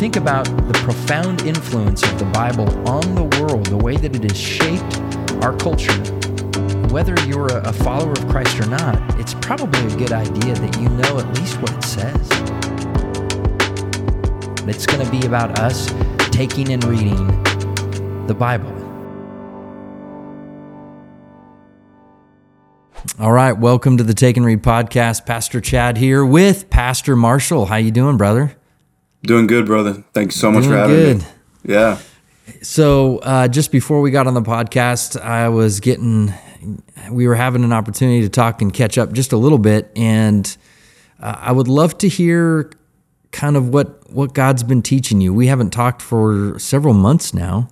think 0.00 0.16
about 0.16 0.46
the 0.66 0.72
profound 0.82 1.42
influence 1.42 2.02
of 2.02 2.18
the 2.18 2.24
Bible 2.32 2.66
on 2.88 3.14
the 3.14 3.24
world, 3.38 3.66
the 3.66 3.76
way 3.76 3.98
that 3.98 4.16
it 4.16 4.22
has 4.22 4.34
shaped 4.34 4.98
our 5.44 5.54
culture, 5.54 5.92
whether 6.88 7.14
you're 7.26 7.48
a 7.48 7.70
follower 7.70 8.12
of 8.12 8.26
Christ 8.28 8.58
or 8.60 8.66
not, 8.68 9.20
it's 9.20 9.34
probably 9.34 9.78
a 9.92 9.96
good 9.98 10.12
idea 10.12 10.54
that 10.54 10.80
you 10.80 10.88
know 10.88 11.18
at 11.18 11.38
least 11.38 11.60
what 11.60 11.74
it 11.74 11.84
says. 11.84 12.16
It's 14.66 14.86
going 14.86 15.04
to 15.04 15.10
be 15.10 15.26
about 15.26 15.58
us 15.58 15.92
taking 16.30 16.72
and 16.72 16.82
reading 16.84 17.26
the 18.26 18.34
Bible. 18.34 18.72
All 23.18 23.32
right, 23.32 23.52
welcome 23.52 23.98
to 23.98 24.02
the 24.02 24.14
Take 24.14 24.38
and 24.38 24.46
Read 24.46 24.62
podcast. 24.62 25.26
Pastor 25.26 25.60
Chad 25.60 25.98
here 25.98 26.24
with 26.24 26.70
Pastor 26.70 27.16
Marshall. 27.16 27.66
How 27.66 27.76
you 27.76 27.90
doing, 27.90 28.16
brother? 28.16 28.56
Doing 29.22 29.46
good, 29.46 29.66
brother. 29.66 30.02
Thanks 30.12 30.36
so 30.36 30.50
much 30.50 30.64
doing 30.64 30.72
for 30.72 30.78
having 30.78 30.96
good. 30.96 31.18
me. 31.18 31.24
Yeah. 31.64 31.98
So, 32.62 33.18
uh, 33.18 33.48
just 33.48 33.70
before 33.70 34.00
we 34.00 34.10
got 34.10 34.26
on 34.26 34.34
the 34.34 34.42
podcast, 34.42 35.20
I 35.20 35.48
was 35.48 35.80
getting, 35.80 36.32
we 37.10 37.26
were 37.26 37.34
having 37.34 37.62
an 37.64 37.72
opportunity 37.72 38.22
to 38.22 38.28
talk 38.28 38.60
and 38.62 38.72
catch 38.72 38.98
up 38.98 39.12
just 39.12 39.32
a 39.32 39.36
little 39.36 39.58
bit, 39.58 39.90
and 39.94 40.56
uh, 41.20 41.36
I 41.38 41.52
would 41.52 41.68
love 41.68 41.98
to 41.98 42.08
hear 42.08 42.70
kind 43.32 43.56
of 43.56 43.68
what 43.68 44.10
what 44.10 44.34
God's 44.34 44.62
been 44.62 44.82
teaching 44.82 45.20
you. 45.20 45.32
We 45.32 45.46
haven't 45.46 45.70
talked 45.70 46.02
for 46.02 46.58
several 46.58 46.94
months 46.94 47.32
now, 47.32 47.68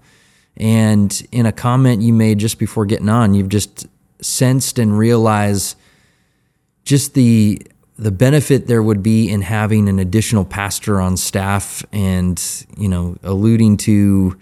and 0.57 1.27
in 1.33 1.47
a 1.47 1.53
comment 1.53 2.03
you 2.03 2.13
made 2.13 2.39
just 2.39 2.59
before 2.59 2.87
getting 2.87 3.09
on, 3.09 3.35
you've 3.35 3.49
just 3.49 3.87
sensed 4.21 4.79
and 4.79 4.97
realized 4.97 5.77
just 6.85 7.15
the 7.15 7.61
the 7.99 8.13
benefit 8.13 8.69
there 8.69 8.83
would 8.83 9.03
be 9.03 9.29
in 9.29 9.43
having 9.43 9.89
an 9.89 9.99
additional 9.99 10.45
pastor 10.45 11.01
on 11.01 11.17
staff 11.17 11.85
and 11.93 12.67
you 12.77 12.89
know 12.89 13.17
alluding 13.23 13.77
to 13.77 14.39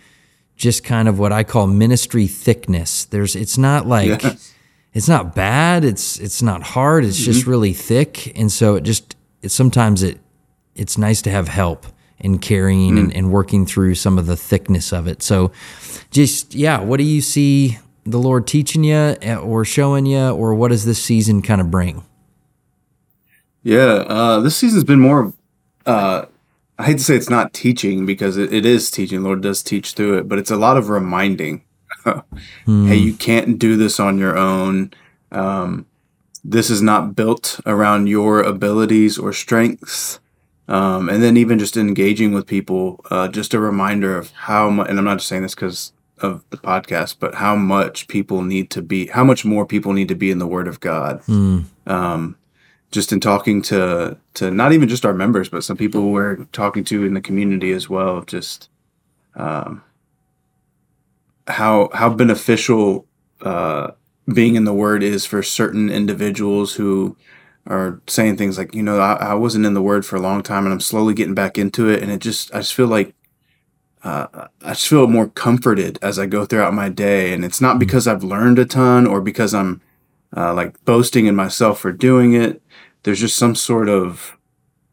just 0.57 0.85
kind 0.85 1.09
of 1.09 1.19
what 1.19 1.33
I 1.33 1.45
call 1.45 1.67
ministry 1.67 2.27
thickness. 2.27 3.05
There's 3.07 3.35
it's 3.35 3.59
not 3.59 3.87
like 3.87 4.23
yes. 4.23 4.55
it's 4.93 5.09
not 5.09 5.35
bad, 5.35 5.85
it's 5.85 6.19
it's 6.19 6.43
not 6.43 6.63
hard, 6.63 7.05
it's 7.05 7.21
mm-hmm. 7.21 7.33
just 7.33 7.47
really 7.47 7.73
thick. 7.73 8.39
And 8.39 8.53
so 8.53 8.77
it 8.77 8.83
just 8.83 9.17
it 9.43 9.51
sometimes 9.51 10.03
it 10.03 10.21
it's 10.75 10.99
nice 10.99 11.23
to 11.23 11.31
have 11.31 11.49
help 11.49 11.87
in 12.19 12.39
carrying 12.39 12.95
mm. 12.95 13.01
and, 13.01 13.15
and 13.15 13.31
working 13.31 13.67
through 13.67 13.95
some 13.95 14.19
of 14.19 14.27
the 14.27 14.37
thickness 14.37 14.93
of 14.93 15.07
it. 15.07 15.23
So 15.23 15.53
just 16.11 16.55
yeah, 16.55 16.81
what 16.81 16.99
do 16.99 17.05
you 17.05 17.21
see 17.21 17.79
the 18.05 18.19
Lord 18.19 18.47
teaching 18.47 18.85
you 18.85 19.17
eh, 19.23 19.37
or 19.37 19.65
showing 19.65 20.07
you, 20.07 20.29
or 20.31 20.55
what 20.55 20.69
does 20.69 20.85
this 20.85 21.03
season 21.03 21.43
kind 21.43 21.61
of 21.61 21.71
bring? 21.71 22.05
Yeah, 23.67 24.05
uh, 24.07 24.39
this 24.39 24.57
season's 24.57 24.85
been 24.85 25.01
more. 25.01 25.33
Uh, 25.85 26.27
I 26.79 26.85
hate 26.85 26.99
to 26.99 27.05
say 27.05 27.17
it's 27.17 27.29
not 27.29 27.53
teaching 27.53 28.07
because 28.07 28.37
it, 28.37 28.53
it 28.53 28.65
is 28.65 28.93
teaching. 28.93 29.25
Lord 29.25 29.41
does 29.41 29.61
teach 29.61 29.95
through 29.95 30.19
it, 30.19 30.29
but 30.29 30.39
it's 30.39 30.53
a 30.53 30.57
lot 30.57 30.77
of 30.77 30.89
reminding. 30.89 31.65
mm. 32.07 32.87
Hey, 32.87 32.95
you 32.95 33.13
can't 33.13 33.59
do 33.59 33.77
this 33.77 33.99
on 33.99 34.19
your 34.19 34.39
own. 34.39 34.93
Um, 35.33 35.87
this 36.45 36.71
is 36.71 36.81
not 36.81 37.17
built 37.17 37.59
around 37.67 38.07
your 38.07 38.41
abilities 38.41 39.19
or 39.19 39.33
strengths. 39.33 40.21
Um, 40.69 41.09
and 41.09 41.21
then 41.21 41.37
even 41.37 41.59
just 41.59 41.77
engaging 41.77 42.33
with 42.33 42.47
people, 42.47 43.05
uh, 43.11 43.27
just 43.27 43.53
a 43.53 43.59
reminder 43.59 44.17
of 44.17 44.31
how 44.31 44.71
much. 44.71 44.89
And 44.89 44.97
I'm 44.97 45.05
not 45.05 45.19
just 45.19 45.29
saying 45.29 45.43
this 45.43 45.57
because 45.57 45.93
of 46.19 46.45
the 46.51 46.57
podcast, 46.57 47.17
but 47.19 47.35
how 47.35 47.57
much 47.57 48.07
people 48.07 48.43
need 48.43 48.71
to 48.71 48.81
be, 48.81 49.09
how 49.09 49.25
much 49.25 49.45
more 49.45 49.67
people 49.67 49.93
need 49.93 50.07
to 50.07 50.15
be 50.15 50.31
in 50.31 50.39
the 50.39 50.47
Word 50.47 50.69
of 50.69 50.79
God. 50.79 51.21
Mm. 51.23 51.65
Um, 51.89 52.37
just 52.91 53.13
in 53.13 53.21
talking 53.21 53.63
to 53.63 54.17
to 54.35 54.51
not 54.51 54.73
even 54.73 54.89
just 54.89 55.05
our 55.05 55.15
members, 55.15 55.49
but 55.49 55.65
some 55.65 55.77
people 55.77 56.11
we're 56.11 56.45
talking 56.53 56.85
to 56.85 57.05
in 57.05 57.15
the 57.15 57.21
community 57.21 57.73
as 57.73 57.89
well. 57.89 58.23
Just 58.23 58.69
um, 59.35 59.83
how 61.47 61.91
how 61.93 62.11
beneficial 62.11 63.07
uh, 63.43 63.93
being 64.33 64.55
in 64.55 64.65
the 64.65 64.75
Word 64.75 65.03
is 65.03 65.27
for 65.27 65.43
certain 65.43 65.91
individuals 65.91 66.75
who 66.75 67.17
are 67.67 68.01
saying 68.07 68.37
things 68.37 68.57
like, 68.57 68.75
you 68.75 68.83
know, 68.83 69.01
I, 69.01 69.15
I 69.15 69.35
wasn't 69.35 69.67
in 69.67 69.75
the 69.75 69.83
Word 69.83 70.07
for 70.07 70.17
a 70.17 70.21
long 70.21 70.43
time, 70.43 70.65
and 70.65 70.73
I'm 70.73 70.81
slowly 70.81 71.15
getting 71.15 71.35
back 71.35 71.59
into 71.59 71.89
it, 71.89 72.03
and 72.03 72.11
it 72.11 72.21
just 72.21 72.55
I 72.55 72.59
just 72.59 72.75
feel 72.75 72.89
like 72.89 73.15
uh, 74.07 74.47
I 74.63 74.71
just 74.71 74.87
feel 74.87 75.09
more 75.09 75.27
comforted 75.29 75.99
as 76.01 76.17
I 76.17 76.27
go 76.27 76.45
throughout 76.45 76.73
my 76.73 76.89
day. 76.89 77.33
And 77.33 77.45
it's 77.45 77.61
not 77.61 77.81
because 77.81 78.07
I've 78.07 78.23
learned 78.23 78.59
a 78.59 78.65
ton 78.65 79.05
or 79.05 79.21
because 79.21 79.53
I'm 79.53 79.81
uh, 80.35 80.55
like 80.55 80.83
boasting 80.85 81.27
in 81.27 81.35
myself 81.35 81.81
for 81.81 81.93
doing 81.93 82.35
it. 82.35 82.63
There's 83.03 83.21
just 83.21 83.37
some 83.37 83.55
sort 83.55 83.89
of 83.89 84.37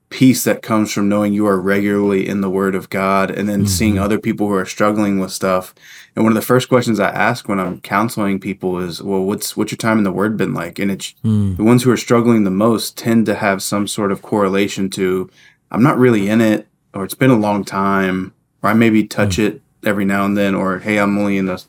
peace 0.10 0.44
that 0.44 0.62
comes 0.62 0.92
from 0.92 1.10
knowing 1.10 1.34
you 1.34 1.48
are 1.48 1.60
regularly 1.60 2.28
in 2.28 2.42
the 2.42 2.50
Word 2.50 2.76
of 2.76 2.90
God 2.90 3.32
and 3.32 3.50
then 3.50 3.62
mm-hmm. 3.62 3.68
seeing 3.68 3.98
other 3.98 4.20
people 4.20 4.48
who 4.48 4.54
are 4.54 4.66
struggling 4.66 5.18
with 5.20 5.32
stuff. 5.32 5.74
And 6.16 6.24
one 6.24 6.32
of 6.32 6.36
the 6.36 6.46
first 6.46 6.70
questions 6.70 7.00
I 7.00 7.10
ask 7.10 7.48
when 7.48 7.60
I'm 7.60 7.82
counseling 7.82 8.40
people 8.40 8.80
is, 8.80 9.02
"Well, 9.02 9.24
what's 9.24 9.58
what's 9.58 9.72
your 9.72 9.78
time 9.78 9.98
in 9.98 10.04
the 10.04 10.12
Word 10.12 10.38
been 10.38 10.54
like?" 10.54 10.78
And 10.78 10.92
it's 10.92 11.16
mm. 11.24 11.58
the 11.58 11.64
ones 11.64 11.84
who 11.84 11.92
are 11.92 11.98
struggling 11.98 12.44
the 12.44 12.52
most 12.52 12.98
tend 12.98 13.26
to 13.26 13.36
have 13.36 13.64
some 13.64 13.88
sort 13.88 14.12
of 14.12 14.22
correlation 14.22 14.90
to, 14.92 15.30
"I'm 15.72 15.82
not 15.82 15.98
really 15.98 16.30
in 16.30 16.42
it," 16.42 16.68
or 16.94 17.04
"It's 17.04 17.16
been 17.16 17.32
a 17.32 17.36
long 17.36 17.64
time." 17.64 18.34
or 18.64 18.70
I 18.70 18.74
maybe 18.74 19.06
touch 19.06 19.38
mm. 19.38 19.46
it 19.46 19.62
every 19.86 20.06
now 20.06 20.26
and 20.26 20.36
then, 20.36 20.56
or 20.56 20.80
hey, 20.80 20.98
I'm 20.98 21.18
only 21.18 21.38
in 21.38 21.46
the 21.46 21.64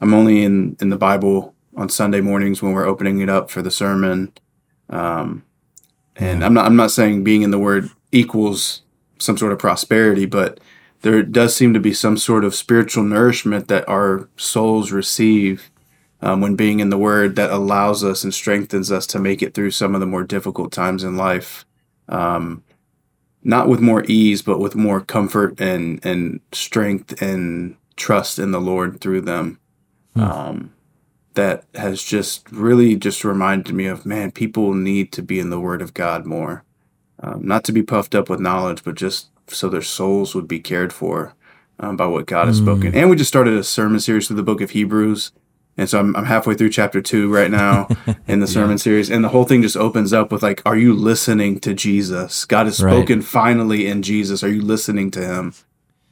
I'm 0.00 0.14
only 0.14 0.42
in 0.42 0.76
in 0.80 0.88
the 0.88 0.96
Bible 0.96 1.54
on 1.78 1.88
Sunday 1.88 2.20
mornings 2.20 2.60
when 2.60 2.72
we're 2.72 2.86
opening 2.86 3.20
it 3.20 3.28
up 3.30 3.50
for 3.50 3.62
the 3.62 3.70
sermon. 3.70 4.32
Um, 4.90 5.44
and 6.16 6.44
I'm 6.44 6.52
not 6.52 6.66
I'm 6.66 6.76
not 6.76 6.90
saying 6.90 7.22
being 7.22 7.42
in 7.42 7.52
the 7.52 7.58
Word 7.58 7.90
equals 8.10 8.82
some 9.18 9.38
sort 9.38 9.52
of 9.52 9.58
prosperity, 9.58 10.26
but 10.26 10.58
there 11.02 11.22
does 11.22 11.54
seem 11.54 11.72
to 11.74 11.80
be 11.80 11.94
some 11.94 12.16
sort 12.16 12.44
of 12.44 12.54
spiritual 12.54 13.04
nourishment 13.04 13.68
that 13.68 13.88
our 13.88 14.28
souls 14.36 14.90
receive 14.90 15.70
um, 16.20 16.40
when 16.40 16.56
being 16.56 16.80
in 16.80 16.90
the 16.90 16.98
Word 16.98 17.36
that 17.36 17.50
allows 17.50 18.02
us 18.02 18.24
and 18.24 18.34
strengthens 18.34 18.90
us 18.90 19.06
to 19.06 19.20
make 19.20 19.40
it 19.40 19.54
through 19.54 19.70
some 19.70 19.94
of 19.94 20.00
the 20.00 20.06
more 20.06 20.24
difficult 20.24 20.72
times 20.72 21.04
in 21.04 21.16
life. 21.16 21.64
Um, 22.08 22.64
not 23.44 23.68
with 23.68 23.80
more 23.80 24.02
ease, 24.08 24.42
but 24.42 24.58
with 24.58 24.74
more 24.74 25.00
comfort 25.00 25.60
and 25.60 26.04
and 26.04 26.40
strength 26.52 27.22
and 27.22 27.76
trust 27.94 28.40
in 28.40 28.50
the 28.50 28.60
Lord 28.60 29.00
through 29.00 29.20
them. 29.20 29.60
Hmm. 30.14 30.22
Um, 30.22 30.72
that 31.38 31.62
has 31.76 32.02
just 32.02 32.50
really 32.50 32.96
just 32.96 33.22
reminded 33.22 33.72
me 33.72 33.86
of 33.86 34.04
man, 34.04 34.32
people 34.32 34.74
need 34.74 35.12
to 35.12 35.22
be 35.22 35.38
in 35.38 35.50
the 35.50 35.60
Word 35.60 35.80
of 35.80 35.94
God 35.94 36.26
more, 36.26 36.64
um, 37.20 37.46
not 37.46 37.62
to 37.64 37.72
be 37.72 37.80
puffed 37.80 38.16
up 38.16 38.28
with 38.28 38.40
knowledge, 38.40 38.82
but 38.82 38.96
just 38.96 39.28
so 39.46 39.68
their 39.68 39.80
souls 39.80 40.34
would 40.34 40.48
be 40.48 40.58
cared 40.58 40.92
for 40.92 41.34
um, 41.78 41.96
by 41.96 42.06
what 42.06 42.26
God 42.26 42.48
has 42.48 42.56
spoken. 42.58 42.92
And 42.92 43.08
we 43.08 43.14
just 43.14 43.28
started 43.28 43.54
a 43.54 43.62
sermon 43.62 44.00
series 44.00 44.26
through 44.26 44.34
the 44.34 44.42
Book 44.42 44.60
of 44.60 44.70
Hebrews. 44.70 45.30
And 45.76 45.88
so 45.88 46.00
I'm, 46.00 46.16
I'm 46.16 46.24
halfway 46.24 46.56
through 46.56 46.70
chapter 46.70 47.00
two 47.00 47.32
right 47.32 47.52
now 47.52 47.86
in 48.26 48.40
the 48.40 48.48
sermon 48.48 48.72
yeah. 48.72 48.76
series. 48.78 49.08
And 49.08 49.22
the 49.22 49.28
whole 49.28 49.44
thing 49.44 49.62
just 49.62 49.76
opens 49.76 50.12
up 50.12 50.32
with 50.32 50.42
like, 50.42 50.60
are 50.66 50.76
you 50.76 50.92
listening 50.92 51.60
to 51.60 51.72
Jesus? 51.72 52.46
God 52.46 52.66
has 52.66 52.78
spoken 52.78 53.20
right. 53.20 53.28
finally 53.28 53.86
in 53.86 54.02
Jesus. 54.02 54.42
Are 54.42 54.52
you 54.52 54.60
listening 54.60 55.12
to 55.12 55.24
him? 55.24 55.54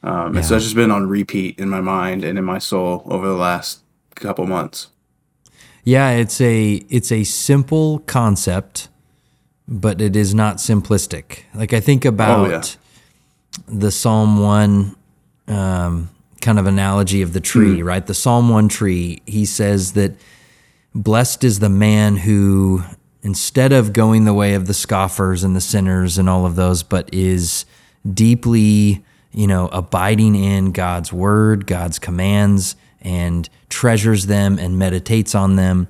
Um, 0.04 0.34
yeah. 0.34 0.38
And 0.38 0.46
so 0.46 0.54
it's 0.54 0.66
just 0.66 0.76
been 0.76 0.92
on 0.92 1.08
repeat 1.08 1.58
in 1.58 1.68
my 1.68 1.80
mind 1.80 2.22
and 2.22 2.38
in 2.38 2.44
my 2.44 2.58
soul 2.58 3.02
over 3.06 3.26
the 3.26 3.34
last 3.34 3.80
couple 4.14 4.46
months. 4.46 4.90
Yeah, 5.86 6.10
it's 6.10 6.40
a 6.42 6.74
it's 6.90 7.10
a 7.10 7.24
simple 7.24 8.00
concept, 8.00 8.88
but 9.66 10.02
it 10.02 10.16
is 10.16 10.34
not 10.34 10.56
simplistic. 10.56 11.44
Like 11.54 11.72
I 11.72 11.80
think 11.80 12.04
about 12.04 12.46
oh, 12.46 12.50
yeah. 12.50 12.62
the 13.66 13.90
Psalm 13.90 14.40
one 14.40 14.96
um, 15.48 16.10
kind 16.46 16.58
of 16.58 16.66
analogy 16.66 17.22
of 17.22 17.32
the 17.32 17.40
tree, 17.40 17.78
mm. 17.78 17.84
right? 17.84 18.06
The 18.06 18.14
Psalm 18.14 18.48
1 18.48 18.68
tree, 18.68 19.20
he 19.26 19.44
says 19.44 19.92
that 19.92 20.12
blessed 20.94 21.42
is 21.44 21.58
the 21.58 21.68
man 21.68 22.16
who, 22.16 22.84
instead 23.22 23.72
of 23.72 23.92
going 23.92 24.24
the 24.24 24.34
way 24.34 24.54
of 24.54 24.66
the 24.66 24.74
scoffers 24.74 25.42
and 25.42 25.56
the 25.56 25.60
sinners 25.60 26.18
and 26.18 26.28
all 26.28 26.46
of 26.46 26.56
those, 26.56 26.82
but 26.82 27.12
is 27.12 27.64
deeply, 28.12 29.04
you 29.32 29.46
know, 29.46 29.68
abiding 29.72 30.36
in 30.36 30.72
God's 30.72 31.12
word, 31.12 31.66
God's 31.66 31.98
commands, 31.98 32.76
and 33.00 33.48
treasures 33.68 34.26
them 34.26 34.58
and 34.58 34.78
meditates 34.78 35.34
on 35.34 35.56
them. 35.56 35.88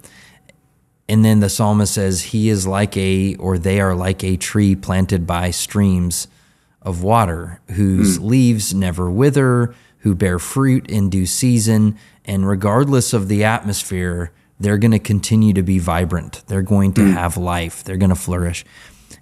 And 1.09 1.25
then 1.25 1.41
the 1.41 1.49
psalmist 1.49 1.95
says, 1.95 2.23
He 2.23 2.49
is 2.49 2.67
like 2.67 2.97
a, 2.97 3.37
or 3.37 3.59
they 3.59 3.81
are 3.81 3.95
like 3.95 4.25
a 4.25 4.37
tree 4.37 4.75
planted 4.75 5.27
by 5.27 5.51
streams 5.51 6.29
of 6.83 7.03
water, 7.03 7.61
whose 7.73 8.19
mm. 8.19 8.25
leaves 8.25 8.75
never 8.75 9.11
wither, 9.11 9.75
who 9.99 10.15
bear 10.15 10.39
fruit 10.39 10.89
in 10.89 11.11
due 11.11 11.27
season. 11.27 11.99
And 12.25 12.49
regardless 12.49 13.13
of 13.13 13.29
the 13.29 13.45
atmosphere, 13.45 14.33
they're 14.59 14.79
going 14.79 14.93
to 14.93 14.99
continue 14.99 15.53
to 15.53 15.63
be 15.63 15.79
vibrant. 15.79 16.43
They're 16.47 16.63
going 16.63 16.93
to 16.95 17.03
mm. 17.03 17.13
have 17.13 17.37
life. 17.37 17.85
They're 17.85 17.97
going 17.97 18.11
to 18.11 18.17
flourish. 18.17 18.65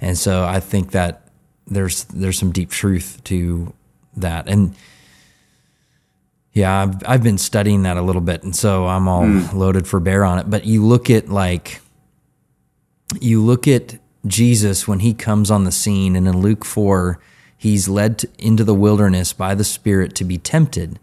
And 0.01 0.17
so 0.17 0.45
I 0.45 0.61
think 0.61 0.93
that 0.93 1.29
there's 1.67 2.05
there's 2.05 2.39
some 2.39 2.53
deep 2.53 2.71
truth 2.71 3.21
to 3.25 3.73
that. 4.17 4.49
And 4.49 4.75
yeah, 6.55 6.83
I've, 6.83 7.03
I've 7.07 7.23
been 7.23 7.37
studying 7.37 7.83
that 7.83 7.97
a 7.97 8.03
little 8.03 8.23
bit. 8.23 8.45
And 8.45 8.55
so 8.55 8.87
I'm 8.87 9.09
all 9.09 9.25
mm. 9.25 9.53
loaded 9.53 9.89
for 9.89 9.99
bear 9.99 10.25
on 10.25 10.39
it. 10.39 10.49
But 10.49 10.65
you 10.65 10.87
look 10.87 11.11
at 11.11 11.29
like, 11.29 11.81
you 13.21 13.43
look 13.43 13.67
at 13.67 13.99
Jesus 14.25 14.87
when 14.87 15.01
he 15.01 15.15
comes 15.15 15.51
on 15.51 15.65
the 15.65 15.73
scene, 15.73 16.15
and 16.17 16.29
in 16.29 16.41
Luke 16.41 16.65
4, 16.65 17.19
he's 17.59 17.89
led 17.89 18.19
to, 18.21 18.29
into 18.39 18.63
the 18.63 18.75
wilderness 18.75 19.33
by 19.33 19.57
the 19.57 19.65
Spirit 19.65 20.15
to 20.15 20.25
be 20.25 20.39
tempted. 20.39 21.01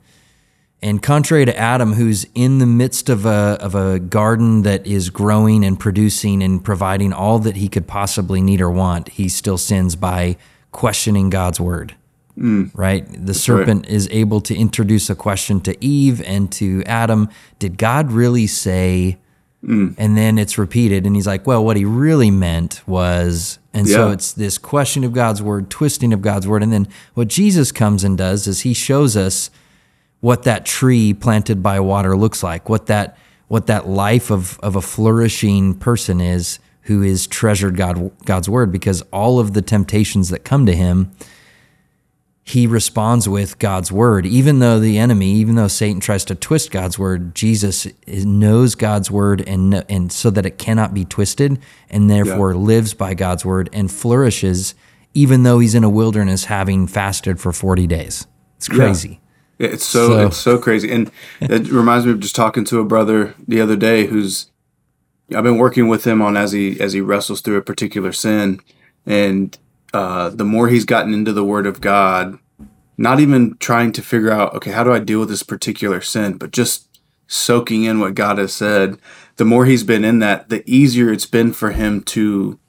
And 0.81 1.03
contrary 1.03 1.45
to 1.45 1.55
Adam, 1.55 1.93
who's 1.93 2.25
in 2.33 2.57
the 2.57 2.65
midst 2.65 3.09
of 3.09 3.25
a, 3.25 3.57
of 3.59 3.75
a 3.75 3.99
garden 3.99 4.63
that 4.63 4.87
is 4.87 5.09
growing 5.09 5.65
and 5.65 5.77
producing 5.77 6.41
and 6.41 6.63
providing 6.63 7.11
all 7.11 7.39
that 7.39 7.57
he 7.57 7.67
could 7.67 7.87
possibly 7.87 8.41
need 8.41 8.61
or 8.61 8.71
want, 8.71 9.09
he 9.09 9.27
still 9.27 9.57
sins 9.57 9.97
by 9.97 10.37
questioning 10.71 11.29
God's 11.29 11.59
word. 11.59 11.95
Mm. 12.37 12.71
Right? 12.73 13.05
The 13.25 13.33
serpent 13.33 13.85
right. 13.85 13.93
is 13.93 14.07
able 14.11 14.41
to 14.41 14.55
introduce 14.55 15.09
a 15.09 15.15
question 15.15 15.61
to 15.61 15.83
Eve 15.83 16.21
and 16.21 16.51
to 16.53 16.83
Adam 16.85 17.29
Did 17.59 17.77
God 17.77 18.11
really 18.11 18.47
say? 18.47 19.17
Mm. 19.63 19.93
And 19.97 20.17
then 20.17 20.39
it's 20.39 20.57
repeated, 20.57 21.05
and 21.05 21.15
he's 21.15 21.27
like, 21.27 21.45
Well, 21.45 21.63
what 21.63 21.77
he 21.77 21.85
really 21.85 22.31
meant 22.31 22.81
was. 22.87 23.59
And 23.73 23.87
yeah. 23.87 23.95
so 23.95 24.11
it's 24.11 24.33
this 24.33 24.57
question 24.57 25.03
of 25.03 25.13
God's 25.13 25.41
word, 25.41 25.69
twisting 25.69 26.11
of 26.13 26.21
God's 26.21 26.47
word. 26.47 26.61
And 26.61 26.73
then 26.73 26.87
what 27.13 27.29
Jesus 27.29 27.71
comes 27.71 28.03
and 28.03 28.17
does 28.17 28.47
is 28.47 28.61
he 28.61 28.73
shows 28.73 29.15
us 29.15 29.49
what 30.19 30.43
that 30.43 30.65
tree 30.65 31.13
planted 31.13 31.61
by 31.61 31.79
water 31.79 32.17
looks 32.17 32.43
like, 32.43 32.69
what 32.69 32.87
that 32.87 33.17
what 33.47 33.67
that 33.67 33.87
life 33.87 34.31
of 34.31 34.59
of 34.61 34.75
a 34.75 34.81
flourishing 34.81 35.75
person 35.75 36.21
is 36.21 36.59
who 36.83 37.03
is 37.03 37.27
treasured 37.27 37.75
God 37.75 38.11
God's 38.25 38.49
word 38.49 38.71
because 38.71 39.01
all 39.11 39.39
of 39.39 39.53
the 39.53 39.61
temptations 39.61 40.29
that 40.29 40.43
come 40.43 40.65
to 40.65 40.75
him 40.75 41.11
he 42.43 42.67
responds 42.67 43.29
with 43.29 43.59
God's 43.59 43.91
word. 43.91 44.25
Even 44.25 44.59
though 44.59 44.79
the 44.79 44.97
enemy 44.97 45.31
even 45.33 45.55
though 45.55 45.67
Satan 45.67 45.99
tries 45.99 46.25
to 46.25 46.35
twist 46.35 46.71
God's 46.71 46.97
word 46.97 47.35
Jesus 47.35 47.87
knows 48.07 48.75
God's 48.75 49.11
word 49.11 49.41
and 49.47 49.85
and 49.89 50.11
so 50.11 50.29
that 50.31 50.45
it 50.45 50.57
cannot 50.57 50.93
be 50.93 51.05
twisted 51.05 51.59
and 51.89 52.09
therefore 52.09 52.51
yeah. 52.51 52.57
lives 52.57 52.93
by 52.93 53.13
God's 53.13 53.45
word 53.45 53.69
and 53.71 53.91
flourishes 53.91 54.75
even 55.13 55.43
though 55.43 55.59
he's 55.59 55.75
in 55.75 55.83
a 55.83 55.89
wilderness 55.89 56.45
having 56.45 56.87
fasted 56.87 57.39
for 57.39 57.51
40 57.51 57.85
days. 57.87 58.27
It's 58.57 58.67
crazy. 58.67 59.09
Yeah. 59.09 59.17
It's 59.59 59.85
so, 59.85 60.07
so, 60.07 60.27
it's 60.27 60.37
so 60.37 60.57
crazy, 60.57 60.91
and 60.91 61.11
it 61.39 61.69
reminds 61.69 62.07
me 62.07 62.13
of 62.13 62.19
just 62.19 62.35
talking 62.35 62.65
to 62.65 62.79
a 62.79 62.83
brother 62.83 63.35
the 63.47 63.61
other 63.61 63.75
day 63.75 64.07
who's 64.07 64.49
I've 65.35 65.43
been 65.43 65.59
working 65.59 65.87
with 65.87 66.05
him 66.05 66.19
on 66.19 66.35
as 66.35 66.51
he 66.51 66.79
as 66.81 66.93
he 66.93 67.01
wrestles 67.01 67.41
through 67.41 67.57
a 67.57 67.61
particular 67.61 68.11
sin, 68.11 68.59
and 69.05 69.55
uh, 69.93 70.29
the 70.29 70.45
more 70.45 70.69
he's 70.69 70.85
gotten 70.85 71.13
into 71.13 71.33
the 71.33 71.43
Word 71.43 71.65
of 71.65 71.81
God, 71.81 72.39
not 72.97 73.19
even 73.19 73.57
trying 73.57 73.91
to 73.93 74.01
figure 74.01 74.31
out 74.31 74.53
okay 74.55 74.71
how 74.71 74.83
do 74.83 74.93
I 74.93 74.99
deal 74.99 75.19
with 75.19 75.29
this 75.29 75.43
particular 75.43 76.01
sin, 76.01 76.37
but 76.37 76.51
just 76.51 76.87
soaking 77.31 77.85
in 77.85 77.99
what 77.99 78.13
God 78.13 78.37
has 78.37 78.53
said. 78.53 78.97
The 79.37 79.45
more 79.45 79.65
he's 79.65 79.83
been 79.83 80.03
in 80.03 80.19
that, 80.19 80.49
the 80.49 80.63
easier 80.69 81.11
it's 81.11 81.25
been 81.25 81.53
for 81.53 81.71
him 81.71 82.01
to 82.03 82.59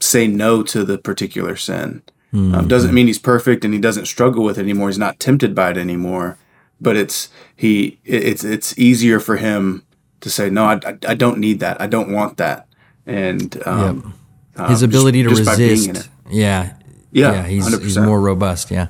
say 0.00 0.28
no 0.28 0.62
to 0.62 0.84
the 0.84 0.98
particular 0.98 1.56
sin. 1.56 2.02
Mm-hmm. 2.32 2.54
Um, 2.54 2.68
doesn't 2.68 2.94
mean 2.94 3.08
he's 3.08 3.18
perfect 3.18 3.64
and 3.64 3.74
he 3.74 3.80
doesn't 3.80 4.06
struggle 4.06 4.44
with 4.44 4.58
it 4.58 4.62
anymore. 4.62 4.88
He's 4.88 4.98
not 4.98 5.18
tempted 5.18 5.54
by 5.54 5.70
it 5.70 5.76
anymore. 5.76 6.38
But 6.80 6.96
it's 6.96 7.28
he 7.54 7.98
it's 8.04 8.44
it's 8.44 8.76
easier 8.78 9.20
for 9.20 9.36
him 9.36 9.84
to 10.20 10.30
say 10.30 10.50
no. 10.50 10.64
I, 10.64 10.74
I, 10.74 10.98
I 11.08 11.14
don't 11.14 11.38
need 11.38 11.60
that. 11.60 11.80
I 11.80 11.86
don't 11.86 12.12
want 12.12 12.36
that. 12.38 12.66
And 13.06 13.62
um, 13.66 14.14
yep. 14.56 14.70
his 14.70 14.82
um, 14.82 14.90
ability 14.90 15.22
just, 15.22 15.36
to 15.36 15.44
just 15.44 15.58
resist. 15.58 16.10
Yeah. 16.30 16.74
Yeah. 17.10 17.32
Yeah. 17.32 17.46
He's, 17.46 17.82
he's 17.82 17.98
more 17.98 18.20
robust. 18.20 18.70
Yeah. 18.70 18.88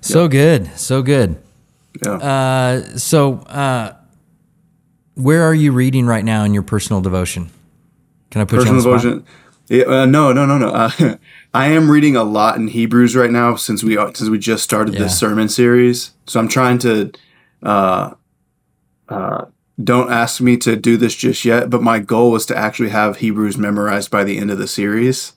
So 0.00 0.22
yep. 0.22 0.30
good. 0.30 0.78
So 0.78 1.02
good. 1.02 1.36
Yeah. 2.04 2.12
Uh, 2.12 2.82
so, 2.98 3.34
uh, 3.40 3.94
where 5.14 5.42
are 5.42 5.54
you 5.54 5.72
reading 5.72 6.06
right 6.06 6.24
now 6.24 6.44
in 6.44 6.54
your 6.54 6.62
personal 6.62 7.00
devotion? 7.02 7.50
Can 8.30 8.40
I 8.40 8.44
put 8.44 8.60
personal 8.60 8.82
you 8.82 8.90
on 8.90 8.94
the 8.94 9.00
spot? 9.00 9.10
devotion? 9.10 9.26
Yeah, 9.68 9.84
uh, 9.84 10.06
no, 10.06 10.32
no, 10.32 10.46
no, 10.46 10.58
no. 10.58 10.68
Uh, 10.68 11.16
I 11.54 11.68
am 11.68 11.90
reading 11.90 12.16
a 12.16 12.24
lot 12.24 12.56
in 12.56 12.68
Hebrews 12.68 13.14
right 13.14 13.30
now 13.30 13.56
since 13.56 13.84
we 13.84 13.96
since 13.96 14.28
we 14.28 14.38
just 14.38 14.64
started 14.64 14.94
yeah. 14.94 15.00
this 15.00 15.18
sermon 15.18 15.48
series. 15.48 16.12
So 16.26 16.40
I'm 16.40 16.48
trying 16.48 16.78
to. 16.78 17.12
Uh, 17.62 18.14
uh, 19.08 19.44
don't 19.82 20.12
ask 20.12 20.40
me 20.40 20.56
to 20.58 20.76
do 20.76 20.96
this 20.96 21.14
just 21.14 21.44
yet, 21.44 21.70
but 21.70 21.82
my 21.82 21.98
goal 21.98 22.30
was 22.30 22.46
to 22.46 22.56
actually 22.56 22.90
have 22.90 23.18
Hebrews 23.18 23.56
memorized 23.56 24.10
by 24.10 24.24
the 24.24 24.38
end 24.38 24.50
of 24.50 24.58
the 24.58 24.68
series. 24.68 25.32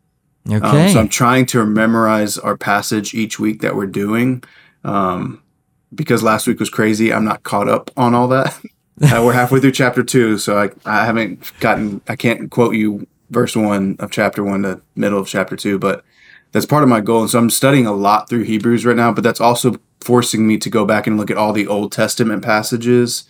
Okay. 0.49 0.85
Um, 0.85 0.91
so 0.91 0.99
I'm 0.99 1.09
trying 1.09 1.45
to 1.47 1.65
memorize 1.65 2.37
our 2.37 2.55
passage 2.55 3.13
each 3.13 3.39
week 3.39 3.61
that 3.61 3.75
we're 3.75 3.87
doing. 3.87 4.43
Um, 4.83 5.41
because 5.93 6.21
last 6.21 6.45
week 6.45 6.59
was 6.59 6.69
crazy, 6.69 7.11
I'm 7.11 7.25
not 7.25 7.43
caught 7.43 7.67
up 7.67 7.89
on 7.97 8.13
all 8.13 8.27
that. 8.27 8.47
uh, 9.01 9.21
we're 9.23 9.33
halfway 9.33 9.59
through 9.59 9.71
chapter 9.71 10.03
two, 10.03 10.37
so 10.37 10.57
I, 10.57 10.69
I 10.85 11.05
haven't 11.05 11.51
gotten, 11.59 12.01
I 12.07 12.15
can't 12.15 12.51
quote 12.51 12.75
you 12.75 13.07
verse 13.29 13.55
one 13.55 13.95
of 13.99 14.11
chapter 14.11 14.43
one 14.43 14.63
to 14.63 14.81
middle 14.95 15.19
of 15.19 15.27
chapter 15.27 15.55
two, 15.55 15.79
but 15.79 16.03
that's 16.51 16.65
part 16.65 16.83
of 16.83 16.89
my 16.89 17.01
goal. 17.01 17.21
And 17.21 17.29
so 17.29 17.39
I'm 17.39 17.49
studying 17.49 17.87
a 17.87 17.93
lot 17.93 18.29
through 18.29 18.43
Hebrews 18.43 18.85
right 18.85 18.95
now, 18.95 19.11
but 19.11 19.23
that's 19.23 19.41
also 19.41 19.75
forcing 20.01 20.47
me 20.47 20.57
to 20.59 20.69
go 20.69 20.85
back 20.85 21.07
and 21.07 21.17
look 21.17 21.31
at 21.31 21.37
all 21.37 21.53
the 21.53 21.67
Old 21.67 21.91
Testament 21.91 22.43
passages 22.43 23.23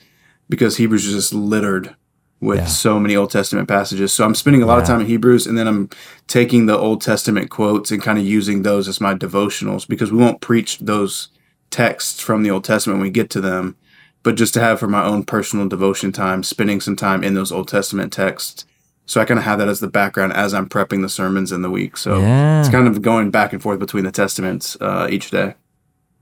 because 0.50 0.78
Hebrews 0.78 1.06
is 1.06 1.14
just 1.14 1.34
littered 1.34 1.96
with 2.42 2.60
yeah. 2.60 2.66
so 2.66 3.00
many 3.00 3.16
Old 3.16 3.32
Testament 3.32 3.68
passages. 3.68 4.14
So 4.14 4.26
I'm 4.26 4.36
spending 4.36 4.62
a 4.62 4.66
lot 4.66 4.76
yeah. 4.76 4.82
of 4.82 4.88
time 4.88 5.02
in 5.02 5.08
Hebrews 5.08 5.48
and 5.48 5.58
then 5.58 5.68
I'm 5.68 5.90
taking 6.28 6.66
the 6.66 6.78
Old 6.78 7.02
Testament 7.02 7.50
quotes 7.50 7.92
and 7.92 8.02
kind 8.02 8.20
of 8.20 8.26
using 8.26 8.62
those 8.62 8.88
as 8.88 9.02
my 9.02 9.14
devotionals 9.14 9.88
because 9.88 10.12
we 10.12 10.18
won't 10.18 10.42
preach 10.42 10.80
those 10.80 11.30
texts 11.72 12.20
from 12.20 12.44
the 12.44 12.52
Old 12.52 12.64
Testament 12.64 13.00
when 13.00 13.08
we 13.08 13.12
get 13.12 13.30
to 13.32 13.42
them, 13.42 13.76
but 14.24 14.36
just 14.36 14.54
to 14.56 14.60
have 14.60 14.80
for 14.80 14.88
my 14.88 15.04
own 15.04 15.24
personal 15.24 15.68
devotion 15.68 16.12
time, 16.12 16.44
spending 16.44 16.82
some 16.82 16.96
time 16.96 17.24
in 17.24 17.34
those 17.34 17.52
Old 17.52 17.68
Testament 17.68 18.14
texts 18.14 18.66
so 19.06 19.22
I 19.22 19.26
kind 19.26 19.38
of 19.38 19.44
have 19.44 19.60
that 19.60 19.68
as 19.68 19.80
the 19.80 19.88
background 19.88 20.34
as 20.34 20.54
I'm 20.54 20.68
prepping 20.68 21.02
the 21.02 21.10
sermons 21.10 21.52
in 21.52 21.62
the 21.62 21.70
week. 21.70 21.98
So 21.98 22.20
yeah. 22.20 22.60
it's 22.60 22.70
kind 22.70 22.88
of 22.88 23.02
going 23.02 23.32
back 23.32 23.54
and 23.54 23.62
forth 23.62 23.80
between 23.80 24.04
the 24.04 24.12
testaments 24.12 24.76
uh, 24.82 25.08
each 25.10 25.32
day. 25.32 25.56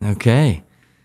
Okay. 0.04 0.64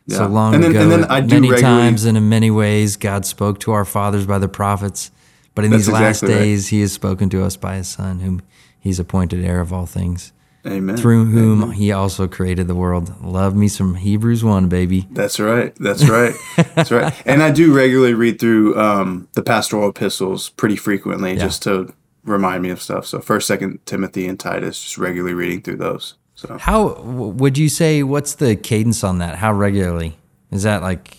Yeah. 0.08 0.19
So 0.19 0.26
long 0.26 0.55
and 0.55 0.64
then, 0.64 0.70
ago, 0.70 0.82
and 0.82 0.90
then 0.90 1.10
I 1.10 1.20
many 1.20 1.50
times 1.60 2.05
and 2.05 2.16
in 2.16 2.28
many 2.28 2.50
ways, 2.50 2.96
God 2.96 3.26
spoke 3.26 3.60
to 3.60 3.72
our 3.72 3.84
fathers 3.84 4.26
by 4.26 4.38
the 4.38 4.49
prophets. 4.49 5.10
But 5.55 5.64
in 5.64 5.70
these 5.70 5.88
last 5.88 6.22
exactly 6.22 6.34
days, 6.34 6.66
right. 6.66 6.70
He 6.70 6.81
has 6.81 6.93
spoken 6.93 7.28
to 7.31 7.43
us 7.44 7.56
by 7.56 7.76
His 7.76 7.88
Son, 7.88 8.20
whom 8.20 8.43
He's 8.81 8.99
appointed 8.99 9.44
heir 9.44 9.60
of 9.60 9.72
all 9.72 9.87
things. 9.87 10.32
Amen. 10.66 10.96
Through 10.96 11.26
whom 11.26 11.62
Amen. 11.62 11.76
he 11.76 11.93
also 11.93 12.26
created 12.26 12.66
the 12.66 12.75
world. 12.75 13.22
Love 13.22 13.55
me 13.55 13.69
some 13.69 13.94
Hebrews 13.94 14.43
1, 14.43 14.69
baby. 14.69 15.06
That's 15.10 15.38
right. 15.38 15.75
That's 15.76 16.08
right. 16.08 16.34
That's 16.75 16.90
right. 16.90 17.14
And 17.26 17.43
I 17.43 17.50
do 17.50 17.75
regularly 17.75 18.14
read 18.14 18.40
through 18.40 18.78
um, 18.78 19.28
the 19.34 19.43
pastoral 19.43 19.88
epistles 19.88 20.50
pretty 20.50 20.76
frequently 20.76 21.32
yeah. 21.32 21.38
just 21.38 21.62
to 21.64 21.93
remind 22.25 22.62
me 22.62 22.70
of 22.70 22.82
stuff. 22.82 23.06
So 23.06 23.20
first, 23.20 23.46
second 23.46 23.84
Timothy 23.87 24.26
and 24.26 24.38
Titus, 24.38 24.82
just 24.82 24.99
regularly 24.99 25.34
reading 25.34 25.62
through 25.62 25.76
those. 25.76 26.14
So 26.38 26.56
how 26.56 27.00
would 27.02 27.58
you 27.58 27.69
say 27.69 28.05
what's 28.05 28.37
the 28.37 28.55
cadence 28.55 29.02
on 29.02 29.18
that? 29.18 29.35
How 29.35 29.52
regularly? 29.52 30.16
Is 30.52 30.62
that 30.62 30.83
like 30.83 31.18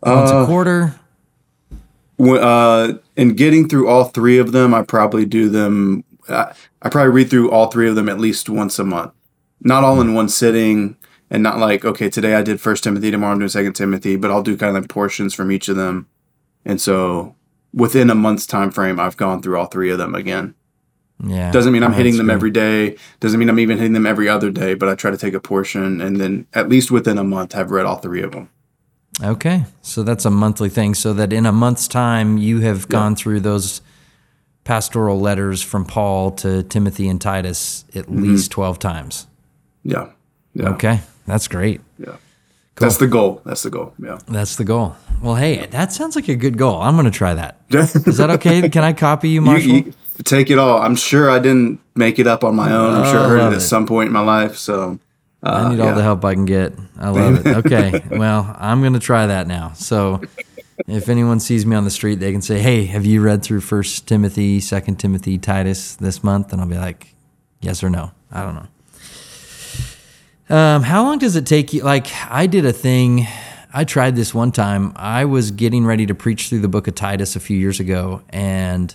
once 0.00 0.30
uh, 0.30 0.44
a 0.44 0.46
quarter? 0.46 0.94
Uh, 2.20 2.92
in 3.16 3.34
getting 3.34 3.68
through 3.68 3.88
all 3.88 4.04
three 4.04 4.38
of 4.38 4.52
them, 4.52 4.72
I 4.72 4.82
probably 4.82 5.26
do 5.26 5.48
them 5.48 6.04
I, 6.28 6.54
I 6.82 6.88
probably 6.88 7.10
read 7.10 7.30
through 7.30 7.50
all 7.50 7.66
three 7.66 7.88
of 7.88 7.96
them 7.96 8.08
at 8.08 8.20
least 8.20 8.48
once 8.48 8.78
a 8.78 8.84
month. 8.84 9.12
Not 9.60 9.82
all 9.82 10.00
in 10.00 10.14
one 10.14 10.28
sitting, 10.28 10.96
and 11.30 11.42
not 11.42 11.58
like 11.58 11.84
okay, 11.84 12.08
today 12.08 12.36
I 12.36 12.42
did 12.42 12.60
First 12.60 12.84
Timothy, 12.84 13.10
tomorrow 13.10 13.32
I'm 13.32 13.40
doing 13.40 13.48
Second 13.48 13.72
Timothy, 13.72 14.14
but 14.14 14.30
I'll 14.30 14.40
do 14.40 14.56
kind 14.56 14.76
of 14.76 14.80
like 14.80 14.88
portions 14.88 15.34
from 15.34 15.50
each 15.50 15.68
of 15.68 15.74
them, 15.74 16.06
and 16.64 16.80
so 16.80 17.34
within 17.74 18.08
a 18.08 18.14
month's 18.14 18.46
time 18.46 18.70
frame, 18.70 19.00
I've 19.00 19.16
gone 19.16 19.42
through 19.42 19.58
all 19.58 19.66
three 19.66 19.90
of 19.90 19.98
them 19.98 20.14
again. 20.14 20.54
Yeah, 21.22 21.50
doesn't 21.52 21.72
mean 21.72 21.82
I'm 21.82 21.92
hitting 21.92 22.16
them 22.16 22.30
every 22.30 22.50
day. 22.50 22.96
Doesn't 23.20 23.38
mean 23.38 23.48
I'm 23.48 23.58
even 23.58 23.76
hitting 23.76 23.92
them 23.92 24.06
every 24.06 24.28
other 24.28 24.50
day, 24.50 24.74
but 24.74 24.88
I 24.88 24.94
try 24.94 25.10
to 25.10 25.16
take 25.16 25.34
a 25.34 25.40
portion, 25.40 26.00
and 26.00 26.20
then 26.20 26.46
at 26.54 26.68
least 26.68 26.90
within 26.90 27.18
a 27.18 27.24
month, 27.24 27.52
have 27.52 27.70
read 27.70 27.86
all 27.86 27.96
three 27.96 28.22
of 28.22 28.32
them. 28.32 28.48
Okay, 29.22 29.64
so 29.82 30.02
that's 30.02 30.24
a 30.24 30.30
monthly 30.30 30.70
thing. 30.70 30.94
So 30.94 31.12
that 31.12 31.32
in 31.32 31.44
a 31.44 31.52
month's 31.52 31.86
time, 31.86 32.38
you 32.38 32.60
have 32.60 32.88
gone 32.88 33.16
through 33.16 33.40
those 33.40 33.82
pastoral 34.64 35.18
letters 35.20 35.62
from 35.62 35.84
Paul 35.84 36.30
to 36.32 36.62
Timothy 36.62 37.08
and 37.08 37.20
Titus 37.20 37.84
at 37.94 38.04
mm-hmm. 38.04 38.22
least 38.22 38.50
12 38.50 38.78
times. 38.78 39.26
Yeah. 39.82 40.10
yeah. 40.54 40.70
Okay. 40.70 41.00
That's 41.26 41.48
great. 41.48 41.80
Yeah. 41.98 42.06
Cool. 42.06 42.18
That's 42.76 42.96
the 42.98 43.06
goal. 43.06 43.42
That's 43.44 43.62
the 43.62 43.70
goal. 43.70 43.94
Yeah. 44.02 44.18
That's 44.26 44.56
the 44.56 44.64
goal. 44.64 44.96
Well, 45.20 45.34
hey, 45.34 45.66
that 45.66 45.92
sounds 45.92 46.16
like 46.16 46.28
a 46.28 46.36
good 46.36 46.56
goal. 46.56 46.80
I'm 46.80 46.94
going 46.94 47.04
to 47.04 47.10
try 47.10 47.34
that. 47.34 47.60
Is 47.70 48.16
that 48.16 48.30
okay? 48.30 48.68
Can 48.68 48.84
I 48.84 48.92
copy 48.92 49.30
you, 49.30 49.40
Marshall? 49.40 49.70
You, 49.70 49.76
you, 49.76 49.92
take 50.24 50.50
it 50.50 50.58
all. 50.58 50.80
I'm 50.80 50.96
sure 50.96 51.30
I 51.30 51.38
didn't 51.38 51.80
make 51.94 52.18
it 52.18 52.26
up 52.26 52.44
on 52.44 52.54
my 52.54 52.72
own. 52.72 52.94
I'm 52.94 53.10
sure 53.10 53.20
I 53.20 53.28
heard 53.28 53.52
it 53.52 53.56
at 53.56 53.62
some 53.62 53.86
point 53.86 54.08
in 54.08 54.12
my 54.12 54.20
life. 54.20 54.56
So 54.56 54.98
uh, 55.42 55.50
I 55.50 55.70
need 55.70 55.80
all 55.80 55.94
the 55.94 56.02
help 56.02 56.24
I 56.24 56.34
can 56.34 56.44
get. 56.44 56.72
I 56.98 57.08
love 57.10 57.46
it. 57.46 57.66
Okay. 57.66 58.02
well, 58.10 58.54
I'm 58.58 58.80
going 58.80 58.94
to 58.94 59.00
try 59.00 59.26
that 59.26 59.46
now. 59.46 59.72
So 59.72 60.22
if 60.86 61.08
anyone 61.08 61.40
sees 61.40 61.66
me 61.66 61.76
on 61.76 61.84
the 61.84 61.90
street, 61.90 62.16
they 62.16 62.32
can 62.32 62.42
say, 62.42 62.58
"Hey, 62.58 62.84
have 62.86 63.06
you 63.06 63.22
read 63.22 63.42
through 63.42 63.60
First 63.60 64.06
Timothy, 64.06 64.60
Second 64.60 64.96
Timothy, 64.96 65.38
Titus 65.38 65.96
this 65.96 66.22
month?" 66.22 66.52
And 66.52 66.60
I'll 66.60 66.68
be 66.68 66.78
like, 66.78 67.14
"Yes 67.60 67.82
or 67.82 67.90
no." 67.90 68.12
I 68.32 68.42
don't 68.42 68.54
know. 68.54 70.56
Um, 70.56 70.82
how 70.82 71.04
long 71.04 71.18
does 71.18 71.36
it 71.36 71.46
take 71.46 71.72
you? 71.72 71.82
Like, 71.82 72.08
I 72.28 72.46
did 72.46 72.66
a 72.66 72.72
thing. 72.72 73.26
I 73.72 73.84
tried 73.84 74.16
this 74.16 74.34
one 74.34 74.50
time. 74.50 74.92
I 74.96 75.24
was 75.24 75.52
getting 75.52 75.86
ready 75.86 76.06
to 76.06 76.14
preach 76.14 76.48
through 76.48 76.60
the 76.60 76.68
book 76.68 76.88
of 76.88 76.96
Titus 76.96 77.36
a 77.36 77.40
few 77.40 77.56
years 77.56 77.78
ago, 77.78 78.22
and 78.30 78.94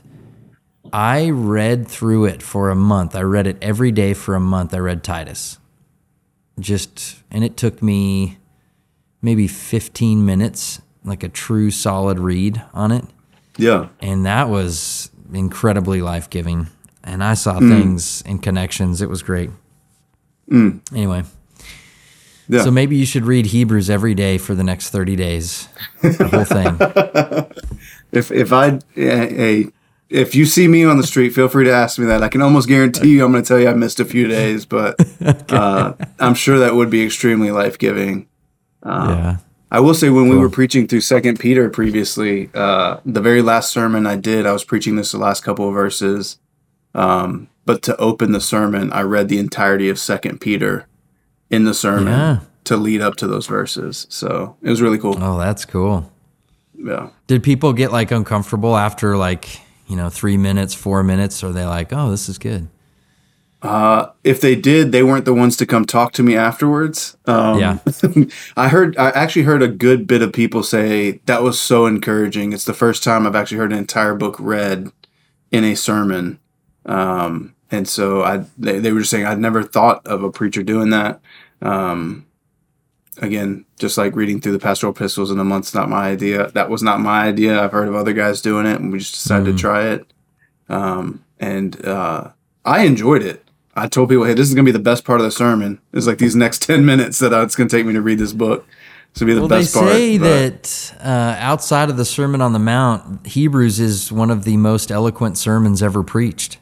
I 0.96 1.30
read 1.30 1.90
through 1.90 2.24
it 2.24 2.42
for 2.42 2.70
a 2.70 2.76
month. 2.76 3.18
I 3.18 3.22
read 3.22 3.48
it 3.48 3.58
every 3.62 3.92
day 3.92 4.14
for 4.14 4.34
a 4.34 4.40
month. 4.40 4.74
I 4.74 4.78
read 4.78 5.04
Titus. 5.04 5.60
just, 6.58 7.18
and 7.30 7.44
it 7.44 7.58
took 7.58 7.84
me 7.84 8.38
maybe 9.22 9.46
15 9.46 10.26
minutes, 10.26 10.82
like 11.04 11.22
a 11.22 11.28
true 11.28 11.70
solid 11.70 12.18
read 12.18 12.64
on 12.74 12.94
it. 12.94 13.04
Yeah. 13.58 13.90
And 14.00 14.26
that 14.26 14.48
was 14.48 15.12
incredibly 15.34 16.02
life 16.02 16.30
giving. 16.30 16.68
And 17.04 17.22
I 17.22 17.34
saw 17.34 17.60
mm. 17.60 17.70
things 17.70 18.24
and 18.26 18.42
connections. 18.42 19.02
It 19.02 19.10
was 19.10 19.22
great. 19.22 19.50
Mm. 20.50 20.80
Anyway. 20.94 21.26
Yeah. 22.48 22.64
So 22.64 22.72
maybe 22.72 22.96
you 22.96 23.06
should 23.06 23.26
read 23.26 23.48
Hebrews 23.48 23.90
every 23.90 24.14
day 24.14 24.38
for 24.38 24.56
the 24.56 24.64
next 24.64 24.92
30 24.92 25.18
days. 25.18 25.68
The 26.02 26.30
whole 26.30 26.46
thing. 26.46 26.78
if 28.14 28.32
if 28.32 28.54
I 28.54 28.80
hey, 28.94 29.72
if 30.10 30.36
you 30.36 30.46
see 30.46 30.68
me 30.68 30.84
on 30.86 30.98
the 30.98 31.04
street, 31.04 31.32
feel 31.32 31.48
free 31.48 31.66
to 31.66 31.72
ask 31.72 31.98
me 31.98 32.06
that. 32.06 32.24
I 32.24 32.30
can 32.30 32.42
almost 32.42 32.68
guarantee 32.68 33.14
you 33.14 33.26
I'm 33.26 33.32
going 33.32 33.44
to 33.44 33.48
tell 33.48 33.60
you 33.60 33.68
I 33.68 33.74
missed 33.74 34.00
a 34.00 34.06
few 34.06 34.28
days, 34.28 34.66
but 34.66 34.96
uh, 35.52 35.94
I'm 36.20 36.36
sure 36.36 36.60
that 36.60 36.76
would 36.76 36.90
be 36.90 37.04
extremely 37.04 37.52
life 37.52 37.78
giving. 37.78 38.28
Uh, 38.84 39.08
yeah. 39.10 39.38
I 39.72 39.80
will 39.80 39.96
say 39.96 40.10
when 40.10 40.26
cool. 40.26 40.36
we 40.36 40.40
were 40.40 40.50
preaching 40.50 40.88
through 40.88 41.02
Second 41.02 41.40
Peter 41.40 41.70
previously, 41.70 42.50
uh, 42.54 42.98
the 43.06 43.22
very 43.22 43.42
last 43.42 43.72
sermon 43.72 44.06
I 44.06 44.16
did, 44.16 44.46
I 44.46 44.54
was 44.54 44.64
preaching 44.64 44.96
this 44.96 45.12
the 45.12 45.18
last 45.18 45.44
couple 45.44 45.68
of 45.68 45.74
verses. 45.74 46.38
Um, 46.94 47.50
but 47.66 47.82
to 47.84 47.98
open 47.98 48.32
the 48.32 48.40
sermon, 48.40 48.94
I 48.94 49.02
read 49.02 49.28
the 49.28 49.40
entirety 49.40 49.90
of 49.90 49.98
Second 49.98 50.40
Peter 50.40 50.88
in 51.50 51.66
the 51.66 51.74
sermon 51.74 52.14
yeah. 52.14 52.40
to 52.66 52.78
lead 52.78 53.02
up 53.02 53.16
to 53.18 53.28
those 53.28 53.48
verses. 53.48 54.06
So 54.10 54.56
it 54.62 54.70
was 54.70 54.82
really 54.82 55.00
cool. 55.00 55.18
Oh, 55.20 55.38
that's 55.38 55.66
cool. 55.66 56.12
Yeah. 56.78 57.10
Did 57.26 57.42
people 57.42 57.74
get 57.74 57.92
like 57.92 58.12
uncomfortable 58.12 58.78
after 58.78 59.18
like 59.18 59.60
you 59.88 59.96
know 59.96 60.10
three 60.10 60.38
minutes, 60.38 60.74
four 60.74 61.04
minutes? 61.04 61.44
Or 61.44 61.48
are 61.48 61.54
they 61.54 61.66
like, 61.66 61.92
oh, 61.92 62.12
this 62.12 62.30
is 62.30 62.38
good? 62.38 62.68
Uh, 63.62 64.12
if 64.24 64.42
they 64.42 64.56
did, 64.56 64.92
they 64.92 65.02
weren't 65.02 65.26
the 65.26 65.34
ones 65.34 65.58
to 65.58 65.66
come 65.66 65.86
talk 65.86 66.14
to 66.14 66.22
me 66.22 66.36
afterwards. 66.36 67.18
Um, 67.26 67.60
yeah, 67.60 67.80
I 68.58 68.68
heard. 68.68 68.96
I 68.98 69.10
actually 69.10 69.42
heard 69.42 69.64
a 69.64 69.68
good 69.68 70.06
bit 70.06 70.22
of 70.22 70.34
people 70.34 70.62
say 70.62 71.20
that 71.26 71.42
was 71.42 71.60
so 71.60 71.88
encouraging. 71.88 72.54
It's 72.54 72.66
the 72.66 72.76
first 72.76 73.04
time 73.04 73.26
I've 73.26 73.36
actually 73.36 73.58
heard 73.58 73.72
an 73.72 73.80
entire 73.80 74.14
book 74.14 74.36
read 74.40 74.92
in 75.50 75.64
a 75.64 75.74
sermon, 75.74 76.40
um, 76.86 77.56
and 77.72 77.88
so 77.88 78.24
I 78.24 78.46
they, 78.56 78.78
they 78.78 78.92
were 78.92 79.00
just 79.00 79.10
saying 79.10 79.26
I'd 79.26 79.40
never 79.40 79.64
thought 79.64 80.06
of 80.06 80.22
a 80.22 80.32
preacher 80.32 80.62
doing 80.62 80.92
that. 80.92 81.20
Um, 81.64 82.28
again, 83.18 83.66
just 83.78 83.98
like 83.98 84.16
reading 84.16 84.42
through 84.42 84.52
the 84.52 84.60
pastoral 84.60 84.94
epistles 84.94 85.32
in 85.32 85.40
a 85.40 85.44
month's 85.44 85.74
not 85.74 85.90
my 85.90 86.10
idea. 86.10 86.52
That 86.52 86.70
was 86.70 86.84
not 86.84 87.00
my 87.00 87.28
idea. 87.28 87.62
I've 87.62 87.72
heard 87.72 87.88
of 87.88 87.96
other 87.96 88.14
guys 88.14 88.42
doing 88.42 88.66
it, 88.66 88.80
and 88.80 88.92
we 88.92 89.00
just 89.00 89.14
decided 89.14 89.48
mm-hmm. 89.48 89.56
to 89.56 89.62
try 89.62 89.88
it. 89.88 90.14
Um, 90.70 91.24
and 91.40 91.86
uh, 91.86 92.32
I 92.64 92.86
enjoyed 92.86 93.24
it. 93.24 93.44
I 93.76 93.88
told 93.88 94.10
people, 94.10 94.24
hey, 94.24 94.34
this 94.34 94.48
is 94.48 94.54
going 94.54 94.66
to 94.66 94.72
be 94.72 94.78
the 94.78 94.84
best 94.84 95.04
part 95.04 95.20
of 95.20 95.26
the 95.26 95.32
sermon. 95.32 95.82
It's 95.94 96.08
like 96.08 96.18
these 96.18 96.36
next 96.36 96.62
10 96.64 96.86
minutes 96.86 97.20
that 97.20 97.34
it's 97.44 97.56
going 97.56 97.68
to 97.68 97.76
take 97.76 97.86
me 97.86 97.94
to 97.94 98.02
read 98.02 98.20
this 98.20 98.34
book. 98.34 98.66
It's 99.12 99.20
to 99.20 99.26
be 99.26 99.34
the 99.34 99.42
well, 99.42 99.50
best 99.50 99.74
part. 99.74 99.88
They 99.88 100.18
say 100.18 100.18
that 100.18 100.96
uh, 101.00 101.36
outside 101.40 101.90
of 101.90 101.98
the 101.98 102.06
Sermon 102.06 102.42
on 102.42 102.54
the 102.54 102.60
Mount, 102.60 103.26
Hebrews 103.28 103.80
is 103.80 104.12
one 104.12 104.30
of 104.30 104.44
the 104.44 104.58
most 104.58 104.92
eloquent 104.92 105.38
sermons 105.38 105.82
ever 105.82 106.04
preached. 106.04 106.58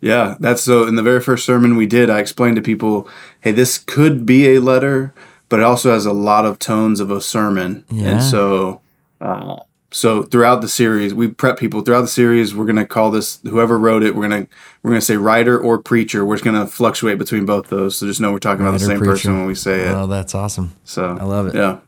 Yeah, 0.00 0.36
that's 0.40 0.62
so. 0.62 0.86
In 0.86 0.96
the 0.96 1.02
very 1.02 1.20
first 1.20 1.46
sermon 1.46 1.76
we 1.76 1.86
did, 1.86 2.10
I 2.10 2.18
explained 2.18 2.56
to 2.56 2.62
people, 2.62 3.08
hey, 3.40 3.52
this 3.52 3.78
could 3.78 4.26
be 4.26 4.54
a 4.54 4.60
letter, 4.60 5.14
but 5.52 5.60
it 5.60 5.64
also 5.64 5.92
has 5.92 6.06
a 6.06 6.14
lot 6.14 6.46
of 6.46 6.58
tones 6.58 6.98
of 6.98 7.10
a 7.10 7.20
sermon. 7.20 7.84
Yeah. 7.90 8.12
And 8.12 8.22
so, 8.22 8.80
uh, 9.20 9.56
so 9.90 10.22
throughout 10.22 10.62
the 10.62 10.68
series, 10.68 11.12
we 11.12 11.28
prep 11.28 11.58
people 11.58 11.82
throughout 11.82 12.00
the 12.00 12.06
series. 12.06 12.54
We're 12.54 12.64
gonna 12.64 12.86
call 12.86 13.10
this 13.10 13.38
whoever 13.42 13.78
wrote 13.78 14.02
it. 14.02 14.16
We're 14.16 14.30
gonna 14.30 14.46
we're 14.82 14.92
gonna 14.92 15.02
say 15.02 15.18
writer 15.18 15.60
or 15.60 15.76
preacher. 15.76 16.24
We're 16.24 16.36
just 16.36 16.44
gonna 16.46 16.66
fluctuate 16.66 17.18
between 17.18 17.44
both 17.44 17.68
those. 17.68 17.98
So 17.98 18.06
just 18.06 18.18
know 18.18 18.32
we're 18.32 18.38
talking 18.38 18.64
about 18.64 18.72
the 18.72 18.78
same 18.78 18.96
preacher. 18.96 19.12
person 19.12 19.36
when 19.40 19.46
we 19.46 19.54
say 19.54 19.80
it. 19.82 19.88
Oh, 19.88 20.06
that's 20.06 20.34
awesome. 20.34 20.74
So 20.84 21.18
I 21.20 21.24
love 21.24 21.48
it. 21.48 21.54
Yeah. 21.54 21.80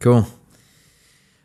Cool. 0.00 0.26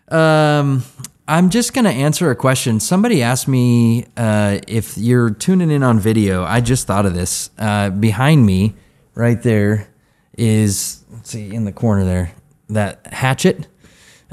Um, 0.09 0.83
I'm 1.25 1.49
just 1.49 1.73
gonna 1.73 1.87
answer 1.87 2.29
a 2.31 2.35
question. 2.35 2.81
Somebody 2.81 3.23
asked 3.23 3.47
me 3.47 4.07
uh, 4.17 4.59
if 4.67 4.97
you're 4.97 5.29
tuning 5.29 5.71
in 5.71 5.83
on 5.83 6.01
video. 6.01 6.43
I 6.43 6.59
just 6.59 6.85
thought 6.85 7.05
of 7.05 7.13
this. 7.13 7.49
Uh, 7.57 7.91
behind 7.91 8.45
me, 8.45 8.75
right 9.13 9.41
there, 9.41 9.87
is 10.37 11.03
let's 11.11 11.29
see 11.29 11.53
in 11.53 11.65
the 11.65 11.71
corner 11.71 12.03
there 12.03 12.31
that 12.69 13.05
hatchet 13.07 13.67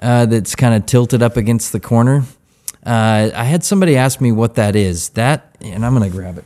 uh, 0.00 0.26
that's 0.26 0.54
kind 0.54 0.75
of 0.75 0.87
tilted 0.87 1.23
up 1.23 1.37
against 1.37 1.73
the 1.73 1.80
corner. 1.80 2.25
Uh, 2.85 3.30
I 3.35 3.44
had 3.44 3.62
somebody 3.62 3.97
ask 3.97 4.21
me 4.21 4.32
what 4.32 4.54
that 4.56 4.75
is. 4.75 5.11
That, 5.11 5.54
and 5.61 5.87
I'm 5.87 5.94
going 5.94 6.11
to 6.11 6.16
grab 6.16 6.38
it. 6.38 6.44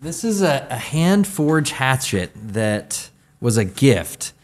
This 0.00 0.22
is 0.22 0.42
a, 0.42 0.66
a 0.70 0.76
hand 0.76 1.26
forged 1.26 1.72
hatchet 1.72 2.32
that 2.34 3.08
was 3.40 3.56
a 3.56 3.64
gift. 3.64 4.34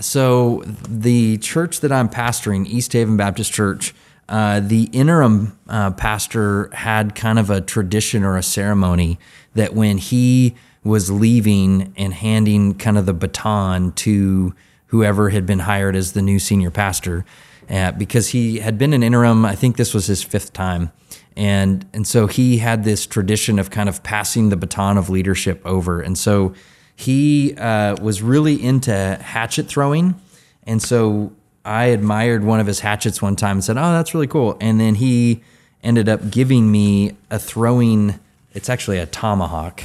So, 0.00 0.62
the 0.88 1.38
church 1.38 1.80
that 1.80 1.90
I'm 1.90 2.08
pastoring, 2.08 2.66
East 2.66 2.92
Haven 2.92 3.16
Baptist 3.16 3.52
Church, 3.52 3.94
uh, 4.28 4.60
the 4.60 4.84
interim 4.92 5.58
uh, 5.68 5.90
pastor 5.92 6.68
had 6.72 7.16
kind 7.16 7.38
of 7.38 7.50
a 7.50 7.60
tradition 7.60 8.22
or 8.22 8.36
a 8.36 8.42
ceremony 8.42 9.18
that 9.58 9.74
when 9.74 9.98
he 9.98 10.54
was 10.84 11.10
leaving 11.10 11.92
and 11.96 12.14
handing 12.14 12.74
kind 12.74 12.96
of 12.96 13.06
the 13.06 13.12
baton 13.12 13.92
to 13.92 14.54
whoever 14.86 15.30
had 15.30 15.44
been 15.44 15.58
hired 15.60 15.94
as 15.94 16.12
the 16.12 16.22
new 16.22 16.38
senior 16.38 16.70
pastor 16.70 17.24
uh, 17.68 17.92
because 17.92 18.28
he 18.28 18.60
had 18.60 18.78
been 18.78 18.92
an 18.92 19.02
interim. 19.02 19.44
I 19.44 19.54
think 19.54 19.76
this 19.76 19.92
was 19.92 20.06
his 20.06 20.22
fifth 20.22 20.52
time. 20.52 20.90
And, 21.36 21.84
and 21.92 22.06
so 22.06 22.26
he 22.26 22.58
had 22.58 22.84
this 22.84 23.06
tradition 23.06 23.58
of 23.58 23.70
kind 23.70 23.88
of 23.88 24.02
passing 24.02 24.48
the 24.48 24.56
baton 24.56 24.96
of 24.96 25.10
leadership 25.10 25.60
over. 25.64 26.00
And 26.00 26.16
so 26.16 26.54
he 26.96 27.54
uh, 27.56 27.96
was 28.00 28.22
really 28.22 28.62
into 28.62 28.92
hatchet 29.20 29.68
throwing. 29.68 30.20
And 30.64 30.82
so 30.82 31.32
I 31.64 31.86
admired 31.86 32.44
one 32.44 32.60
of 32.60 32.66
his 32.66 32.80
hatchets 32.80 33.20
one 33.20 33.36
time 33.36 33.58
and 33.58 33.64
said, 33.64 33.76
Oh, 33.76 33.92
that's 33.92 34.14
really 34.14 34.26
cool. 34.26 34.56
And 34.60 34.80
then 34.80 34.96
he 34.96 35.42
ended 35.82 36.08
up 36.08 36.30
giving 36.30 36.72
me 36.72 37.16
a 37.30 37.38
throwing, 37.38 38.18
it's 38.58 38.68
actually 38.68 38.98
a 38.98 39.06
tomahawk, 39.06 39.82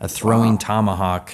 a 0.00 0.08
throwing 0.08 0.52
wow. 0.52 0.58
tomahawk 0.58 1.32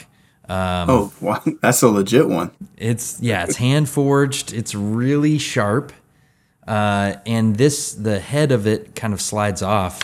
um, 0.48 0.88
oh, 0.88 1.12
wow. 1.20 1.42
that's 1.60 1.82
a 1.82 1.88
legit 1.88 2.28
one. 2.28 2.50
It's 2.76 3.20
yeah, 3.20 3.44
it's 3.44 3.56
hand 3.56 3.88
forged. 3.88 4.52
It's 4.52 4.74
really 4.74 5.38
sharp, 5.38 5.92
uh, 6.66 7.16
and 7.26 7.56
this 7.56 7.92
the 7.92 8.18
head 8.18 8.50
of 8.50 8.66
it 8.66 8.94
kind 8.94 9.12
of 9.12 9.20
slides 9.20 9.62
off, 9.62 10.00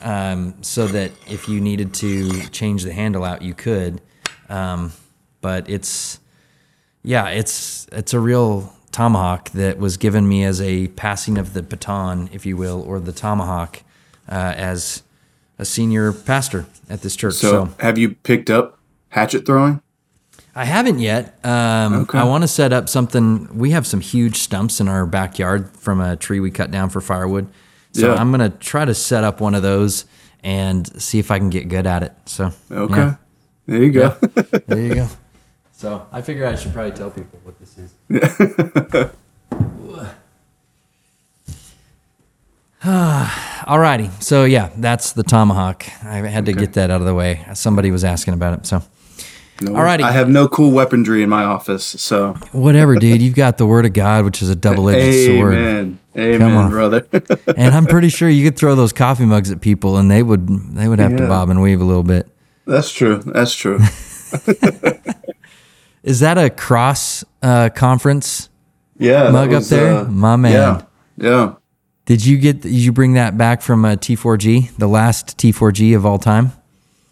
um, 0.00 0.54
so 0.62 0.86
that 0.86 1.10
if 1.26 1.48
you 1.48 1.60
needed 1.60 1.92
to 1.94 2.48
change 2.50 2.84
the 2.84 2.92
handle 2.92 3.24
out, 3.24 3.42
you 3.42 3.52
could. 3.52 4.00
Um, 4.48 4.92
but 5.40 5.68
it's 5.68 6.20
yeah, 7.02 7.28
it's 7.30 7.88
it's 7.90 8.14
a 8.14 8.20
real 8.20 8.72
tomahawk 8.92 9.50
that 9.50 9.78
was 9.78 9.96
given 9.96 10.28
me 10.28 10.44
as 10.44 10.60
a 10.60 10.86
passing 10.88 11.36
of 11.36 11.52
the 11.52 11.62
baton, 11.62 12.30
if 12.32 12.46
you 12.46 12.56
will, 12.56 12.80
or 12.82 13.00
the 13.00 13.12
tomahawk 13.12 13.82
uh, 14.28 14.54
as 14.56 15.02
a 15.60 15.64
senior 15.64 16.12
pastor 16.12 16.66
at 16.88 17.02
this 17.02 17.14
church. 17.14 17.34
So, 17.34 17.50
so, 17.50 17.74
have 17.78 17.98
you 17.98 18.14
picked 18.14 18.48
up 18.50 18.78
hatchet 19.10 19.44
throwing? 19.44 19.82
I 20.54 20.64
haven't 20.64 20.98
yet. 20.98 21.38
Um, 21.44 21.94
okay. 21.94 22.18
I 22.18 22.24
want 22.24 22.42
to 22.42 22.48
set 22.48 22.72
up 22.72 22.88
something. 22.88 23.56
We 23.56 23.70
have 23.70 23.86
some 23.86 24.00
huge 24.00 24.36
stumps 24.36 24.80
in 24.80 24.88
our 24.88 25.06
backyard 25.06 25.70
from 25.76 26.00
a 26.00 26.16
tree 26.16 26.40
we 26.40 26.50
cut 26.50 26.70
down 26.70 26.88
for 26.88 27.00
firewood. 27.00 27.46
So 27.92 28.12
yeah. 28.12 28.20
I'm 28.20 28.32
going 28.32 28.50
to 28.50 28.56
try 28.58 28.84
to 28.84 28.94
set 28.94 29.22
up 29.22 29.40
one 29.40 29.54
of 29.54 29.62
those 29.62 30.06
and 30.42 31.00
see 31.00 31.18
if 31.18 31.30
I 31.30 31.38
can 31.38 31.50
get 31.50 31.68
good 31.68 31.86
at 31.86 32.02
it. 32.02 32.12
So 32.24 32.52
okay, 32.70 32.96
yeah. 32.96 33.16
there 33.66 33.82
you 33.82 33.92
go. 33.92 34.16
Yeah. 34.20 34.58
there 34.66 34.80
you 34.80 34.94
go. 34.94 35.08
So 35.72 36.06
I 36.12 36.20
figure 36.20 36.46
I 36.46 36.56
should 36.56 36.74
probably 36.74 36.92
tell 36.92 37.10
people 37.10 37.40
what 37.42 37.58
this 37.58 37.78
is. 37.78 39.10
Alrighty. 43.70 44.20
So 44.20 44.44
yeah, 44.46 44.70
that's 44.76 45.12
the 45.12 45.22
tomahawk. 45.22 45.84
I 46.04 46.16
had 46.16 46.46
to 46.46 46.52
okay. 46.52 46.60
get 46.60 46.72
that 46.72 46.90
out 46.90 47.00
of 47.00 47.06
the 47.06 47.14
way. 47.14 47.46
Somebody 47.54 47.92
was 47.92 48.02
asking 48.02 48.34
about 48.34 48.58
it. 48.58 48.66
So. 48.66 48.82
No, 49.62 49.72
Alrighty. 49.72 50.00
I 50.00 50.10
have 50.10 50.28
no 50.28 50.48
cool 50.48 50.72
weaponry 50.72 51.22
in 51.22 51.28
my 51.28 51.44
office, 51.44 51.84
so 51.84 52.32
whatever, 52.50 52.96
dude. 52.96 53.22
You've 53.22 53.36
got 53.36 53.58
the 53.58 53.66
word 53.66 53.86
of 53.86 53.92
God, 53.92 54.24
which 54.24 54.42
is 54.42 54.48
a 54.48 54.56
double-edged 54.56 55.26
sword. 55.26 55.54
Amen, 55.54 55.98
amen, 56.16 56.70
brother. 56.70 57.06
and 57.56 57.74
I'm 57.74 57.84
pretty 57.84 58.08
sure 58.08 58.28
you 58.28 58.42
could 58.42 58.56
throw 58.56 58.74
those 58.74 58.94
coffee 58.94 59.26
mugs 59.26 59.50
at 59.52 59.60
people, 59.60 59.98
and 59.98 60.10
they 60.10 60.22
would 60.22 60.48
they 60.74 60.88
would 60.88 60.98
have 60.98 61.12
yeah. 61.12 61.18
to 61.18 61.28
bob 61.28 61.50
and 61.50 61.60
weave 61.60 61.80
a 61.80 61.84
little 61.84 62.02
bit. 62.02 62.26
That's 62.64 62.90
true. 62.90 63.18
That's 63.18 63.54
true. 63.54 63.78
is 66.02 66.20
that 66.20 66.38
a 66.38 66.48
cross 66.48 67.22
uh, 67.42 67.68
conference? 67.68 68.48
Yeah, 68.96 69.30
mug 69.30 69.50
was, 69.50 69.70
up 69.70 69.78
there, 69.78 69.96
uh, 69.98 70.04
my 70.06 70.36
man. 70.36 70.52
Yeah, 70.52 70.82
yeah. 71.18 71.54
Did 72.10 72.26
you 72.26 72.38
get? 72.38 72.62
Did 72.62 72.72
you 72.72 72.90
bring 72.90 73.12
that 73.12 73.38
back 73.38 73.62
from 73.62 73.84
a 73.84 73.90
uh, 73.90 73.96
T4G, 73.96 74.76
the 74.78 74.88
last 74.88 75.38
T4G 75.38 75.94
of 75.94 76.04
all 76.04 76.18
time? 76.18 76.50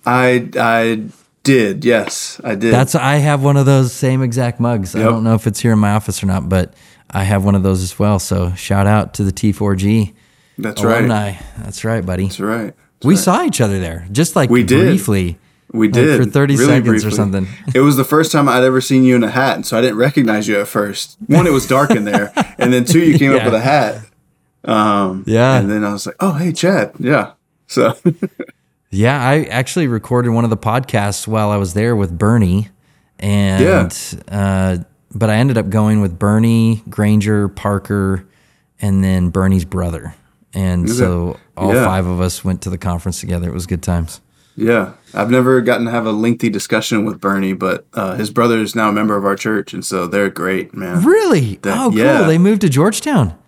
I 0.05 0.49
I 0.59 1.05
did. 1.45 1.85
Yes, 1.85 2.41
I 2.43 2.57
did. 2.57 2.75
That's 2.75 2.97
I 2.97 3.19
have 3.19 3.45
one 3.45 3.57
of 3.57 3.65
those 3.65 3.93
same 3.93 4.23
exact 4.23 4.59
mugs. 4.59 4.97
Yep. 4.97 5.07
I 5.07 5.09
don't 5.09 5.23
know 5.23 5.37
if 5.37 5.47
it's 5.47 5.61
here 5.61 5.75
in 5.75 5.79
my 5.79 5.93
office 5.93 6.21
or 6.21 6.27
not, 6.27 6.49
but 6.49 6.75
I 7.09 7.23
have 7.23 7.45
one 7.45 7.55
of 7.55 7.63
those 7.63 7.81
as 7.81 7.97
well. 7.97 8.19
So 8.19 8.53
shout 8.55 8.89
out 8.89 9.15
to 9.15 9.23
the 9.23 9.31
T4G. 9.31 10.15
That's 10.59 10.83
alumni. 10.83 11.31
right. 11.31 11.43
That's 11.59 11.85
right, 11.85 12.05
buddy. 12.05 12.25
That's 12.25 12.41
right. 12.41 12.75
That's 12.75 13.07
we 13.07 13.15
right. 13.15 13.23
saw 13.23 13.45
each 13.45 13.61
other 13.61 13.79
there, 13.79 14.05
just 14.11 14.35
like 14.35 14.51
we 14.51 14.65
briefly. 14.65 15.25
Did. 15.27 15.39
We 15.71 15.87
did 15.87 16.19
like 16.19 16.27
for 16.27 16.33
thirty 16.33 16.57
really 16.57 16.67
seconds 16.67 16.89
briefly. 16.89 17.09
or 17.09 17.13
something. 17.13 17.47
it 17.73 17.83
was 17.83 17.97
the 17.97 18.03
first 18.03 18.33
time 18.33 18.49
I'd 18.49 18.65
ever 18.65 18.81
seen 18.81 19.05
you 19.05 19.15
in 19.15 19.23
a 19.23 19.31
hat, 19.31 19.55
and 19.55 19.65
so 19.65 19.79
I 19.79 19.81
didn't 19.81 19.99
recognize 19.99 20.49
you 20.49 20.59
at 20.59 20.67
first. 20.67 21.17
One, 21.29 21.47
it 21.47 21.53
was 21.53 21.69
dark 21.69 21.93
in 21.93 22.03
there, 22.03 22.33
and 22.59 22.73
then 22.73 22.85
two, 22.85 22.99
you 22.99 23.17
came 23.17 23.31
yeah. 23.35 23.39
up 23.39 23.45
with 23.45 23.55
a 23.55 23.61
hat. 23.61 24.05
Um, 24.65 25.25
yeah, 25.27 25.59
and 25.59 25.71
then 25.71 25.85
I 25.85 25.93
was 25.93 26.07
like, 26.07 26.17
"Oh, 26.21 26.33
hey, 26.33 26.53
Chad." 26.53 26.93
Yeah. 26.99 27.33
So. 27.67 27.97
yeah, 28.91 29.23
I 29.23 29.45
actually 29.45 29.87
recorded 29.87 30.31
one 30.31 30.45
of 30.45 30.51
the 30.51 30.57
podcasts 30.57 31.27
while 31.27 31.51
I 31.51 31.57
was 31.57 31.75
there 31.75 31.95
with 31.95 32.17
Bernie, 32.17 32.69
and 33.19 33.63
yeah. 33.63 33.89
Uh, 34.35 34.79
but 35.15 35.31
I 35.31 35.37
ended 35.37 35.59
up 35.59 35.71
going 35.71 36.01
with 36.01 36.19
Bernie, 36.19 36.83
Granger, 36.89 37.49
Parker, 37.49 38.27
and 38.81 39.03
then 39.03 39.31
Bernie's 39.31 39.65
brother. 39.65 40.15
And 40.55 40.89
so 40.91 41.39
all 41.57 41.75
yeah. 41.75 41.85
five 41.85 42.07
of 42.07 42.21
us 42.21 42.43
went 42.43 42.63
to 42.63 42.71
the 42.71 42.79
conference 42.79 43.21
together. 43.21 43.49
It 43.49 43.55
was 43.55 43.67
good 43.67 43.83
times. 43.83 44.21
Yeah, 44.57 44.95
I've 45.15 45.31
never 45.31 45.61
gotten 45.61 45.87
to 45.87 45.93
have 45.93 46.05
a 46.05 46.11
lengthy 46.11 46.51
discussion 46.51 47.05
with 47.05 47.21
Bernie, 47.21 47.53
but 47.53 47.87
uh, 47.95 48.17
his 48.17 48.31
brother 48.31 48.59
is 48.59 48.75
now 48.75 48.89
a 48.89 48.93
member 48.93 49.17
of 49.17 49.25
our 49.25 49.37
church, 49.37 49.73
and 49.73 49.85
so 49.85 50.09
they're 50.09 50.31
great, 50.31 50.75
man. 50.75 51.05
Really? 51.05 51.57
That, 51.63 51.79
oh, 51.79 51.91
cool. 51.91 51.99
Yeah. 51.99 52.23
They 52.23 52.39
moved 52.39 52.63
to 52.63 52.69
Georgetown. 52.69 53.39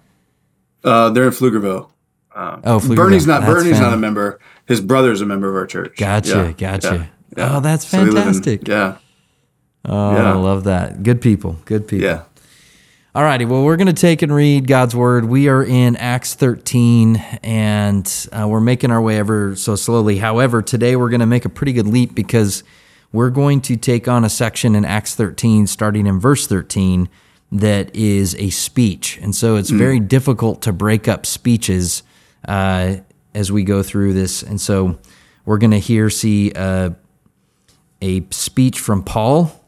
Uh, 0.82 1.10
they're 1.10 1.24
in 1.24 1.30
Pflugerville. 1.30 1.90
Um, 2.34 2.62
oh, 2.64 2.78
Pflugerville. 2.78 2.96
Bernie's 2.96 3.26
not 3.26 3.42
that's 3.42 3.52
Bernie's 3.52 3.80
not 3.80 3.92
a 3.92 3.96
member. 3.96 4.40
His 4.66 4.80
brother's 4.80 5.20
a 5.20 5.26
member 5.26 5.48
of 5.48 5.56
our 5.56 5.66
church. 5.66 5.96
Gotcha, 5.96 6.28
yeah. 6.30 6.52
gotcha. 6.52 7.10
Yeah. 7.36 7.56
Oh, 7.56 7.60
that's 7.60 7.84
fantastic. 7.84 8.66
So 8.66 8.72
in, 8.72 8.78
yeah. 8.78 8.96
Oh, 9.84 10.12
yeah. 10.12 10.32
I 10.32 10.36
love 10.36 10.64
that. 10.64 11.02
Good 11.02 11.20
people. 11.20 11.58
Good 11.64 11.88
people. 11.88 12.06
Yeah. 12.06 12.24
All 13.12 13.24
righty. 13.24 13.44
Well, 13.44 13.64
we're 13.64 13.76
going 13.76 13.88
to 13.88 13.92
take 13.92 14.22
and 14.22 14.32
read 14.32 14.68
God's 14.68 14.94
word. 14.94 15.24
We 15.24 15.48
are 15.48 15.64
in 15.64 15.96
Acts 15.96 16.34
13 16.34 17.16
and 17.42 18.28
uh, 18.30 18.46
we're 18.46 18.60
making 18.60 18.92
our 18.92 19.02
way 19.02 19.18
ever 19.18 19.56
so 19.56 19.74
slowly. 19.74 20.18
However, 20.18 20.62
today 20.62 20.94
we're 20.94 21.08
going 21.08 21.20
to 21.20 21.26
make 21.26 21.44
a 21.44 21.48
pretty 21.48 21.72
good 21.72 21.88
leap 21.88 22.14
because 22.14 22.62
we're 23.12 23.30
going 23.30 23.62
to 23.62 23.76
take 23.76 24.06
on 24.06 24.24
a 24.24 24.30
section 24.30 24.76
in 24.76 24.84
Acts 24.84 25.16
13, 25.16 25.66
starting 25.66 26.06
in 26.06 26.20
verse 26.20 26.46
13, 26.46 27.08
that 27.52 27.94
is 27.94 28.34
a 28.36 28.50
speech. 28.50 29.18
And 29.20 29.34
so 29.34 29.56
it's 29.56 29.70
mm. 29.70 29.78
very 29.78 30.00
difficult 30.00 30.62
to 30.62 30.72
break 30.72 31.08
up 31.08 31.26
speeches 31.26 32.02
uh, 32.46 32.96
as 33.34 33.50
we 33.50 33.64
go 33.64 33.82
through 33.82 34.12
this. 34.12 34.42
And 34.42 34.60
so 34.60 34.98
we're 35.44 35.58
going 35.58 35.72
to 35.72 35.80
hear, 35.80 36.10
see 36.10 36.52
uh, 36.52 36.90
a 38.00 38.24
speech 38.30 38.78
from 38.78 39.02
Paul 39.02 39.60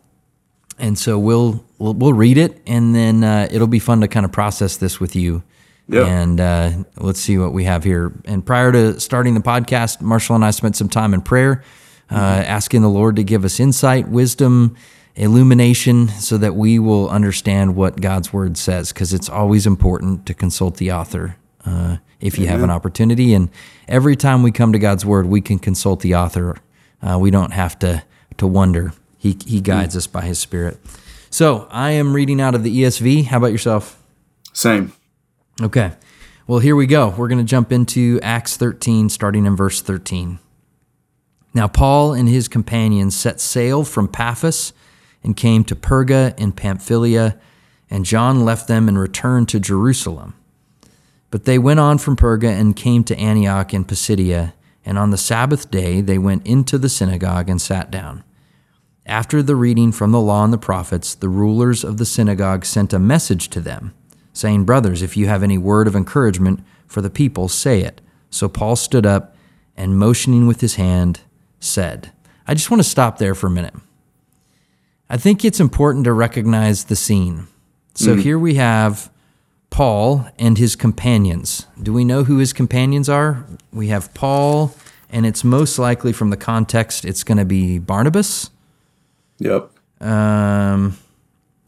and 0.83 0.99
so 0.99 1.19
we'll 1.19 1.65
we'll, 1.79 1.95
we'll 1.95 2.13
read 2.13 2.37
it, 2.37 2.61
and 2.67 2.95
then 2.95 3.25
uh, 3.25 3.49
it'll 3.51 3.69
be 3.69 3.79
fun 3.79 4.01
to 4.01 4.09
kind 4.09 4.27
of 4.27 4.33
process 4.33 4.77
this 4.77 4.99
with 4.99 5.15
you. 5.15 5.43
Yeah. 5.89 6.07
And 6.07 6.41
uh, 6.41 6.71
let's 6.97 7.21
see 7.21 7.39
what 7.39 7.53
we 7.53 7.65
have 7.65 7.85
here. 7.85 8.13
And 8.25 8.45
prior 8.45 8.73
to 8.73 8.99
starting 9.01 9.35
the 9.35 9.41
podcast, 9.41 10.01
Marshall 10.01 10.37
and 10.37 10.45
I 10.45 10.51
spent 10.51 10.77
some 10.77 10.89
time 10.89 11.15
in 11.15 11.21
prayer, 11.21 11.63
uh, 12.11 12.15
mm-hmm. 12.15 12.51
asking 12.51 12.83
the 12.83 12.89
Lord 12.89 13.17
to 13.17 13.25
give 13.25 13.45
us 13.45 13.61
insight, 13.61 14.09
wisdom, 14.09 14.77
illumination, 15.15 16.09
so 16.09 16.39
that 16.39 16.55
we 16.55 16.79
will 16.79 17.09
understand 17.09 17.77
what 17.77 18.01
God's 18.01 18.33
word 18.33 18.57
says. 18.57 18.93
Because 18.93 19.13
it's 19.13 19.29
always 19.29 19.67
important 19.67 20.27
to 20.27 20.35
consult 20.35 20.77
the 20.77 20.93
author 20.93 21.37
uh, 21.65 21.99
if 22.21 22.39
you 22.39 22.47
have 22.47 22.63
an 22.63 22.71
opportunity. 22.71 23.35
And 23.35 23.51
every 23.89 24.17
time 24.17 24.43
we 24.43 24.53
come 24.53 24.73
to 24.73 24.79
God's 24.79 25.05
word, 25.05 25.27
we 25.27 25.41
can 25.41 25.59
consult 25.59 26.01
the 26.01 26.15
author. 26.15 26.57
Uh, 27.03 27.19
we 27.19 27.31
don't 27.31 27.53
have 27.53 27.79
to 27.81 28.03
to 28.39 28.47
wonder. 28.47 28.93
He, 29.19 29.37
he 29.47 29.61
guides 29.61 29.97
us 29.97 30.07
by 30.07 30.23
his 30.23 30.39
spirit. 30.39 30.79
So 31.31 31.69
I 31.71 31.93
am 31.93 32.13
reading 32.13 32.41
out 32.41 32.55
of 32.55 32.65
the 32.65 32.83
ESV. 32.83 33.27
How 33.27 33.39
about 33.39 33.53
yourself? 33.53 34.03
Same. 34.53 34.93
Okay. 35.61 35.93
Well, 36.47 36.59
here 36.59 36.75
we 36.75 36.87
go. 36.87 37.11
We're 37.11 37.29
going 37.29 37.39
to 37.39 37.45
jump 37.45 37.71
into 37.71 38.19
Acts 38.23 38.57
13, 38.57 39.09
starting 39.09 39.47
in 39.47 39.55
verse 39.55 39.81
13. 39.81 40.41
Now, 41.55 41.69
Paul 41.69 42.15
and 42.15 42.29
his 42.29 42.49
companions 42.49 43.17
set 43.17 43.41
sail 43.41 43.85
from 43.85 44.09
Paphos 44.09 44.73
and 45.23 45.37
came 45.37 45.65
to 45.65 45.77
Perga 45.77 46.39
in 46.39 46.53
Pamphylia, 46.53 47.39
and 47.91 48.05
John 48.05 48.45
left 48.45 48.69
them 48.69 48.89
and 48.89 48.99
returned 48.99 49.49
to 49.51 49.61
Jerusalem. 49.61 50.35
But 51.31 51.45
they 51.45 51.59
went 51.59 51.81
on 51.81 51.99
from 51.99 52.17
Perga 52.17 52.49
and 52.49 52.77
came 52.77 53.05
to 53.05 53.17
Antioch 53.17 53.73
in 53.73 53.85
Pisidia, 53.85 54.55
and 54.85 54.99
on 54.99 55.11
the 55.11 55.17
Sabbath 55.17 55.71
day 55.71 56.01
they 56.01 56.19
went 56.19 56.47
into 56.47 56.79
the 56.79 56.89
synagogue 56.89 57.49
and 57.49 57.61
sat 57.61 57.91
down. 57.91 58.25
After 59.07 59.43
the 59.43 59.57
reading 59.57 59.93
from 59.93 60.13
the 60.13 60.21
law 60.21 60.45
and 60.45 60.53
the 60.53 60.59
prophets, 60.59 61.15
the 61.15 61.29
rulers 61.29 61.83
of 61.83 61.99
the 61.99 62.07
synagogue 62.07 62.65
sent 62.65 62.93
a 62.93 62.99
message 62.99 63.49
to 63.51 63.61
them, 63.61 63.95
saying, 64.33 64.65
Brothers, 64.65 65.03
if 65.03 65.17
you 65.17 65.27
have 65.27 65.43
any 65.43 65.59
word 65.59 65.87
of 65.87 65.97
encouragement 65.97 66.61
for 66.87 67.01
the 67.01 67.11
people, 67.11 67.49
say 67.49 67.81
it. 67.81 68.01
So 68.31 68.49
Paul 68.49 68.77
stood 68.77 69.05
up 69.05 69.37
and, 69.77 69.99
motioning 69.99 70.47
with 70.47 70.61
his 70.61 70.77
hand, 70.77 71.21
said, 71.59 72.13
I 72.47 72.55
just 72.55 72.71
want 72.71 72.83
to 72.83 72.89
stop 72.89 73.19
there 73.19 73.35
for 73.35 73.49
a 73.49 73.51
minute. 73.51 73.75
I 75.13 75.17
think 75.19 75.45
it's 75.45 75.61
important 75.61 76.07
to 76.07 76.13
recognize 76.13 76.85
the 76.85 76.97
scene. 76.97 77.47
So 77.95 78.17
mm. 78.17 78.23
here 78.23 78.39
we 78.39 78.55
have 78.55 79.11
Paul 79.71 80.27
and 80.39 80.59
his 80.59 80.75
companions. 80.75 81.67
Do 81.81 81.93
we 81.93 82.05
know 82.05 82.25
who 82.25 82.39
his 82.39 82.53
companions 82.53 83.09
are? 83.09 83.45
We 83.73 83.89
have 83.89 84.13
Paul, 84.15 84.75
and 85.11 85.27
it's 85.27 85.45
most 85.45 85.79
likely 85.79 86.13
from 86.13 86.31
the 86.31 86.37
context, 86.37 87.05
it's 87.05 87.23
going 87.23 87.39
to 87.39 87.45
be 87.45 87.79
Barnabas 87.79 88.51
Yep. 89.43 89.71
Um, 90.01 90.97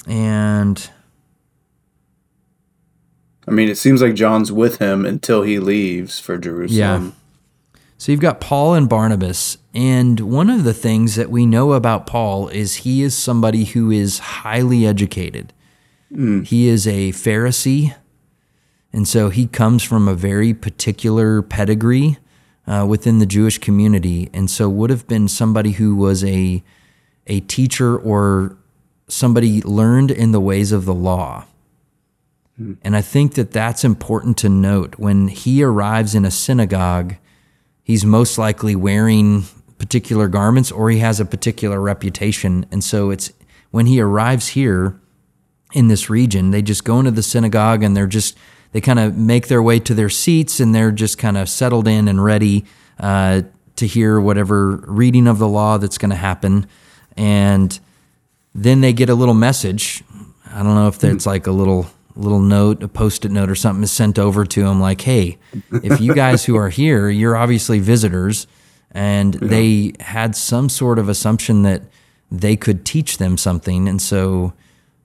and 0.06 0.90
I 3.48 3.50
mean, 3.50 3.68
it 3.68 3.76
seems 3.76 4.00
like 4.00 4.14
John's 4.14 4.52
with 4.52 4.78
him 4.78 5.04
until 5.04 5.42
he 5.42 5.58
leaves 5.58 6.20
for 6.20 6.38
Jerusalem. 6.38 7.04
Yeah. 7.04 7.10
So 8.04 8.12
you've 8.12 8.20
got 8.20 8.38
Paul 8.38 8.74
and 8.74 8.86
Barnabas, 8.86 9.56
and 9.72 10.20
one 10.20 10.50
of 10.50 10.64
the 10.64 10.74
things 10.74 11.14
that 11.14 11.30
we 11.30 11.46
know 11.46 11.72
about 11.72 12.06
Paul 12.06 12.48
is 12.48 12.74
he 12.74 13.00
is 13.00 13.16
somebody 13.16 13.64
who 13.64 13.90
is 13.90 14.18
highly 14.18 14.86
educated. 14.86 15.54
Mm. 16.12 16.46
He 16.46 16.68
is 16.68 16.86
a 16.86 17.12
Pharisee, 17.12 17.94
and 18.92 19.08
so 19.08 19.30
he 19.30 19.46
comes 19.46 19.82
from 19.82 20.06
a 20.06 20.14
very 20.14 20.52
particular 20.52 21.40
pedigree 21.40 22.18
uh, 22.66 22.84
within 22.86 23.20
the 23.20 23.26
Jewish 23.26 23.56
community, 23.56 24.28
and 24.34 24.50
so 24.50 24.68
would 24.68 24.90
have 24.90 25.08
been 25.08 25.26
somebody 25.26 25.70
who 25.70 25.96
was 25.96 26.22
a 26.24 26.62
a 27.26 27.40
teacher 27.40 27.96
or 27.96 28.58
somebody 29.08 29.62
learned 29.62 30.10
in 30.10 30.32
the 30.32 30.40
ways 30.40 30.72
of 30.72 30.84
the 30.84 30.92
law. 30.92 31.46
Hmm. 32.58 32.74
And 32.82 32.96
I 32.96 33.00
think 33.00 33.32
that 33.36 33.52
that's 33.52 33.82
important 33.82 34.36
to 34.38 34.50
note. 34.50 34.96
When 34.98 35.28
he 35.28 35.62
arrives 35.62 36.14
in 36.14 36.26
a 36.26 36.30
synagogue, 36.30 37.14
he's 37.84 38.04
most 38.04 38.38
likely 38.38 38.74
wearing 38.74 39.44
particular 39.78 40.26
garments 40.26 40.72
or 40.72 40.90
he 40.90 40.98
has 40.98 41.20
a 41.20 41.24
particular 41.24 41.80
reputation. 41.80 42.66
And 42.72 42.82
so 42.82 43.10
it's 43.10 43.32
when 43.70 43.86
he 43.86 44.00
arrives 44.00 44.48
here 44.48 44.98
in 45.72 45.88
this 45.88 46.08
region, 46.10 46.50
they 46.50 46.62
just 46.62 46.84
go 46.84 46.98
into 46.98 47.10
the 47.10 47.22
synagogue 47.22 47.82
and 47.82 47.96
they're 47.96 48.06
just, 48.06 48.36
they 48.72 48.80
kind 48.80 48.98
of 48.98 49.16
make 49.16 49.48
their 49.48 49.62
way 49.62 49.78
to 49.80 49.94
their 49.94 50.08
seats 50.08 50.58
and 50.58 50.74
they're 50.74 50.90
just 50.90 51.18
kind 51.18 51.36
of 51.36 51.48
settled 51.48 51.86
in 51.86 52.08
and 52.08 52.24
ready 52.24 52.64
uh, 52.98 53.42
to 53.76 53.86
hear 53.86 54.18
whatever 54.18 54.76
reading 54.86 55.26
of 55.28 55.38
the 55.38 55.48
law 55.48 55.76
that's 55.78 55.98
going 55.98 56.10
to 56.10 56.16
happen 56.16 56.66
and 57.16 57.78
then 58.54 58.80
they 58.80 58.92
get 58.92 59.10
a 59.10 59.14
little 59.14 59.34
message. 59.34 60.02
I 60.46 60.62
don't 60.62 60.74
know 60.74 60.88
if 60.88 61.02
it's 61.02 61.26
like 61.26 61.46
a 61.46 61.52
little 61.52 61.86
little 62.16 62.40
note, 62.40 62.82
a 62.82 62.88
post-it 62.88 63.30
note 63.30 63.50
or 63.50 63.54
something 63.54 63.82
is 63.82 63.92
sent 63.92 64.18
over 64.18 64.44
to 64.44 64.62
them 64.62 64.80
like, 64.80 65.00
"Hey, 65.00 65.38
if 65.82 66.00
you 66.00 66.14
guys 66.14 66.44
who 66.44 66.56
are 66.56 66.68
here, 66.68 67.08
you're 67.08 67.36
obviously 67.36 67.78
visitors." 67.78 68.46
And 68.92 69.34
yeah. 69.34 69.48
they 69.48 69.92
had 70.00 70.36
some 70.36 70.68
sort 70.68 70.98
of 70.98 71.08
assumption 71.08 71.62
that 71.62 71.82
they 72.30 72.56
could 72.56 72.84
teach 72.84 73.18
them 73.18 73.36
something, 73.36 73.88
and 73.88 74.00
so 74.00 74.52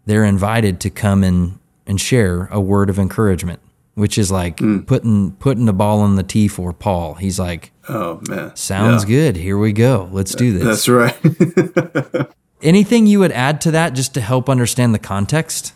they're 0.06 0.26
invited 0.26 0.80
to 0.82 0.90
come 0.90 1.24
and 1.24 1.60
and 1.88 2.00
share 2.00 2.48
a 2.52 2.62
word 2.62 2.90
of 2.90 3.00
encouragement, 3.00 3.60
which 3.96 4.18
is 4.18 4.32
like 4.32 4.58
mm. 4.58 4.86
putting 4.86 5.32
putting 5.34 5.66
the 5.66 5.74
ball 5.74 6.06
in 6.06 6.16
the 6.16 6.24
tee 6.24 6.48
for 6.48 6.72
Paul. 6.72 7.16
He's 7.16 7.40
like, 7.40 7.72
Oh 7.90 8.22
man. 8.30 8.56
Sounds 8.56 9.04
yeah. 9.04 9.10
good. 9.10 9.36
Here 9.36 9.58
we 9.58 9.74
go. 9.74 10.08
Let's 10.12 10.36
do 10.36 10.58
this. 10.58 10.86
That's 10.86 10.88
right. 10.88 12.28
Anything 12.62 13.08
you 13.08 13.20
would 13.20 13.32
add 13.32 13.60
to 13.62 13.72
that 13.72 13.94
just 13.94 14.14
to 14.14 14.22
help 14.22 14.48
understand 14.48 14.94
the 14.94 15.00
context? 15.00 15.74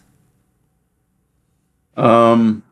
Um 1.95 2.63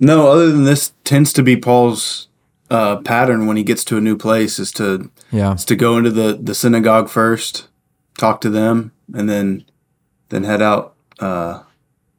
no, 0.00 0.28
other 0.28 0.50
than 0.50 0.64
this 0.64 0.92
tends 1.04 1.32
to 1.34 1.42
be 1.42 1.56
Paul's 1.56 2.28
uh, 2.70 2.96
pattern 2.98 3.46
when 3.46 3.56
he 3.56 3.62
gets 3.62 3.84
to 3.84 3.96
a 3.96 4.00
new 4.00 4.16
place 4.16 4.58
is 4.58 4.72
to 4.72 5.10
yeah 5.30 5.54
is 5.54 5.64
to 5.66 5.76
go 5.76 5.96
into 5.96 6.10
the 6.10 6.38
the 6.40 6.54
synagogue 6.54 7.08
first, 7.08 7.68
talk 8.18 8.40
to 8.40 8.50
them, 8.50 8.92
and 9.14 9.28
then 9.28 9.64
then 10.30 10.44
head 10.44 10.62
out 10.62 10.94
uh, 11.20 11.62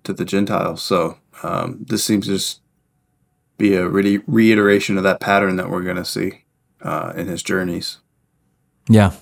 to 0.03 0.13
the 0.13 0.25
Gentiles. 0.25 0.81
So 0.81 1.17
um, 1.43 1.85
this 1.87 2.03
seems 2.03 2.25
to 2.27 2.33
just 2.33 2.61
be 3.57 3.75
a 3.75 3.87
re- 3.87 4.21
reiteration 4.27 4.97
of 4.97 5.03
that 5.03 5.19
pattern 5.19 5.55
that 5.57 5.69
we're 5.69 5.83
going 5.83 5.95
to 5.95 6.05
see 6.05 6.45
uh, 6.81 7.13
in 7.15 7.27
his 7.27 7.43
journeys. 7.43 7.97
Yeah. 8.89 9.13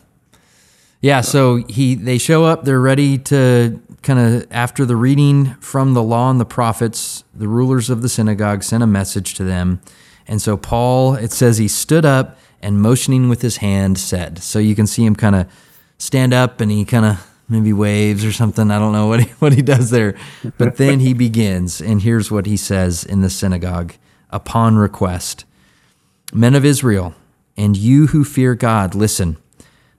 Yeah, 1.01 1.19
so 1.19 1.57
he 1.67 1.95
they 1.95 2.17
show 2.17 2.45
up, 2.45 2.63
they're 2.63 2.79
ready 2.79 3.17
to 3.17 3.81
kind 4.03 4.19
of 4.19 4.47
after 4.51 4.85
the 4.85 4.95
reading 4.95 5.55
from 5.55 5.93
the 5.93 6.03
law 6.03 6.29
and 6.29 6.39
the 6.39 6.45
prophets, 6.45 7.23
the 7.33 7.47
rulers 7.47 7.89
of 7.89 8.01
the 8.01 8.09
synagogue 8.09 8.63
sent 8.63 8.83
a 8.83 8.87
message 8.87 9.33
to 9.35 9.43
them. 9.43 9.81
And 10.27 10.41
so 10.41 10.57
Paul, 10.57 11.15
it 11.15 11.31
says 11.31 11.57
he 11.57 11.67
stood 11.67 12.05
up 12.05 12.37
and 12.61 12.81
motioning 12.81 13.29
with 13.29 13.41
his 13.41 13.57
hand 13.57 13.97
said. 13.97 14.39
So 14.39 14.59
you 14.59 14.75
can 14.75 14.87
see 14.87 15.05
him 15.05 15.15
kind 15.15 15.35
of 15.35 15.47
stand 15.97 16.33
up 16.33 16.61
and 16.61 16.69
he 16.69 16.85
kind 16.85 17.05
of 17.05 17.29
maybe 17.49 17.73
waves 17.73 18.23
or 18.25 18.31
something. 18.31 18.71
I 18.71 18.79
don't 18.79 18.93
know 18.93 19.07
what 19.07 19.21
he, 19.21 19.29
what 19.39 19.53
he 19.53 19.61
does 19.61 19.89
there. 19.89 20.15
But 20.57 20.77
then 20.77 20.99
he 20.99 21.13
begins, 21.13 21.81
and 21.81 22.01
here's 22.01 22.31
what 22.31 22.45
he 22.45 22.57
says 22.57 23.03
in 23.03 23.21
the 23.21 23.29
synagogue 23.29 23.93
upon 24.29 24.75
request 24.75 25.45
Men 26.33 26.55
of 26.55 26.65
Israel, 26.65 27.13
and 27.55 27.77
you 27.77 28.07
who 28.07 28.23
fear 28.23 28.55
God, 28.55 28.95
listen. 28.95 29.37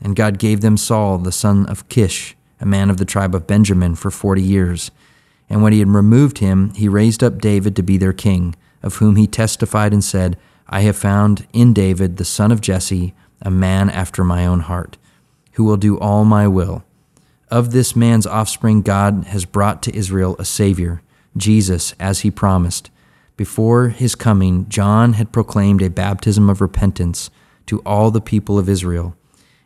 and 0.00 0.16
God 0.16 0.38
gave 0.38 0.60
them 0.60 0.76
Saul, 0.76 1.18
the 1.18 1.32
son 1.32 1.66
of 1.66 1.88
Kish, 1.88 2.36
a 2.60 2.66
man 2.66 2.90
of 2.90 2.98
the 2.98 3.04
tribe 3.04 3.34
of 3.34 3.46
Benjamin, 3.46 3.94
for 3.94 4.10
40 4.10 4.42
years. 4.42 4.90
And 5.48 5.62
when 5.62 5.72
he 5.72 5.78
had 5.78 5.88
removed 5.88 6.38
him, 6.38 6.72
he 6.74 6.88
raised 6.88 7.24
up 7.24 7.40
David 7.40 7.74
to 7.76 7.82
be 7.82 7.96
their 7.96 8.12
king, 8.12 8.54
of 8.82 8.96
whom 8.96 9.16
he 9.16 9.26
testified 9.26 9.92
and 9.92 10.04
said, 10.04 10.36
I 10.68 10.82
have 10.82 10.96
found 10.96 11.46
in 11.52 11.72
David, 11.72 12.16
the 12.16 12.24
son 12.24 12.52
of 12.52 12.60
Jesse, 12.60 13.14
a 13.40 13.50
man 13.50 13.88
after 13.90 14.24
my 14.24 14.46
own 14.46 14.60
heart, 14.60 14.98
who 15.52 15.64
will 15.64 15.76
do 15.76 15.98
all 15.98 16.24
my 16.24 16.46
will. 16.46 16.84
Of 17.50 17.70
this 17.70 17.96
man's 17.96 18.26
offspring, 18.26 18.82
God 18.82 19.24
has 19.28 19.46
brought 19.46 19.82
to 19.84 19.96
Israel 19.96 20.36
a 20.38 20.44
Savior, 20.44 21.00
Jesus, 21.36 21.94
as 21.98 22.20
he 22.20 22.30
promised. 22.30 22.90
Before 23.36 23.88
his 23.88 24.14
coming, 24.14 24.68
John 24.68 25.14
had 25.14 25.32
proclaimed 25.32 25.80
a 25.80 25.88
baptism 25.88 26.50
of 26.50 26.60
repentance 26.60 27.30
to 27.66 27.78
all 27.80 28.10
the 28.10 28.20
people 28.20 28.58
of 28.58 28.68
Israel. 28.68 29.16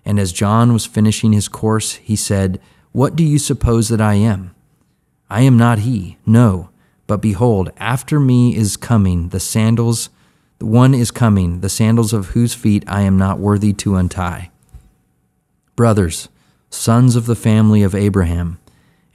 And 0.05 0.19
as 0.19 0.33
John 0.33 0.73
was 0.73 0.87
finishing 0.87 1.33
his 1.33 1.49
course, 1.49 1.95
he 1.95 2.17
said, 2.17 2.61
What 2.93 3.17
do 3.17 3.25
you 3.25 3.39
suppose 3.39 3.89
that 3.89 4.01
I 4.01 4.15
am? 4.15 4.55
I 5.31 5.43
am 5.43 5.57
not 5.57 5.81
he, 5.81 6.19
no, 6.27 6.71
but 7.07 7.23
behold, 7.23 7.71
after 7.79 8.21
me 8.21 8.55
is 8.57 8.77
coming 8.77 9.29
the 9.29 9.41
sandals, 9.41 10.11
the 10.59 10.67
one 10.67 10.95
is 10.95 11.11
coming, 11.11 11.61
the 11.61 11.69
sandals 11.69 12.13
of 12.13 12.29
whose 12.29 12.55
feet 12.55 12.85
I 12.87 13.03
am 13.03 13.17
not 13.17 13.39
worthy 13.39 13.73
to 13.75 13.97
untie. 13.97 14.51
Brothers, 15.75 16.29
sons 16.71 17.17
of 17.17 17.27
the 17.27 17.35
family 17.35 17.83
of 17.83 17.95
Abraham, 17.95 18.59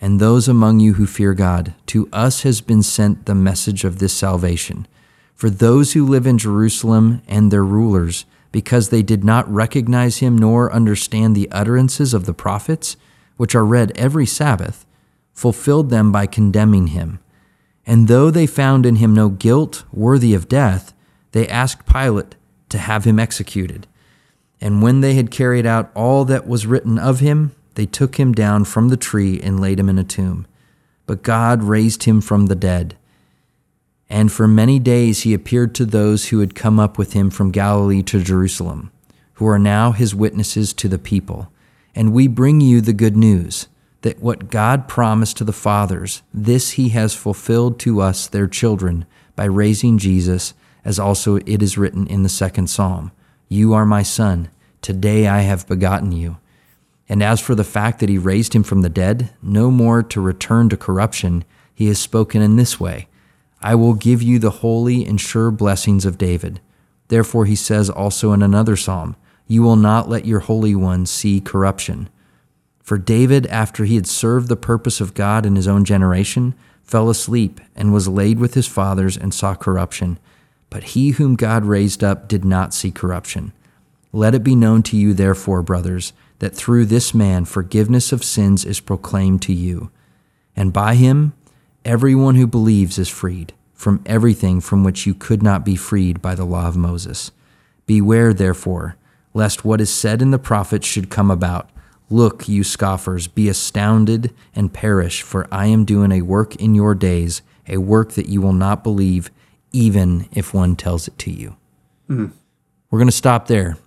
and 0.01 0.19
those 0.19 0.47
among 0.47 0.79
you 0.79 0.93
who 0.93 1.05
fear 1.07 1.33
God, 1.33 1.73
to 1.87 2.09
us 2.11 2.41
has 2.41 2.61
been 2.61 2.83
sent 2.83 3.25
the 3.25 3.35
message 3.35 3.83
of 3.83 3.99
this 3.99 4.13
salvation. 4.13 4.87
For 5.33 5.49
those 5.49 5.93
who 5.93 6.05
live 6.05 6.27
in 6.27 6.37
Jerusalem 6.37 7.21
and 7.27 7.51
their 7.51 7.63
rulers, 7.63 8.25
because 8.57 8.89
they 8.89 9.03
did 9.03 9.23
not 9.23 9.47
recognize 9.53 10.17
him 10.17 10.35
nor 10.35 10.73
understand 10.73 11.35
the 11.35 11.47
utterances 11.51 12.11
of 12.11 12.25
the 12.25 12.33
prophets, 12.33 12.97
which 13.35 13.53
are 13.53 13.63
read 13.63 13.95
every 13.95 14.25
Sabbath, 14.25 14.83
fulfilled 15.31 15.91
them 15.91 16.11
by 16.11 16.25
condemning 16.25 16.87
him. 16.87 17.19
And 17.85 18.07
though 18.07 18.31
they 18.31 18.47
found 18.47 18.83
in 18.83 18.95
him 18.95 19.13
no 19.13 19.29
guilt 19.29 19.83
worthy 19.93 20.33
of 20.33 20.49
death, 20.49 20.95
they 21.33 21.47
asked 21.47 21.85
Pilate 21.85 22.33
to 22.69 22.79
have 22.79 23.03
him 23.05 23.19
executed. 23.19 23.85
And 24.59 24.81
when 24.81 25.01
they 25.01 25.13
had 25.13 25.29
carried 25.29 25.67
out 25.67 25.91
all 25.93 26.25
that 26.25 26.47
was 26.47 26.65
written 26.65 26.97
of 26.97 27.19
him, 27.19 27.51
they 27.75 27.85
took 27.85 28.15
him 28.15 28.33
down 28.33 28.65
from 28.65 28.89
the 28.89 28.97
tree 28.97 29.39
and 29.39 29.59
laid 29.59 29.79
him 29.79 29.87
in 29.87 29.99
a 29.99 30.03
tomb. 30.03 30.47
But 31.05 31.21
God 31.21 31.61
raised 31.61 32.05
him 32.05 32.21
from 32.21 32.47
the 32.47 32.55
dead. 32.55 32.97
And 34.09 34.31
for 34.31 34.47
many 34.47 34.79
days 34.79 35.21
he 35.21 35.33
appeared 35.33 35.75
to 35.75 35.85
those 35.85 36.29
who 36.29 36.39
had 36.39 36.55
come 36.55 36.79
up 36.79 36.97
with 36.97 37.13
him 37.13 37.29
from 37.29 37.51
Galilee 37.51 38.03
to 38.03 38.23
Jerusalem, 38.23 38.91
who 39.33 39.47
are 39.47 39.59
now 39.59 39.91
his 39.91 40.15
witnesses 40.15 40.73
to 40.73 40.87
the 40.87 40.99
people. 40.99 41.51
And 41.93 42.13
we 42.13 42.27
bring 42.27 42.61
you 42.61 42.79
the 42.79 42.93
good 42.93 43.17
news 43.17 43.67
that 44.01 44.19
what 44.21 44.49
God 44.49 44.87
promised 44.87 45.37
to 45.37 45.43
the 45.43 45.51
fathers, 45.51 46.21
this 46.33 46.71
he 46.71 46.89
has 46.89 47.13
fulfilled 47.13 47.79
to 47.79 47.99
us, 47.99 48.27
their 48.27 48.47
children, 48.47 49.05
by 49.35 49.45
raising 49.45 49.97
Jesus, 49.97 50.53
as 50.85 50.99
also 50.99 51.37
it 51.37 51.61
is 51.61 51.77
written 51.77 52.07
in 52.07 52.23
the 52.23 52.29
second 52.29 52.67
psalm 52.69 53.11
You 53.49 53.73
are 53.73 53.85
my 53.85 54.03
son, 54.03 54.49
today 54.81 55.27
I 55.27 55.41
have 55.41 55.67
begotten 55.67 56.11
you. 56.11 56.37
And 57.09 57.23
as 57.23 57.39
for 57.39 57.55
the 57.55 57.63
fact 57.63 57.99
that 57.99 58.09
he 58.09 58.17
raised 58.17 58.53
him 58.53 58.63
from 58.63 58.81
the 58.81 58.89
dead, 58.89 59.31
no 59.41 59.71
more 59.71 60.03
to 60.03 60.21
return 60.21 60.69
to 60.69 60.77
corruption, 60.77 61.43
he 61.73 61.87
has 61.87 61.99
spoken 61.99 62.41
in 62.41 62.55
this 62.55 62.79
way 62.79 63.07
I 63.61 63.75
will 63.75 63.93
give 63.93 64.21
you 64.21 64.39
the 64.39 64.51
holy 64.51 65.05
and 65.05 65.19
sure 65.19 65.51
blessings 65.51 66.05
of 66.05 66.17
David. 66.17 66.59
Therefore, 67.07 67.45
he 67.45 67.55
says 67.55 67.89
also 67.89 68.33
in 68.33 68.41
another 68.41 68.75
psalm, 68.75 69.15
You 69.47 69.63
will 69.63 69.75
not 69.75 70.09
let 70.09 70.25
your 70.25 70.41
Holy 70.41 70.75
One 70.75 71.05
see 71.05 71.39
corruption. 71.39 72.09
For 72.81 72.97
David, 72.97 73.47
after 73.47 73.85
he 73.85 73.95
had 73.95 74.07
served 74.07 74.47
the 74.47 74.55
purpose 74.55 75.01
of 75.01 75.13
God 75.13 75.45
in 75.45 75.55
his 75.55 75.67
own 75.67 75.83
generation, 75.85 76.53
fell 76.83 77.09
asleep 77.09 77.59
and 77.75 77.91
was 77.91 78.07
laid 78.07 78.39
with 78.39 78.53
his 78.53 78.67
fathers 78.67 79.17
and 79.17 79.33
saw 79.33 79.55
corruption. 79.55 80.19
But 80.69 80.83
he 80.83 81.11
whom 81.11 81.35
God 81.35 81.65
raised 81.65 82.03
up 82.03 82.27
did 82.27 82.45
not 82.45 82.73
see 82.73 82.91
corruption. 82.91 83.51
Let 84.13 84.35
it 84.35 84.43
be 84.43 84.55
known 84.55 84.83
to 84.83 84.97
you, 84.97 85.13
therefore, 85.13 85.61
brothers, 85.63 86.13
that 86.39 86.55
through 86.55 86.85
this 86.85 87.13
man 87.13 87.45
forgiveness 87.45 88.11
of 88.11 88.23
sins 88.23 88.63
is 88.63 88.79
proclaimed 88.79 89.41
to 89.43 89.53
you. 89.53 89.91
And 90.55 90.71
by 90.71 90.95
him, 90.95 91.33
everyone 91.85 92.35
who 92.35 92.47
believes 92.47 92.97
is 92.97 93.09
freed 93.09 93.53
from 93.73 94.01
everything 94.05 94.59
from 94.59 94.83
which 94.83 95.05
you 95.05 95.13
could 95.13 95.43
not 95.43 95.63
be 95.63 95.75
freed 95.75 96.21
by 96.21 96.35
the 96.35 96.45
law 96.45 96.67
of 96.67 96.75
Moses. 96.75 97.31
Beware, 97.85 98.33
therefore, 98.33 98.95
lest 99.33 99.63
what 99.63 99.79
is 99.79 99.93
said 99.93 100.21
in 100.21 100.31
the 100.31 100.39
prophets 100.39 100.87
should 100.87 101.09
come 101.09 101.29
about 101.29 101.69
Look, 102.09 102.47
you 102.47 102.63
scoffers, 102.63 103.27
be 103.27 103.49
astounded 103.49 104.33
and 104.55 104.71
perish, 104.71 105.21
for 105.21 105.47
I 105.51 105.65
am 105.67 105.83
doing 105.83 106.11
a 106.11 106.21
work 106.21 106.55
in 106.55 106.73
your 106.73 106.95
days, 106.95 107.41
a 107.67 107.77
work 107.77 108.13
that 108.13 108.29
you 108.29 108.41
will 108.41 108.53
not 108.53 108.83
believe, 108.83 109.29
even 109.73 110.29
if 110.31 110.53
one 110.53 110.77
tells 110.77 111.07
it 111.07 111.17
to 111.19 111.31
you. 111.31 111.57
Mm. 112.09 112.31
We're 112.89 112.99
going 112.99 113.09
to 113.09 113.15
stop 113.15 113.47
there. 113.47 113.77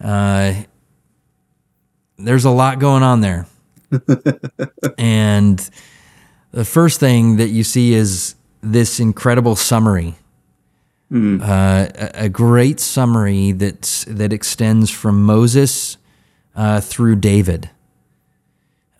Uh, 0.00 0.62
there's 2.18 2.44
a 2.44 2.50
lot 2.50 2.78
going 2.78 3.02
on 3.02 3.20
there. 3.20 3.46
and 4.98 5.68
the 6.52 6.64
first 6.64 7.00
thing 7.00 7.36
that 7.36 7.48
you 7.48 7.64
see 7.64 7.94
is 7.94 8.34
this 8.60 9.00
incredible 9.00 9.56
summary. 9.56 10.16
Mm. 11.10 11.42
Uh, 11.42 11.90
a, 11.94 12.24
a 12.24 12.28
great 12.28 12.78
summary 12.78 13.52
that's, 13.52 14.04
that 14.04 14.32
extends 14.32 14.90
from 14.90 15.22
Moses 15.22 15.96
uh, 16.54 16.80
through 16.80 17.16
David. 17.16 17.70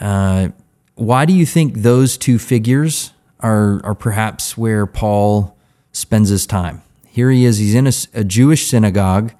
Uh, 0.00 0.48
why 0.94 1.24
do 1.24 1.32
you 1.32 1.46
think 1.46 1.76
those 1.76 2.16
two 2.16 2.38
figures 2.38 3.12
are, 3.40 3.80
are 3.84 3.94
perhaps 3.94 4.56
where 4.56 4.86
Paul 4.86 5.56
spends 5.92 6.30
his 6.30 6.46
time? 6.46 6.82
Here 7.06 7.30
he 7.30 7.44
is, 7.44 7.58
he's 7.58 7.74
in 7.74 7.86
a, 7.86 7.92
a 8.14 8.24
Jewish 8.24 8.66
synagogue 8.66 9.32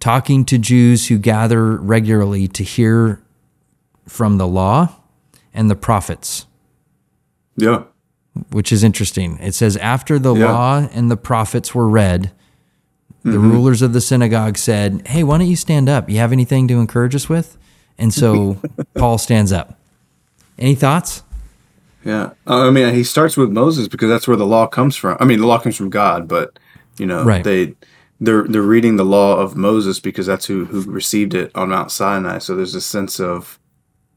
talking 0.00 0.44
to 0.44 0.58
Jews 0.58 1.08
who 1.08 1.18
gather 1.18 1.76
regularly 1.76 2.46
to 2.48 2.62
hear 2.62 3.22
from 4.06 4.38
the 4.38 4.46
law 4.46 4.96
and 5.52 5.70
the 5.70 5.76
prophets. 5.76 6.46
Yeah. 7.56 7.84
Which 8.50 8.72
is 8.72 8.82
interesting. 8.82 9.38
It 9.38 9.54
says, 9.54 9.76
after 9.76 10.18
the 10.18 10.34
yeah. 10.34 10.52
law 10.52 10.88
and 10.92 11.10
the 11.10 11.16
prophets 11.16 11.74
were 11.74 11.88
read, 11.88 12.32
the 13.22 13.30
mm-hmm. 13.30 13.52
rulers 13.52 13.80
of 13.80 13.92
the 13.92 14.00
synagogue 14.00 14.58
said, 14.58 15.06
Hey, 15.06 15.22
why 15.22 15.38
don't 15.38 15.46
you 15.46 15.56
stand 15.56 15.88
up? 15.88 16.10
You 16.10 16.18
have 16.18 16.32
anything 16.32 16.68
to 16.68 16.78
encourage 16.78 17.14
us 17.14 17.28
with? 17.28 17.56
And 17.96 18.12
so 18.12 18.60
Paul 18.94 19.18
stands 19.18 19.50
up. 19.52 19.78
Any 20.58 20.74
thoughts? 20.74 21.22
Yeah. 22.04 22.32
Uh, 22.46 22.68
I 22.68 22.70
mean, 22.70 22.92
he 22.94 23.02
starts 23.02 23.36
with 23.36 23.50
Moses 23.50 23.88
because 23.88 24.10
that's 24.10 24.28
where 24.28 24.36
the 24.36 24.46
law 24.46 24.66
comes 24.66 24.94
from. 24.94 25.16
I 25.20 25.24
mean, 25.24 25.40
the 25.40 25.46
law 25.46 25.58
comes 25.58 25.76
from 25.76 25.90
God, 25.90 26.28
but, 26.28 26.58
you 26.98 27.06
know, 27.06 27.24
right. 27.24 27.44
they. 27.44 27.74
They're, 28.20 28.44
they're 28.44 28.62
reading 28.62 28.96
the 28.96 29.04
law 29.04 29.36
of 29.36 29.56
Moses 29.56 29.98
because 29.98 30.24
that's 30.24 30.46
who, 30.46 30.64
who 30.66 30.82
received 30.82 31.34
it 31.34 31.50
on 31.54 31.70
Mount 31.70 31.90
Sinai. 31.90 32.38
So 32.38 32.54
there's 32.54 32.74
a 32.74 32.80
sense 32.80 33.18
of, 33.18 33.58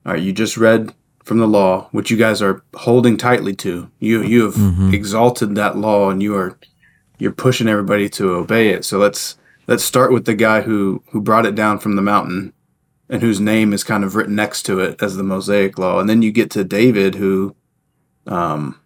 all 0.06 0.13
right, 0.13 0.21
you 0.21 0.32
just 0.32 0.56
read 0.56 0.93
from 1.28 1.40
the 1.40 1.48
law, 1.48 1.90
which 1.92 2.10
you 2.10 2.16
guys 2.18 2.42
are 2.42 2.63
holding 2.74 3.18
tightly 3.18 3.54
to. 3.58 3.92
You 4.00 4.24
you 4.24 4.46
have 4.46 4.56
mm-hmm. 4.56 4.94
exalted 4.94 5.56
that 5.56 5.78
law, 5.78 6.10
and 6.10 6.24
you 6.24 6.36
are 6.36 6.58
you're 7.20 7.34
pushing 7.34 7.68
everybody 7.68 8.10
to 8.10 8.34
obey 8.34 8.70
it. 8.70 8.86
So 8.86 8.98
let's 8.98 9.38
let's 9.68 9.84
start 9.84 10.13
with 10.13 10.26
the 10.26 10.34
guy 10.34 10.62
who 10.62 11.04
who 11.12 11.22
brought 11.22 11.46
it 11.46 11.54
down 11.56 11.80
from 11.80 11.96
the 11.96 12.02
mountain 12.02 12.54
and 13.10 13.22
whose 13.22 13.40
name 13.40 13.74
is 13.74 13.84
kind 13.84 14.04
of 14.04 14.16
written 14.16 14.36
next 14.36 14.63
to 14.63 14.80
it 14.80 15.02
as 15.02 15.18
the 15.18 15.24
Mosaic 15.24 15.78
law. 15.78 16.00
And 16.00 16.10
then 16.10 16.22
you 16.22 16.32
get 16.32 16.50
to 16.52 16.63
David 16.63 17.16
who 17.16 17.56
um 18.26 18.80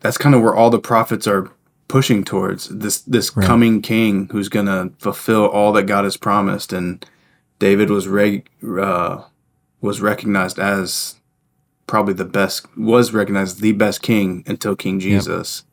that's 0.00 0.18
kind 0.18 0.34
of 0.34 0.42
where 0.42 0.54
all 0.54 0.70
the 0.70 0.78
prophets 0.80 1.26
are 1.26 1.50
pushing 1.86 2.24
towards 2.24 2.68
this 2.68 3.00
this 3.02 3.36
right. 3.36 3.46
coming 3.46 3.80
king 3.80 4.28
who's 4.32 4.48
going 4.48 4.66
to 4.66 4.92
fulfill 4.98 5.46
all 5.46 5.72
that 5.72 5.84
God 5.84 6.04
has 6.04 6.16
promised 6.16 6.72
and 6.72 7.04
David 7.60 7.90
was 7.90 8.08
reg, 8.08 8.48
uh, 8.80 9.22
was 9.80 10.00
recognized 10.00 10.58
as 10.58 11.19
probably 11.90 12.14
the 12.14 12.24
best 12.24 12.64
was 12.76 13.12
recognized 13.12 13.56
as 13.56 13.60
the 13.60 13.72
best 13.72 14.00
king 14.00 14.44
until 14.46 14.76
King 14.76 15.00
Jesus. 15.00 15.64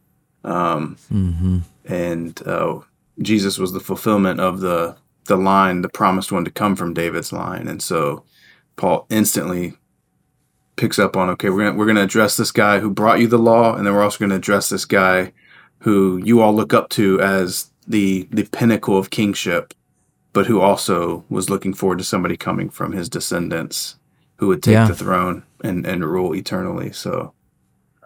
Yep. 0.43 0.51
Um, 0.51 0.97
mm-hmm. 1.13 1.59
And 1.85 2.41
uh, 2.47 2.79
Jesus 3.21 3.59
was 3.59 3.71
the 3.71 3.79
fulfillment 3.79 4.39
of 4.39 4.59
the 4.59 4.97
the 5.25 5.37
line, 5.37 5.81
the 5.81 5.89
promised 5.89 6.31
one 6.31 6.43
to 6.45 6.51
come 6.51 6.75
from 6.75 6.93
David's 6.93 7.31
line, 7.31 7.67
and 7.67 7.83
so 7.83 8.23
Paul 8.77 9.05
instantly 9.09 9.75
picks 10.75 10.97
up 10.97 11.15
on 11.15 11.29
okay, 11.31 11.49
we're 11.49 11.65
gonna 11.65 11.77
we're 11.77 11.85
gonna 11.85 12.01
address 12.01 12.35
this 12.35 12.51
guy 12.51 12.79
who 12.79 12.89
brought 12.89 13.19
you 13.19 13.27
the 13.27 13.37
law, 13.37 13.75
and 13.75 13.85
then 13.85 13.93
we're 13.93 14.03
also 14.03 14.17
gonna 14.19 14.35
address 14.35 14.69
this 14.69 14.85
guy 14.85 15.33
who 15.79 16.17
you 16.23 16.41
all 16.41 16.53
look 16.53 16.73
up 16.73 16.89
to 16.89 17.21
as 17.21 17.69
the 17.87 18.27
the 18.31 18.45
pinnacle 18.45 18.97
of 18.97 19.11
kingship, 19.11 19.73
but 20.33 20.47
who 20.47 20.61
also 20.61 21.25
was 21.29 21.49
looking 21.49 21.75
forward 21.75 21.99
to 21.99 22.03
somebody 22.03 22.37
coming 22.37 22.69
from 22.69 22.93
his 22.93 23.07
descendants 23.07 23.97
who 24.37 24.47
would 24.47 24.63
take 24.63 24.73
yeah. 24.73 24.87
the 24.87 24.95
throne 24.95 25.43
and 25.63 25.85
and 25.85 26.05
rule 26.05 26.35
eternally. 26.35 26.91
So, 26.91 27.33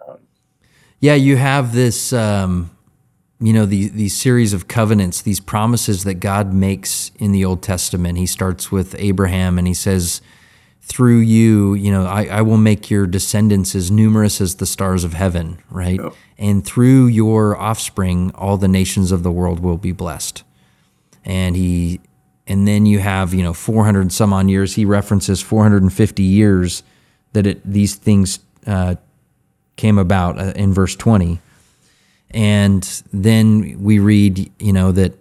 um, 0.08 0.18
yeah, 1.00 1.14
you 1.14 1.36
have 1.36 1.72
this. 1.72 2.12
Um, 2.12 2.70
you 3.40 3.52
know 3.52 3.66
these 3.66 3.90
these 3.92 4.16
series 4.16 4.52
of 4.52 4.68
covenants, 4.68 5.22
these 5.22 5.40
promises 5.40 6.04
that 6.04 6.14
God 6.14 6.54
makes 6.54 7.10
in 7.18 7.32
the 7.32 7.44
Old 7.44 7.62
Testament. 7.62 8.16
He 8.18 8.26
starts 8.26 8.70
with 8.70 8.94
Abraham 8.96 9.58
and 9.58 9.66
he 9.66 9.74
says, 9.74 10.22
through 10.82 11.18
you, 11.18 11.74
you 11.74 11.92
know, 11.92 12.06
I, 12.06 12.24
I 12.26 12.42
will 12.42 12.58
make 12.58 12.90
your 12.90 13.06
descendants 13.06 13.74
as 13.74 13.90
numerous 13.90 14.40
as 14.40 14.56
the 14.56 14.66
stars 14.66 15.04
of 15.04 15.14
heaven, 15.14 15.58
right? 15.70 15.98
Yep. 15.98 16.14
And 16.38 16.66
through 16.66 17.06
your 17.06 17.56
offspring, 17.56 18.32
all 18.34 18.56
the 18.56 18.68
nations 18.68 19.12
of 19.12 19.22
the 19.22 19.30
world 19.30 19.60
will 19.60 19.78
be 19.78 19.92
blessed. 19.92 20.42
And 21.24 21.54
he, 21.54 22.00
and 22.48 22.66
then 22.66 22.84
you 22.84 22.98
have, 22.98 23.32
you 23.32 23.44
know, 23.44 23.52
400 23.52 24.12
some 24.12 24.32
on 24.32 24.48
years. 24.48 24.74
He 24.74 24.84
references 24.84 25.40
450 25.40 26.22
years 26.22 26.82
that 27.32 27.46
it, 27.46 27.62
these 27.64 27.94
things 27.94 28.40
uh, 28.66 28.96
came 29.76 29.98
about 29.98 30.38
uh, 30.38 30.52
in 30.56 30.72
verse 30.72 30.96
20. 30.96 31.40
And 32.30 33.02
then 33.12 33.82
we 33.82 33.98
read, 33.98 34.50
you 34.58 34.72
know, 34.72 34.92
that 34.92 35.14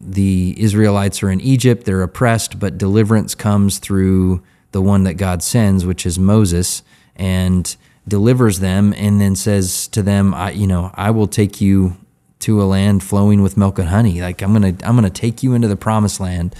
the 0.00 0.54
Israelites 0.58 1.22
are 1.22 1.30
in 1.30 1.40
Egypt, 1.40 1.84
they're 1.84 2.02
oppressed, 2.02 2.58
but 2.58 2.78
deliverance 2.78 3.34
comes 3.34 3.78
through 3.78 4.42
the 4.72 4.82
one 4.82 5.04
that 5.04 5.14
God 5.14 5.42
sends, 5.42 5.86
which 5.86 6.04
is 6.04 6.18
Moses, 6.18 6.82
and 7.16 7.76
delivers 8.06 8.60
them 8.60 8.92
and 8.96 9.20
then 9.20 9.34
says 9.34 9.88
to 9.88 10.02
them, 10.02 10.34
I, 10.34 10.50
you 10.50 10.66
know, 10.66 10.90
I 10.94 11.10
will 11.10 11.26
take 11.26 11.60
you 11.60 11.96
to 12.40 12.62
a 12.62 12.64
land 12.64 13.02
flowing 13.02 13.40
with 13.40 13.56
milk 13.56 13.78
and 13.78 13.88
honey. 13.88 14.20
Like 14.20 14.42
I'm 14.42 14.52
going 14.52 14.76
to 14.76 14.86
I'm 14.86 14.96
going 14.96 15.10
to 15.10 15.20
take 15.20 15.42
you 15.42 15.54
into 15.54 15.68
the 15.68 15.76
promised 15.76 16.20
land. 16.20 16.54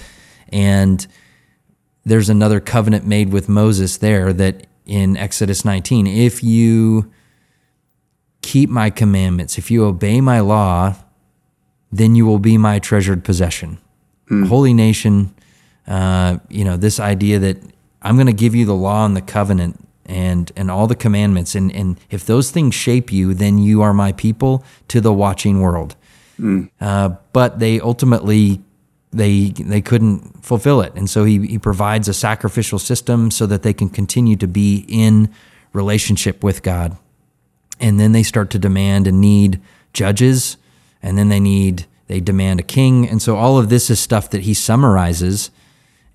And 0.49 1.05
there's 2.03 2.29
another 2.29 2.59
covenant 2.59 3.05
made 3.05 3.31
with 3.31 3.47
Moses 3.47 3.97
there 3.97 4.33
that 4.33 4.65
in 4.85 5.17
Exodus 5.17 5.65
19, 5.65 6.07
if 6.07 6.43
you 6.43 7.11
keep 8.41 8.69
my 8.69 8.89
commandments, 8.89 9.57
if 9.57 9.71
you 9.71 9.85
obey 9.85 10.21
my 10.21 10.39
law, 10.39 10.95
then 11.91 12.15
you 12.15 12.25
will 12.25 12.39
be 12.39 12.57
my 12.57 12.79
treasured 12.79 13.23
possession. 13.23 13.77
Mm. 14.29 14.47
Holy 14.47 14.73
nation, 14.73 15.33
uh, 15.87 16.37
you 16.49 16.63
know, 16.63 16.77
this 16.77 16.99
idea 16.99 17.39
that 17.39 17.57
I'm 18.01 18.15
going 18.15 18.27
to 18.27 18.33
give 18.33 18.53
you 18.53 18.65
the 18.65 18.75
law 18.75 19.05
and 19.05 19.15
the 19.15 19.21
covenant 19.21 19.85
and 20.05 20.51
and 20.55 20.69
all 20.69 20.87
the 20.87 20.95
commandments 20.95 21.55
and 21.55 21.71
and 21.73 21.99
if 22.11 22.25
those 22.25 22.51
things 22.51 22.75
shape 22.75 23.11
you 23.11 23.33
then 23.33 23.57
you 23.57 23.81
are 23.81 23.93
my 23.93 24.11
people 24.11 24.63
to 24.87 25.01
the 25.01 25.11
watching 25.11 25.61
world 25.61 25.95
mm. 26.39 26.69
uh, 26.79 27.09
but 27.33 27.57
they 27.57 27.79
ultimately 27.79 28.61
they 29.15 29.49
they 29.49 29.81
couldn't 29.81 30.43
fulfill 30.43 30.81
it. 30.81 30.93
And 30.95 31.09
so 31.09 31.23
he, 31.23 31.45
he 31.47 31.59
provides 31.59 32.07
a 32.07 32.13
sacrificial 32.13 32.79
system 32.79 33.31
so 33.31 33.45
that 33.45 33.63
they 33.63 33.73
can 33.73 33.89
continue 33.89 34.35
to 34.37 34.47
be 34.47 34.85
in 34.87 35.29
relationship 35.73 36.43
with 36.43 36.63
god. 36.63 36.97
And 37.79 37.99
then 37.99 38.11
they 38.11 38.23
start 38.23 38.49
to 38.51 38.59
demand 38.59 39.07
and 39.07 39.19
need 39.19 39.61
judges. 39.93 40.57
And 41.01 41.17
then 41.17 41.29
they 41.29 41.39
need 41.39 41.85
they 42.07 42.19
demand 42.19 42.59
a 42.59 42.63
king. 42.63 43.09
And 43.09 43.21
so 43.21 43.35
all 43.35 43.57
of 43.57 43.69
this 43.69 43.89
is 43.89 43.99
stuff 43.99 44.29
that 44.29 44.43
he 44.43 44.53
summarizes. 44.53 45.51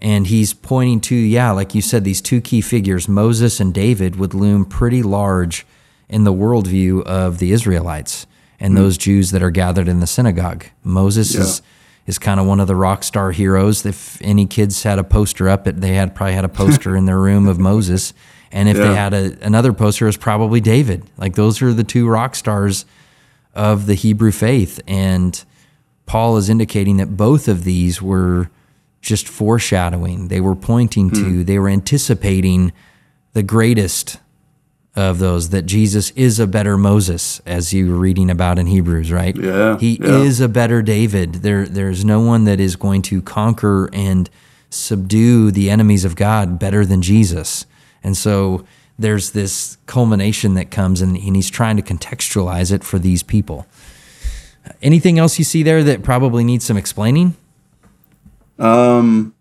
And 0.00 0.28
he's 0.28 0.54
pointing 0.54 1.00
to, 1.02 1.14
yeah, 1.14 1.50
like 1.50 1.74
you 1.74 1.82
said, 1.82 2.04
these 2.04 2.22
two 2.22 2.40
key 2.40 2.62
figures, 2.62 3.06
Moses 3.06 3.60
and 3.60 3.74
David, 3.74 4.16
would 4.16 4.32
loom 4.32 4.64
pretty 4.64 5.02
large 5.02 5.66
in 6.08 6.24
the 6.24 6.32
worldview 6.32 7.02
of 7.02 7.38
the 7.38 7.52
Israelites 7.52 8.26
and 8.58 8.74
mm 8.74 8.76
those 8.76 8.98
Jews 8.98 9.30
that 9.30 9.42
are 9.42 9.50
gathered 9.50 9.88
in 9.88 10.00
the 10.00 10.06
synagogue. 10.06 10.66
Moses 10.84 11.34
yeah. 11.34 11.40
is 11.40 11.62
is 12.06 12.18
kind 12.18 12.40
of 12.40 12.46
one 12.46 12.60
of 12.60 12.66
the 12.66 12.76
rock 12.76 13.02
star 13.02 13.32
heroes. 13.32 13.84
If 13.86 14.20
any 14.22 14.46
kids 14.46 14.82
had 14.82 14.98
a 14.98 15.04
poster 15.04 15.48
up, 15.48 15.66
it 15.66 15.80
they 15.80 15.94
had 15.94 16.14
probably 16.14 16.34
had 16.34 16.44
a 16.44 16.48
poster 16.48 16.96
in 16.96 17.06
their 17.06 17.18
room 17.18 17.46
of 17.46 17.58
Moses, 17.58 18.12
and 18.52 18.68
if 18.68 18.76
yeah. 18.76 18.88
they 18.88 18.94
had 18.94 19.14
a, 19.14 19.38
another 19.44 19.72
poster, 19.72 20.06
it 20.06 20.08
was 20.08 20.16
probably 20.16 20.60
David. 20.60 21.04
Like 21.16 21.34
those 21.34 21.62
are 21.62 21.72
the 21.72 21.84
two 21.84 22.08
rock 22.08 22.34
stars 22.34 22.84
of 23.54 23.86
the 23.86 23.94
Hebrew 23.94 24.32
faith, 24.32 24.80
and 24.86 25.42
Paul 26.06 26.36
is 26.36 26.48
indicating 26.48 26.96
that 26.96 27.16
both 27.16 27.46
of 27.46 27.64
these 27.64 28.02
were 28.02 28.50
just 29.00 29.28
foreshadowing. 29.28 30.28
They 30.28 30.40
were 30.40 30.56
pointing 30.56 31.10
to, 31.10 31.22
hmm. 31.22 31.42
they 31.44 31.58
were 31.58 31.68
anticipating 31.68 32.72
the 33.32 33.42
greatest 33.42 34.18
of 35.00 35.18
those 35.18 35.50
that 35.50 35.66
Jesus 35.66 36.10
is 36.10 36.38
a 36.38 36.46
better 36.46 36.76
Moses 36.76 37.40
as 37.46 37.72
you 37.72 37.90
were 37.90 37.98
reading 37.98 38.30
about 38.30 38.58
in 38.58 38.66
Hebrews, 38.66 39.10
right? 39.10 39.36
Yeah. 39.36 39.78
He 39.78 39.98
yeah. 40.00 40.18
is 40.18 40.40
a 40.40 40.48
better 40.48 40.82
David. 40.82 41.34
There 41.36 41.66
there's 41.66 42.04
no 42.04 42.20
one 42.20 42.44
that 42.44 42.60
is 42.60 42.76
going 42.76 43.02
to 43.02 43.22
conquer 43.22 43.88
and 43.92 44.28
subdue 44.70 45.50
the 45.50 45.70
enemies 45.70 46.04
of 46.04 46.16
God 46.16 46.58
better 46.58 46.84
than 46.84 47.02
Jesus. 47.02 47.66
And 48.02 48.16
so 48.16 48.64
there's 48.98 49.30
this 49.30 49.78
culmination 49.86 50.54
that 50.54 50.70
comes 50.70 51.00
and, 51.00 51.16
and 51.16 51.34
he's 51.34 51.50
trying 51.50 51.76
to 51.76 51.82
contextualize 51.82 52.70
it 52.72 52.84
for 52.84 52.98
these 52.98 53.22
people. 53.22 53.66
Anything 54.82 55.18
else 55.18 55.38
you 55.38 55.44
see 55.44 55.62
there 55.62 55.82
that 55.82 56.02
probably 56.02 56.44
needs 56.44 56.64
some 56.64 56.76
explaining? 56.76 57.34
Um, 58.58 59.34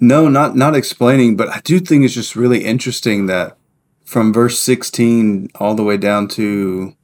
no, 0.00 0.28
not 0.28 0.56
not 0.56 0.76
explaining, 0.76 1.36
but 1.36 1.48
I 1.48 1.60
do 1.60 1.80
think 1.80 2.04
it's 2.04 2.14
just 2.14 2.36
really 2.36 2.64
interesting 2.64 3.26
that 3.26 3.56
from 4.04 4.32
verse 4.32 4.58
16 4.58 5.50
all 5.56 5.74
the 5.74 5.84
way 5.84 5.96
down 5.96 6.28
to 6.28 6.94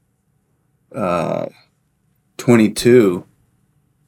uh, 0.94 1.46
22 2.38 3.26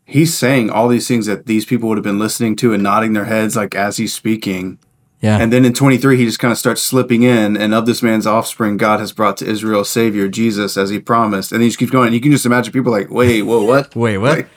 he's 0.08 0.36
saying 0.38 0.70
all 0.70 0.86
these 0.86 1.08
things 1.08 1.26
that 1.26 1.46
these 1.46 1.64
people 1.64 1.88
would 1.88 1.98
have 1.98 2.04
been 2.04 2.18
listening 2.18 2.54
to 2.54 2.72
and 2.72 2.82
nodding 2.82 3.12
their 3.12 3.24
heads 3.24 3.56
like 3.56 3.74
as 3.74 3.96
he's 3.96 4.14
speaking 4.14 4.78
yeah. 5.20 5.38
And 5.38 5.52
then 5.52 5.64
in 5.64 5.72
23, 5.72 6.18
he 6.18 6.24
just 6.24 6.38
kind 6.38 6.52
of 6.52 6.58
starts 6.58 6.82
slipping 6.82 7.22
in, 7.22 7.56
and 7.56 7.72
of 7.74 7.86
this 7.86 8.02
man's 8.02 8.26
offspring, 8.26 8.76
God 8.76 9.00
has 9.00 9.12
brought 9.12 9.36
to 9.38 9.46
Israel 9.46 9.80
a 9.80 9.86
Savior, 9.86 10.28
Jesus, 10.28 10.76
as 10.76 10.90
he 10.90 10.98
promised. 10.98 11.52
And 11.52 11.62
he 11.62 11.68
just 11.68 11.78
keeps 11.78 11.90
going. 11.90 12.06
And 12.06 12.14
you 12.14 12.20
can 12.20 12.30
just 12.30 12.46
imagine 12.46 12.72
people 12.72 12.92
like, 12.92 13.10
wait, 13.10 13.42
whoa, 13.42 13.64
what? 13.64 13.96
wait, 13.96 14.18
what? 14.18 14.38
Like, 14.38 14.48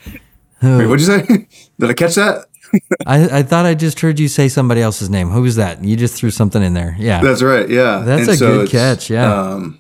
Wait, 0.62 0.88
what'd 0.88 1.00
you 1.00 1.06
say? 1.06 1.48
Did 1.80 1.89
I 1.89 1.94
catch 1.94 2.15
that? 2.15 2.48
I, 3.06 3.40
I 3.40 3.44
thought 3.44 3.66
I 3.66 3.74
just 3.74 4.00
heard 4.00 4.20
you 4.20 4.28
say 4.28 4.48
somebody 4.48 4.82
else's 4.82 5.10
name. 5.10 5.30
Who 5.30 5.42
was 5.42 5.56
that? 5.56 5.84
You 5.84 5.96
just 5.96 6.16
threw 6.16 6.32
something 6.32 6.62
in 6.62 6.74
there. 6.74 6.96
Yeah, 7.00 7.22
that's 7.22 7.42
right. 7.42 7.68
Yeah, 7.70 8.00
that's 8.00 8.22
and 8.22 8.30
a 8.30 8.38
so 8.38 8.58
good 8.60 8.70
catch. 8.70 9.10
Yeah, 9.10 9.34
um, 9.34 9.80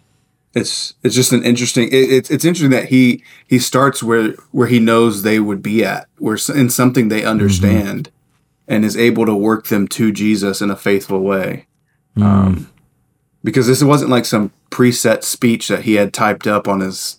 it's 0.53 0.95
it's 1.03 1.15
just 1.15 1.31
an 1.31 1.43
interesting. 1.43 1.87
It, 1.89 2.11
it's 2.11 2.29
it's 2.31 2.45
interesting 2.45 2.71
that 2.71 2.89
he 2.89 3.23
he 3.47 3.59
starts 3.59 4.01
where 4.01 4.31
where 4.51 4.67
he 4.67 4.79
knows 4.79 5.21
they 5.21 5.39
would 5.39 5.61
be 5.61 5.83
at, 5.83 6.07
where 6.17 6.37
in 6.55 6.69
something 6.69 7.09
they 7.09 7.23
understand, 7.23 8.09
mm-hmm. 8.09 8.73
and 8.73 8.85
is 8.85 8.97
able 8.97 9.25
to 9.25 9.35
work 9.35 9.67
them 9.67 9.87
to 9.89 10.11
Jesus 10.11 10.61
in 10.61 10.71
a 10.71 10.75
faithful 10.75 11.21
way. 11.21 11.67
Mm. 12.17 12.23
Um, 12.23 12.71
because 13.43 13.67
this 13.67 13.83
wasn't 13.83 14.11
like 14.11 14.25
some 14.25 14.51
preset 14.71 15.23
speech 15.23 15.67
that 15.67 15.83
he 15.83 15.95
had 15.95 16.13
typed 16.13 16.47
up 16.47 16.67
on 16.67 16.79
his 16.81 17.18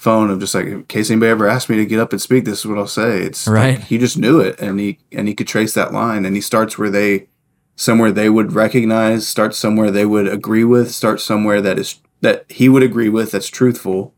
phone 0.00 0.30
of 0.30 0.40
just 0.40 0.54
like 0.54 0.64
in 0.64 0.82
case 0.84 1.10
anybody 1.10 1.30
ever 1.30 1.46
asked 1.46 1.68
me 1.68 1.76
to 1.76 1.84
get 1.84 2.00
up 2.00 2.10
and 2.10 2.22
speak, 2.22 2.46
this 2.46 2.60
is 2.60 2.66
what 2.66 2.78
I'll 2.78 2.86
say. 2.86 3.20
It's 3.20 3.46
right. 3.46 3.78
Like 3.78 3.86
he 3.86 3.98
just 3.98 4.16
knew 4.16 4.40
it 4.40 4.58
and 4.58 4.80
he 4.80 4.98
and 5.12 5.28
he 5.28 5.34
could 5.34 5.46
trace 5.46 5.74
that 5.74 5.92
line 5.92 6.24
and 6.24 6.34
he 6.34 6.40
starts 6.40 6.78
where 6.78 6.88
they 6.88 7.28
somewhere 7.76 8.10
they 8.10 8.30
would 8.30 8.52
recognize, 8.52 9.28
starts 9.28 9.58
somewhere 9.58 9.90
they 9.90 10.06
would 10.06 10.26
agree 10.26 10.64
with, 10.64 10.90
starts 10.90 11.22
somewhere 11.22 11.60
that 11.60 11.78
is 11.78 12.00
that 12.22 12.46
he 12.48 12.66
would 12.66 12.82
agree 12.82 13.10
with 13.10 13.32
that's 13.32 13.48
truthful. 13.48 14.14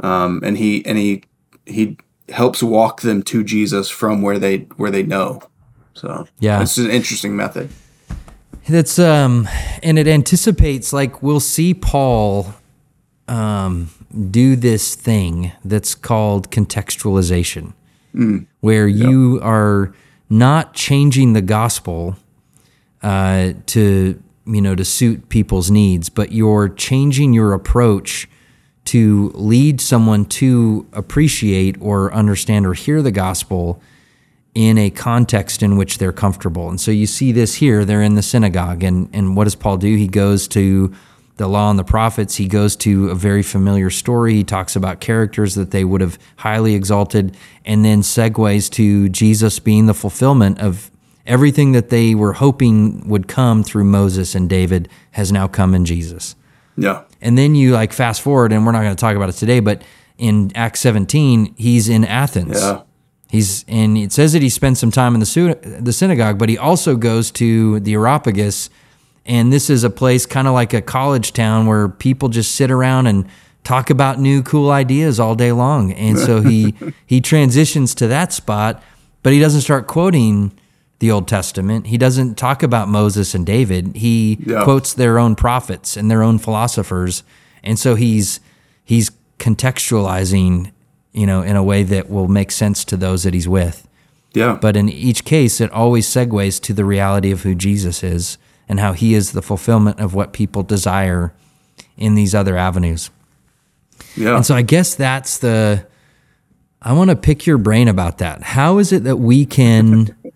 Um, 0.00 0.40
and 0.42 0.56
he 0.56 0.84
and 0.86 0.96
he 0.96 1.24
he 1.66 1.98
helps 2.30 2.62
walk 2.62 3.02
them 3.02 3.22
to 3.24 3.44
Jesus 3.44 3.90
from 3.90 4.22
where 4.22 4.38
they 4.38 4.60
where 4.78 4.90
they 4.90 5.02
know. 5.02 5.42
So 5.92 6.26
yeah, 6.38 6.62
it's 6.62 6.78
an 6.78 6.90
interesting 6.90 7.36
method. 7.36 7.68
That's 8.66 8.98
um, 8.98 9.46
and 9.82 9.98
it 9.98 10.08
anticipates 10.08 10.94
like 10.94 11.22
we'll 11.22 11.40
see 11.40 11.74
Paul 11.74 12.54
um 13.26 13.90
do 14.30 14.56
this 14.56 14.94
thing 14.94 15.52
that's 15.64 15.94
called 15.94 16.50
contextualization, 16.50 17.72
mm. 18.14 18.46
where 18.60 18.88
yep. 18.88 19.08
you 19.08 19.40
are 19.42 19.94
not 20.28 20.74
changing 20.74 21.32
the 21.32 21.42
gospel 21.42 22.16
uh, 23.02 23.52
to 23.66 24.22
you 24.46 24.60
know 24.60 24.74
to 24.74 24.84
suit 24.84 25.28
people's 25.28 25.70
needs, 25.70 26.08
but 26.08 26.32
you're 26.32 26.68
changing 26.68 27.32
your 27.32 27.52
approach 27.52 28.28
to 28.86 29.30
lead 29.34 29.82
someone 29.82 30.24
to 30.24 30.86
appreciate 30.94 31.76
or 31.78 32.12
understand 32.14 32.66
or 32.66 32.72
hear 32.72 33.02
the 33.02 33.12
gospel 33.12 33.82
in 34.54 34.78
a 34.78 34.88
context 34.88 35.62
in 35.62 35.76
which 35.76 35.98
they're 35.98 36.10
comfortable. 36.10 36.70
And 36.70 36.80
so 36.80 36.90
you 36.90 37.06
see 37.06 37.30
this 37.30 37.56
here, 37.56 37.84
they're 37.84 38.02
in 38.02 38.14
the 38.14 38.22
synagogue. 38.22 38.82
And, 38.82 39.10
and 39.12 39.36
what 39.36 39.44
does 39.44 39.54
Paul 39.54 39.76
do? 39.76 39.94
He 39.94 40.08
goes 40.08 40.48
to 40.48 40.92
the 41.38 41.48
law 41.48 41.70
and 41.70 41.78
the 41.78 41.84
prophets. 41.84 42.36
He 42.36 42.46
goes 42.46 42.76
to 42.76 43.08
a 43.10 43.14
very 43.14 43.42
familiar 43.42 43.90
story. 43.90 44.34
He 44.34 44.44
talks 44.44 44.76
about 44.76 45.00
characters 45.00 45.54
that 45.54 45.70
they 45.70 45.84
would 45.84 46.00
have 46.00 46.18
highly 46.36 46.74
exalted, 46.74 47.36
and 47.64 47.84
then 47.84 48.02
segues 48.02 48.70
to 48.72 49.08
Jesus 49.08 49.58
being 49.58 49.86
the 49.86 49.94
fulfillment 49.94 50.60
of 50.60 50.90
everything 51.26 51.72
that 51.72 51.90
they 51.90 52.14
were 52.14 52.34
hoping 52.34 53.06
would 53.08 53.28
come 53.28 53.62
through 53.62 53.84
Moses 53.84 54.34
and 54.34 54.48
David 54.48 54.88
has 55.12 55.30
now 55.30 55.46
come 55.46 55.74
in 55.74 55.84
Jesus. 55.84 56.34
Yeah. 56.76 57.04
And 57.20 57.36
then 57.36 57.54
you 57.54 57.72
like 57.72 57.92
fast 57.92 58.22
forward, 58.22 58.52
and 58.52 58.64
we're 58.64 58.72
not 58.72 58.82
going 58.82 58.94
to 58.94 59.00
talk 59.00 59.16
about 59.16 59.28
it 59.28 59.32
today, 59.32 59.60
but 59.60 59.82
in 60.16 60.50
Acts 60.54 60.80
17, 60.80 61.54
he's 61.56 61.88
in 61.88 62.04
Athens. 62.04 62.60
Yeah. 62.60 62.82
He's 63.30 63.64
and 63.68 63.98
it 63.98 64.10
says 64.10 64.32
that 64.32 64.40
he 64.40 64.48
spends 64.48 64.78
some 64.80 64.90
time 64.90 65.14
in 65.14 65.20
the 65.20 65.78
the 65.80 65.92
synagogue, 65.92 66.38
but 66.38 66.48
he 66.48 66.56
also 66.56 66.96
goes 66.96 67.30
to 67.32 67.78
the 67.80 67.92
Areopagus, 67.92 68.70
and 69.28 69.52
this 69.52 69.70
is 69.70 69.84
a 69.84 69.90
place 69.90 70.26
kind 70.26 70.48
of 70.48 70.54
like 70.54 70.72
a 70.72 70.82
college 70.82 71.32
town 71.32 71.66
where 71.66 71.88
people 71.88 72.28
just 72.28 72.54
sit 72.54 72.70
around 72.70 73.06
and 73.06 73.28
talk 73.62 73.90
about 73.90 74.18
new 74.18 74.42
cool 74.42 74.70
ideas 74.70 75.20
all 75.20 75.34
day 75.34 75.52
long. 75.52 75.92
And 75.92 76.18
so 76.18 76.40
he 76.40 76.74
he 77.06 77.20
transitions 77.20 77.94
to 77.96 78.08
that 78.08 78.32
spot, 78.32 78.82
but 79.22 79.32
he 79.32 79.38
doesn't 79.38 79.60
start 79.60 79.86
quoting 79.86 80.52
the 80.98 81.10
Old 81.12 81.28
Testament. 81.28 81.86
He 81.86 81.98
doesn't 81.98 82.36
talk 82.36 82.64
about 82.64 82.88
Moses 82.88 83.34
and 83.34 83.46
David. 83.46 83.94
He 83.94 84.38
yeah. 84.44 84.64
quotes 84.64 84.94
their 84.94 85.18
own 85.18 85.36
prophets 85.36 85.96
and 85.96 86.10
their 86.10 86.24
own 86.24 86.38
philosophers, 86.38 87.22
and 87.62 87.78
so 87.78 87.94
he's 87.94 88.40
he's 88.84 89.10
contextualizing 89.38 90.72
you 91.12 91.26
know, 91.26 91.42
in 91.42 91.56
a 91.56 91.62
way 91.62 91.82
that 91.82 92.08
will 92.08 92.28
make 92.28 92.52
sense 92.52 92.84
to 92.84 92.96
those 92.96 93.24
that 93.24 93.34
he's 93.34 93.48
with. 93.48 93.88
Yeah. 94.34 94.58
But 94.60 94.76
in 94.76 94.88
each 94.88 95.24
case, 95.24 95.60
it 95.60 95.70
always 95.72 96.06
segues 96.06 96.60
to 96.62 96.72
the 96.72 96.84
reality 96.84 97.30
of 97.30 97.42
who 97.42 97.56
Jesus 97.56 98.04
is 98.04 98.38
and 98.68 98.80
how 98.80 98.92
he 98.92 99.14
is 99.14 99.32
the 99.32 99.42
fulfillment 99.42 100.00
of 100.00 100.14
what 100.14 100.32
people 100.32 100.62
desire 100.62 101.32
in 101.96 102.14
these 102.14 102.34
other 102.34 102.56
avenues. 102.56 103.10
Yeah. 104.16 104.36
And 104.36 104.46
so 104.46 104.54
I 104.54 104.62
guess 104.62 104.94
that's 104.94 105.38
the, 105.38 105.86
I 106.82 106.92
want 106.92 107.10
to 107.10 107.16
pick 107.16 107.46
your 107.46 107.58
brain 107.58 107.88
about 107.88 108.18
that. 108.18 108.42
How 108.42 108.78
is 108.78 108.92
it 108.92 109.04
that 109.04 109.16
we 109.16 109.46
can, 109.46 110.16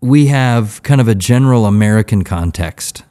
we 0.00 0.26
have 0.26 0.82
kind 0.82 1.00
of 1.00 1.08
a 1.08 1.14
general 1.14 1.66
American 1.66 2.24
context? 2.24 3.04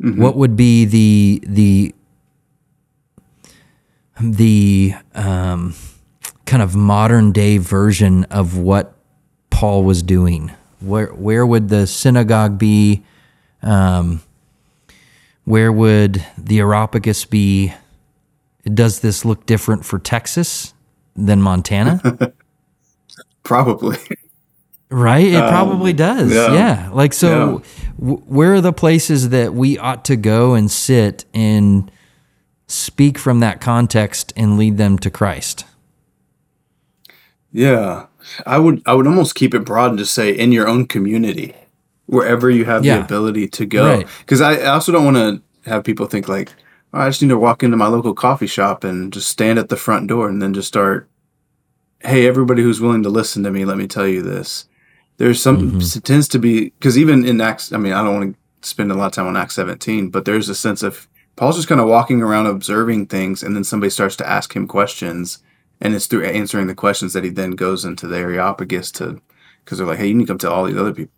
Mm-hmm. 0.00 0.20
What 0.20 0.36
would 0.36 0.56
be 0.56 0.84
the, 0.84 1.42
the, 1.46 1.94
the 4.20 4.94
um, 5.14 5.74
kind 6.52 6.62
of 6.62 6.76
modern 6.76 7.32
day 7.32 7.56
version 7.56 8.24
of 8.24 8.58
what 8.58 8.92
Paul 9.48 9.84
was 9.84 10.02
doing. 10.02 10.52
Where 10.82 11.08
where 11.08 11.46
would 11.46 11.68
the 11.68 11.86
synagogue 11.86 12.58
be? 12.58 13.02
Um, 13.62 14.22
where 15.44 15.72
would 15.72 16.24
the 16.38 16.60
Areopagus 16.60 17.24
be? 17.24 17.72
Does 18.64 19.00
this 19.00 19.24
look 19.24 19.46
different 19.46 19.84
for 19.84 19.98
Texas 19.98 20.74
than 21.16 21.42
Montana? 21.42 22.32
probably. 23.42 23.98
Right? 24.88 25.28
It 25.28 25.36
um, 25.36 25.48
probably 25.48 25.92
does. 25.92 26.32
Yeah. 26.32 26.52
yeah. 26.52 26.90
Like, 26.92 27.12
so 27.12 27.28
yeah. 27.28 27.64
W- 27.98 28.24
where 28.26 28.54
are 28.54 28.60
the 28.60 28.72
places 28.72 29.30
that 29.30 29.54
we 29.54 29.78
ought 29.78 30.04
to 30.04 30.16
go 30.16 30.54
and 30.54 30.70
sit 30.70 31.24
and 31.32 31.90
speak 32.72 33.18
from 33.18 33.40
that 33.40 33.60
context 33.60 34.32
and 34.36 34.58
lead 34.58 34.76
them 34.76 34.98
to 34.98 35.10
Christ. 35.10 35.66
Yeah. 37.52 38.06
I 38.46 38.58
would 38.58 38.82
I 38.86 38.94
would 38.94 39.06
almost 39.06 39.34
keep 39.34 39.54
it 39.54 39.64
broad 39.64 39.90
and 39.90 39.98
just 39.98 40.14
say 40.14 40.30
in 40.30 40.52
your 40.52 40.68
own 40.68 40.86
community, 40.86 41.54
wherever 42.06 42.50
you 42.50 42.64
have 42.64 42.84
yeah. 42.84 42.98
the 42.98 43.04
ability 43.04 43.48
to 43.48 43.66
go. 43.66 44.02
Because 44.20 44.40
right. 44.40 44.60
I 44.60 44.66
also 44.66 44.92
don't 44.92 45.04
want 45.04 45.16
to 45.16 45.70
have 45.70 45.84
people 45.84 46.06
think 46.06 46.28
like, 46.28 46.52
oh, 46.92 47.00
I 47.00 47.08
just 47.08 47.22
need 47.22 47.28
to 47.28 47.38
walk 47.38 47.62
into 47.62 47.76
my 47.76 47.86
local 47.86 48.14
coffee 48.14 48.46
shop 48.46 48.84
and 48.84 49.12
just 49.12 49.28
stand 49.28 49.58
at 49.58 49.68
the 49.68 49.76
front 49.76 50.08
door 50.08 50.28
and 50.28 50.42
then 50.42 50.54
just 50.54 50.68
start, 50.68 51.08
hey, 52.00 52.26
everybody 52.26 52.62
who's 52.62 52.80
willing 52.80 53.02
to 53.04 53.08
listen 53.08 53.42
to 53.44 53.50
me, 53.50 53.64
let 53.64 53.78
me 53.78 53.86
tell 53.86 54.06
you 54.06 54.22
this. 54.22 54.66
There's 55.18 55.40
some 55.40 55.72
mm-hmm. 55.72 55.98
it 55.98 56.04
tends 56.04 56.28
to 56.28 56.38
be 56.38 56.70
because 56.70 56.98
even 56.98 57.24
in 57.24 57.40
Acts, 57.40 57.72
I 57.72 57.76
mean, 57.78 57.92
I 57.92 58.02
don't 58.02 58.14
want 58.14 58.36
to 58.62 58.68
spend 58.68 58.90
a 58.90 58.94
lot 58.94 59.06
of 59.06 59.12
time 59.12 59.26
on 59.26 59.36
Acts 59.36 59.54
17, 59.54 60.10
but 60.10 60.24
there's 60.24 60.48
a 60.48 60.54
sense 60.54 60.82
of 60.82 61.08
Paul's 61.36 61.56
just 61.56 61.68
kind 61.68 61.80
of 61.80 61.88
walking 61.88 62.22
around 62.22 62.46
observing 62.46 63.06
things, 63.06 63.42
and 63.42 63.56
then 63.56 63.64
somebody 63.64 63.90
starts 63.90 64.16
to 64.16 64.28
ask 64.28 64.54
him 64.54 64.66
questions, 64.66 65.38
and 65.82 65.94
it's 65.94 66.06
through 66.06 66.24
answering 66.24 66.68
the 66.68 66.74
questions 66.74 67.12
that 67.12 67.24
he 67.24 67.30
then 67.30 67.50
goes 67.50 67.84
into 67.84 68.06
the 68.06 68.16
Areopagus 68.16 68.92
to, 68.92 69.20
because 69.62 69.78
they're 69.78 69.86
like, 69.86 69.98
hey, 69.98 70.06
you 70.06 70.14
need 70.14 70.26
to 70.26 70.28
come 70.28 70.38
tell 70.38 70.52
all 70.52 70.64
these 70.64 70.76
other 70.76 70.94
people. 70.94 71.12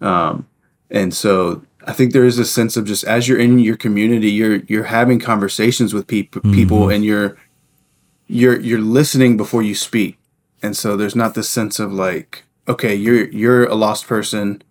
Um, 0.00 0.48
and 0.90 1.14
so 1.14 1.62
I 1.86 1.92
think 1.92 2.12
there 2.12 2.24
is 2.24 2.38
a 2.38 2.44
sense 2.44 2.76
of 2.76 2.84
just 2.84 3.04
as 3.04 3.28
you're 3.28 3.38
in 3.38 3.60
your 3.60 3.76
community, 3.76 4.30
you're 4.30 4.56
you're 4.56 4.84
having 4.84 5.20
conversations 5.20 5.94
with 5.94 6.08
peop- 6.08 6.34
mm-hmm. 6.34 6.52
people, 6.52 6.90
and 6.90 7.04
you're 7.04 7.38
you're 8.26 8.58
you're 8.58 8.80
listening 8.80 9.36
before 9.36 9.62
you 9.62 9.74
speak, 9.74 10.18
and 10.62 10.76
so 10.76 10.96
there's 10.96 11.16
not 11.16 11.34
this 11.34 11.48
sense 11.48 11.78
of 11.78 11.92
like, 11.92 12.44
okay, 12.66 12.94
you're 12.94 13.28
you're 13.30 13.64
a 13.66 13.76
lost 13.76 14.06
person, 14.06 14.62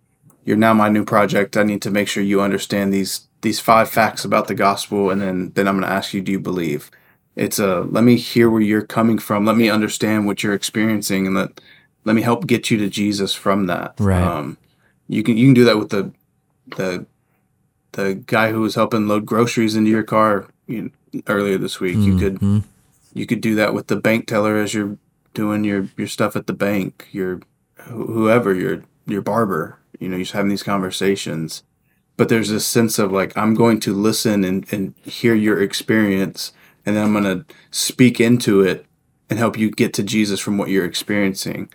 you're 0.44 0.56
now 0.56 0.74
my 0.74 0.90
new 0.90 1.04
project. 1.04 1.56
I 1.56 1.62
need 1.62 1.82
to 1.82 1.90
make 1.90 2.08
sure 2.08 2.22
you 2.22 2.42
understand 2.42 2.92
these 2.92 3.28
these 3.40 3.60
five 3.60 3.88
facts 3.88 4.24
about 4.24 4.46
the 4.46 4.54
gospel, 4.54 5.10
and 5.10 5.22
then 5.22 5.52
then 5.54 5.66
I'm 5.66 5.76
going 5.80 5.88
to 5.88 5.96
ask 5.96 6.12
you, 6.12 6.20
do 6.20 6.32
you 6.32 6.40
believe? 6.40 6.90
It's 7.34 7.58
a 7.58 7.80
let 7.80 8.04
me 8.04 8.16
hear 8.16 8.50
where 8.50 8.60
you're 8.60 8.86
coming 8.86 9.18
from. 9.18 9.44
Let 9.44 9.56
me 9.56 9.70
understand 9.70 10.26
what 10.26 10.42
you're 10.42 10.54
experiencing, 10.54 11.26
and 11.26 11.36
let 11.36 11.60
let 12.04 12.14
me 12.14 12.22
help 12.22 12.46
get 12.46 12.70
you 12.70 12.78
to 12.78 12.88
Jesus 12.88 13.34
from 13.34 13.66
that. 13.66 13.94
Right. 13.98 14.22
Um, 14.22 14.58
you 15.08 15.22
can 15.22 15.36
you 15.36 15.46
can 15.46 15.54
do 15.54 15.64
that 15.64 15.78
with 15.78 15.90
the 15.90 16.12
the 16.76 17.06
the 17.92 18.14
guy 18.26 18.50
who 18.50 18.60
was 18.60 18.74
helping 18.74 19.08
load 19.08 19.26
groceries 19.26 19.76
into 19.76 19.90
your 19.90 20.02
car 20.02 20.48
you 20.66 20.92
know, 21.12 21.20
earlier 21.26 21.58
this 21.58 21.80
week. 21.80 21.96
Mm-hmm. 21.96 22.12
You 22.12 22.18
could 22.18 22.34
mm-hmm. 22.34 22.58
you 23.14 23.26
could 23.26 23.40
do 23.40 23.54
that 23.54 23.72
with 23.72 23.86
the 23.86 23.96
bank 23.96 24.26
teller 24.26 24.58
as 24.58 24.74
you're 24.74 24.98
doing 25.32 25.64
your 25.64 25.88
your 25.96 26.08
stuff 26.08 26.36
at 26.36 26.46
the 26.46 26.52
bank. 26.52 27.08
Your 27.12 27.40
whoever 27.76 28.54
your 28.54 28.84
your 29.06 29.22
barber. 29.22 29.78
You 29.98 30.08
know, 30.08 30.16
you're 30.16 30.26
having 30.26 30.50
these 30.50 30.64
conversations 30.64 31.62
but 32.16 32.28
there's 32.28 32.50
this 32.50 32.66
sense 32.66 32.98
of 32.98 33.10
like 33.10 33.36
i'm 33.36 33.54
going 33.54 33.80
to 33.80 33.92
listen 33.92 34.44
and, 34.44 34.70
and 34.72 34.94
hear 35.02 35.34
your 35.34 35.60
experience 35.62 36.52
and 36.84 36.96
then 36.96 37.04
i'm 37.04 37.12
going 37.12 37.24
to 37.24 37.44
speak 37.70 38.20
into 38.20 38.60
it 38.60 38.86
and 39.30 39.38
help 39.38 39.58
you 39.58 39.70
get 39.70 39.92
to 39.94 40.02
jesus 40.02 40.40
from 40.40 40.58
what 40.58 40.68
you're 40.68 40.84
experiencing 40.84 41.70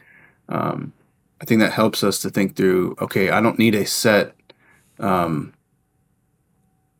um, 0.50 0.93
i 1.41 1.46
think 1.46 1.60
that 1.60 1.74
helps 1.74 2.04
us 2.04 2.20
to 2.20 2.30
think 2.30 2.56
through 2.56 2.96
okay 3.02 3.30
i 3.30 3.41
don't 3.41 3.60
need 3.60 3.76
a 3.76 3.86
set 3.86 4.36
um, 5.00 5.54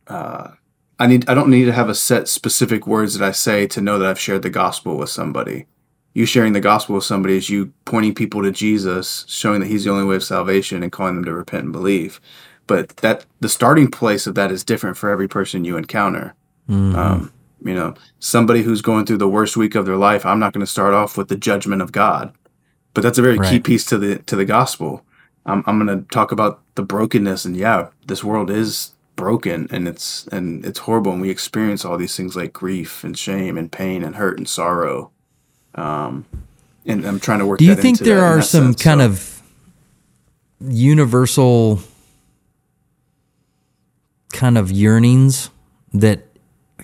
uh, 0.06 0.50
i 0.98 1.06
need 1.06 1.28
i 1.28 1.34
don't 1.34 1.50
need 1.50 1.64
to 1.64 1.72
have 1.72 1.88
a 1.88 1.94
set 1.94 2.28
specific 2.28 2.86
words 2.86 3.16
that 3.16 3.26
i 3.26 3.32
say 3.32 3.66
to 3.66 3.80
know 3.80 3.98
that 3.98 4.08
i've 4.08 4.20
shared 4.20 4.42
the 4.42 4.50
gospel 4.50 4.96
with 4.96 5.10
somebody 5.10 5.66
you 6.14 6.26
sharing 6.26 6.52
the 6.52 6.60
gospel 6.60 6.96
with 6.96 7.04
somebody 7.04 7.36
is 7.36 7.50
you 7.50 7.72
pointing 7.84 8.14
people 8.14 8.42
to 8.42 8.50
jesus 8.50 9.24
showing 9.28 9.60
that 9.60 9.68
he's 9.68 9.84
the 9.84 9.90
only 9.90 10.04
way 10.04 10.16
of 10.16 10.24
salvation 10.24 10.82
and 10.82 10.92
calling 10.92 11.14
them 11.14 11.24
to 11.24 11.32
repent 11.32 11.64
and 11.64 11.72
believe 11.72 12.20
but 12.68 12.98
that 12.98 13.24
the 13.40 13.48
starting 13.48 13.90
place 13.90 14.28
of 14.28 14.36
that 14.36 14.52
is 14.52 14.62
different 14.62 14.96
for 14.96 15.10
every 15.10 15.26
person 15.26 15.64
you 15.64 15.76
encounter. 15.76 16.34
Mm-hmm. 16.70 16.96
Um, 16.96 17.32
you 17.64 17.74
know, 17.74 17.94
somebody 18.18 18.62
who's 18.62 18.82
going 18.82 19.06
through 19.06 19.18
the 19.18 19.28
worst 19.28 19.56
week 19.56 19.74
of 19.74 19.86
their 19.86 19.96
life, 19.96 20.24
I'm 20.24 20.38
not 20.38 20.52
going 20.52 20.64
to 20.64 20.70
start 20.70 20.94
off 20.94 21.16
with 21.16 21.28
the 21.28 21.36
judgment 21.36 21.82
of 21.82 21.92
God, 21.92 22.32
but 22.94 23.02
that's 23.02 23.18
a 23.18 23.22
very 23.22 23.38
right. 23.38 23.50
key 23.50 23.60
piece 23.60 23.84
to 23.86 23.98
the 23.98 24.18
to 24.18 24.36
the 24.36 24.44
gospel. 24.44 25.04
I'm, 25.46 25.64
I'm 25.66 25.84
going 25.84 25.98
to 25.98 26.08
talk 26.10 26.30
about 26.30 26.62
the 26.74 26.82
brokenness, 26.82 27.44
and 27.44 27.56
yeah, 27.56 27.88
this 28.06 28.22
world 28.22 28.50
is 28.50 28.92
broken, 29.16 29.66
and 29.70 29.88
it's 29.88 30.26
and 30.28 30.64
it's 30.64 30.80
horrible, 30.80 31.12
and 31.12 31.20
we 31.20 31.30
experience 31.30 31.84
all 31.84 31.96
these 31.96 32.16
things 32.16 32.36
like 32.36 32.52
grief 32.52 33.04
and 33.04 33.18
shame 33.18 33.58
and 33.58 33.70
pain 33.70 34.04
and 34.04 34.16
hurt 34.16 34.38
and 34.38 34.48
sorrow. 34.48 35.10
Um, 35.74 36.26
and 36.86 37.04
I'm 37.06 37.20
trying 37.20 37.40
to 37.40 37.46
work. 37.46 37.58
Do 37.58 37.64
you 37.64 37.74
think 37.74 37.98
there 37.98 38.24
are 38.24 38.40
some 38.42 38.72
sense, 38.72 38.82
kind 38.82 39.00
so. 39.00 39.06
of 39.06 39.42
universal 40.60 41.80
kind 44.32 44.58
of 44.58 44.70
yearnings 44.70 45.50
that 45.92 46.27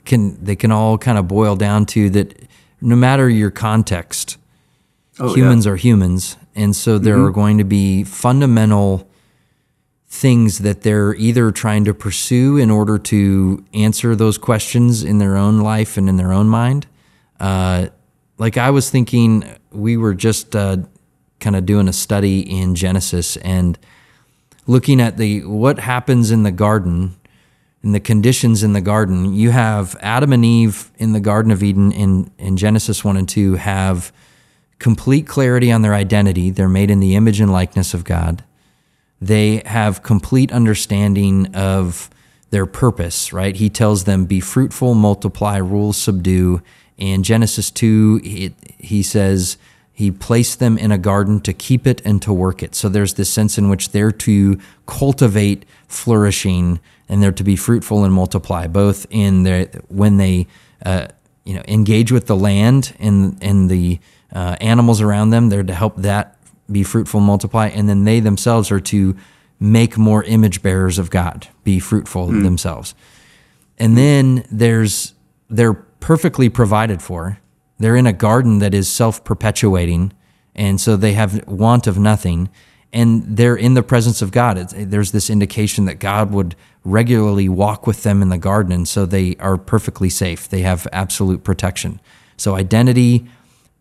can 0.05 0.42
they 0.42 0.57
can 0.57 0.70
all 0.70 0.98
kind 0.98 1.18
of 1.18 1.28
boil 1.28 1.57
down 1.57 1.86
to 1.86 2.11
that 2.11 2.48
no 2.80 2.96
matter 2.96 3.28
your 3.28 3.50
context 3.50 4.36
oh, 5.18 5.34
humans 5.34 5.66
yeah. 5.66 5.72
are 5.72 5.76
humans 5.76 6.36
and 6.55 6.76
so 6.76 6.98
there 6.98 7.16
mm-hmm. 7.16 7.26
are 7.26 7.30
going 7.30 7.59
to 7.59 7.64
be 7.64 8.05
fundamental 8.05 9.09
things 10.09 10.59
that 10.59 10.82
they're 10.82 11.14
either 11.16 11.50
trying 11.50 11.84
to 11.84 11.92
pursue 11.92 12.57
in 12.57 12.70
order 12.70 12.98
to 12.98 13.64
answer 13.74 14.14
those 14.14 14.38
questions 14.38 15.02
in 15.02 15.18
their 15.18 15.36
own 15.36 15.59
life 15.59 15.96
and 15.96 16.09
in 16.09 16.16
their 16.16 16.32
own 16.32 16.46
mind 16.46 16.86
uh, 17.40 17.86
like 18.38 18.57
i 18.57 18.70
was 18.70 18.90
thinking 18.90 19.44
we 19.70 19.96
were 19.96 20.14
just 20.14 20.55
uh, 20.55 20.76
kind 21.40 21.57
of 21.57 21.66
doing 21.66 21.88
a 21.88 21.92
study 21.92 22.40
in 22.40 22.74
genesis 22.74 23.36
and 23.38 23.78
looking 24.66 25.00
at 25.00 25.16
the 25.16 25.44
what 25.44 25.78
happens 25.78 26.30
in 26.30 26.42
the 26.42 26.52
garden 26.52 27.14
in 27.85 27.93
the 27.93 28.01
conditions 28.01 28.62
in 28.62 28.72
the 28.72 28.80
garden. 28.80 29.35
You 29.35 29.51
have 29.51 29.95
Adam 30.01 30.32
and 30.32 30.45
Eve 30.45 30.91
in 30.97 31.12
the 31.12 31.20
Garden 31.20 31.53
of 31.53 31.62
Eden 31.62 31.93
in, 31.93 32.30
in 32.39 32.57
Genesis 32.57 33.05
1 33.05 33.16
and 33.18 33.28
2 33.28 33.55
have 33.55 34.11
complete 34.78 35.26
clarity 35.26 35.70
on 35.70 35.82
their 35.82 35.95
identity. 35.95 36.51
They're 36.51 36.68
made 36.68 36.91
in 36.91 37.01
the 37.01 37.14
image 37.14 37.41
and 37.41 37.53
likeness 37.53 37.93
of 37.93 38.03
God. 38.05 38.43
They 39.20 39.62
have 39.66 40.03
complete 40.03 40.51
understanding 40.51 41.55
of 41.55 42.09
their 42.51 42.66
purpose, 42.66 43.32
right? 43.32 43.55
He 43.55 43.68
tells 43.68 44.05
them, 44.05 44.24
be 44.24 44.41
fruitful, 44.41 44.95
multiply, 44.95 45.59
rule, 45.59 45.93
subdue. 45.93 46.62
In 46.97 47.22
Genesis 47.22 47.70
2, 47.70 48.20
he, 48.24 48.55
he 48.78 49.03
says, 49.03 49.59
he 49.93 50.11
placed 50.11 50.59
them 50.59 50.78
in 50.78 50.91
a 50.91 50.99
garden 50.99 51.41
to 51.41 51.53
keep 51.53 51.87
it 51.87 52.01
and 52.05 52.20
to 52.22 52.32
work 52.32 52.62
it. 52.62 52.74
So 52.74 52.89
there's 52.89 53.14
this 53.14 53.32
sense 53.32 53.59
in 53.59 53.68
which 53.68 53.91
they're 53.91 54.12
to 54.12 54.59
cultivate 54.87 55.64
flourishing 55.87 56.80
and 57.09 57.22
they're 57.22 57.32
to 57.32 57.44
be 57.44 57.57
fruitful 57.57 58.05
and 58.05 58.12
multiply, 58.12 58.66
both 58.66 59.07
in 59.11 59.42
their 59.42 59.66
when 59.88 60.16
they 60.16 60.46
uh, 60.84 61.09
you 61.44 61.55
know 61.55 61.62
engage 61.68 62.11
with 62.11 62.26
the 62.26 62.36
land 62.36 62.94
and 62.98 63.38
and 63.42 63.70
the 63.70 64.00
uh, 64.32 64.57
animals 64.61 65.00
around 65.00 65.30
them. 65.30 65.48
They're 65.48 65.62
to 65.62 65.74
help 65.74 65.96
that 65.98 66.38
be 66.70 66.82
fruitful 66.82 67.18
and 67.18 67.26
multiply, 67.26 67.68
and 67.68 67.88
then 67.88 68.05
they 68.05 68.20
themselves 68.20 68.70
are 68.70 68.80
to 68.80 69.16
make 69.61 69.96
more 69.96 70.24
image 70.24 70.62
bearers 70.62 70.98
of 70.98 71.11
God, 71.11 71.48
be 71.62 71.78
fruitful 71.78 72.28
mm. 72.28 72.42
themselves. 72.42 72.94
And 73.78 73.96
then 73.96 74.44
there's 74.50 75.14
they're 75.48 75.74
perfectly 75.74 76.48
provided 76.48 77.02
for. 77.02 77.38
They're 77.78 77.96
in 77.96 78.07
a 78.07 78.12
garden 78.12 78.59
that 78.61 78.74
is 78.74 78.88
self 78.90 79.24
perpetuating, 79.24 80.12
and 80.55 80.80
so 80.80 80.96
they 80.96 81.12
have 81.12 81.46
want 81.48 81.86
of 81.86 81.98
nothing. 81.98 82.50
And 82.95 83.36
they're 83.36 83.57
in 83.57 83.74
the 83.74 83.82
presence 83.82 84.22
of 84.22 84.30
God. 84.30 84.57
It's, 84.57 84.72
there's 84.76 85.11
this 85.12 85.28
indication 85.28 85.84
that 85.86 85.97
God 85.97 86.30
would 86.30 86.55
regularly 86.84 87.49
walk 87.49 87.86
with 87.86 88.05
them 88.05 88.22
in 88.22 88.28
the 88.28 88.38
garden, 88.38 88.72
and 88.72 88.88
so 88.88 89.05
they 89.05 89.36
are 89.40 89.59
perfectly 89.59 90.09
safe. 90.09 90.49
They 90.49 90.61
have 90.61 90.86
absolute 90.92 91.42
protection. 91.42 92.01
So, 92.36 92.55
identity, 92.55 93.26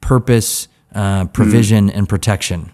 purpose, 0.01 0.67
uh, 0.95 1.25
provision, 1.25 1.89
mm. 1.89 1.95
and 1.95 2.09
protection. 2.09 2.73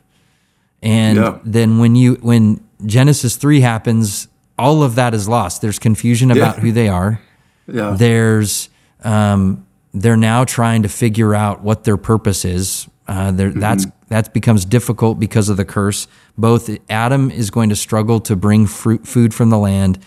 And 0.82 1.18
yeah. 1.18 1.40
then 1.44 1.80
when 1.80 1.96
you 1.96 2.16
when 2.16 2.64
Genesis 2.86 3.36
three 3.36 3.60
happens, 3.60 4.30
all 4.58 4.82
of 4.82 4.96
that 4.96 5.14
is 5.14 5.28
lost. 5.28 5.62
There's 5.62 5.80
confusion 5.80 6.32
about 6.32 6.56
yeah. 6.56 6.62
who 6.62 6.72
they 6.72 6.88
are. 6.88 7.22
Yeah. 7.72 7.96
There's 7.96 8.68
um, 9.04 9.68
they're 9.94 10.18
now 10.18 10.44
trying 10.44 10.82
to 10.82 10.90
figure 10.90 11.36
out 11.36 11.62
what 11.62 11.84
their 11.84 11.98
purpose 11.98 12.44
is. 12.44 12.88
Uh, 13.08 13.32
mm-hmm. 13.32 13.60
That's 13.60 13.86
that 14.10 14.34
becomes 14.34 14.66
difficult 14.66 15.20
because 15.20 15.50
of 15.50 15.58
the 15.58 15.66
curse. 15.66 16.08
Both 16.38 16.70
Adam 16.90 17.32
is 17.32 17.50
going 17.50 17.70
to 17.70 17.76
struggle 17.76 18.20
to 18.22 18.36
bring 18.36 18.68
fruit, 18.68 19.08
food 19.08 19.34
from 19.34 19.50
the 19.50 19.58
land. 19.58 20.00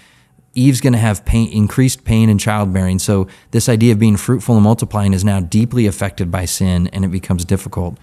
Eve's 0.55 0.81
going 0.81 0.93
to 0.93 0.99
have 0.99 1.25
pain, 1.25 1.51
increased 1.51 2.05
pain 2.05 2.29
in 2.29 2.37
childbearing. 2.37 2.99
So 2.99 3.27
this 3.53 3.69
idea 3.69 3.93
of 3.93 3.99
being 3.99 4.17
fruitful 4.17 4.55
and 4.57 4.65
multiplying 4.65 5.15
is 5.15 5.25
now 5.25 5.41
deeply 5.41 5.87
affected 5.87 6.31
by 6.31 6.45
sin, 6.45 6.89
and 6.89 7.05
it 7.05 7.09
becomes 7.09 7.45
difficult. 7.45 7.97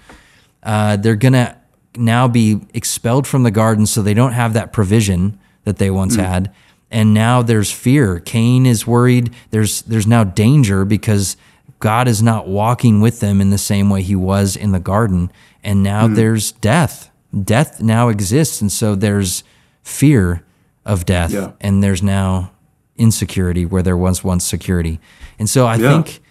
Uh, 0.64 0.98
they're 0.98 1.16
going 1.16 1.34
to 1.34 1.56
now 1.96 2.28
be 2.28 2.62
expelled 2.74 3.28
from 3.28 3.44
the 3.44 3.52
garden, 3.52 3.86
so 3.86 4.02
they 4.02 4.14
don't 4.14 4.34
have 4.34 4.54
that 4.54 4.74
provision 4.74 5.40
that 5.64 5.78
they 5.78 5.92
once 5.92 6.18
mm. 6.18 6.26
had. 6.26 6.52
And 6.92 7.14
now 7.14 7.44
there's 7.44 7.72
fear. 7.72 8.20
Cain 8.20 8.66
is 8.66 8.88
worried. 8.88 9.32
There's 9.52 9.84
there's 9.84 10.08
now 10.08 10.24
danger 10.24 10.86
because 10.86 11.38
God 11.80 12.08
is 12.08 12.22
not 12.22 12.48
walking 12.48 13.02
with 13.02 13.20
them 13.20 13.40
in 13.42 13.50
the 13.50 13.58
same 13.58 13.90
way 13.90 14.02
he 14.02 14.16
was 14.16 14.56
in 14.56 14.72
the 14.72 14.80
garden. 14.80 15.32
And 15.64 15.82
now 15.82 16.08
mm. 16.08 16.16
there's 16.16 16.52
death. 16.52 17.10
Death 17.44 17.82
now 17.82 18.10
exists. 18.10 18.62
And 18.62 18.72
so 18.72 18.96
there's 18.96 19.44
fear 19.84 20.44
of 20.86 21.06
death. 21.06 21.32
Yeah. 21.32 21.54
And 21.62 21.84
there's 21.84 22.04
now 22.04 22.52
insecurity 22.98 23.66
where 23.66 23.82
there 23.82 23.98
was 23.98 24.24
once 24.24 24.44
security. 24.44 25.00
And 25.38 25.50
so 25.50 25.66
I 25.66 25.76
yeah. 25.76 26.04
think 26.04 26.22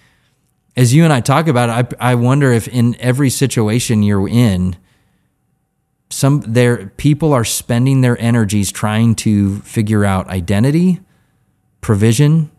as 0.77 0.95
you 0.95 1.03
and 1.05 1.13
I 1.13 1.21
talk 1.21 1.49
about 1.49 1.71
it, 1.71 1.97
I, 2.01 2.13
I 2.13 2.15
wonder 2.15 2.53
if 2.53 2.69
in 2.69 2.95
every 3.01 3.31
situation 3.31 4.03
you're 4.03 4.29
in, 4.29 4.77
some 6.11 6.41
there 6.47 6.89
people 6.97 7.33
are 7.33 7.45
spending 7.45 8.01
their 8.01 8.19
energies 8.21 8.71
trying 8.71 9.15
to 9.17 9.59
figure 9.61 10.05
out 10.05 10.29
identity, 10.29 11.01
provision, 11.81 12.51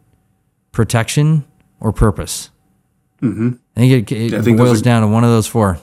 protection, 0.71 1.45
or 1.79 1.91
purpose. 1.91 2.49
Mm-hmm. 3.21 3.51
I 3.75 3.79
think 3.79 4.11
it, 4.11 4.33
it 4.33 4.43
think 4.43 4.57
boils 4.57 4.81
are, 4.81 4.83
down 4.83 5.01
to 5.01 5.07
one 5.07 5.23
of 5.23 5.29
those 5.29 5.47
four. 5.47 5.79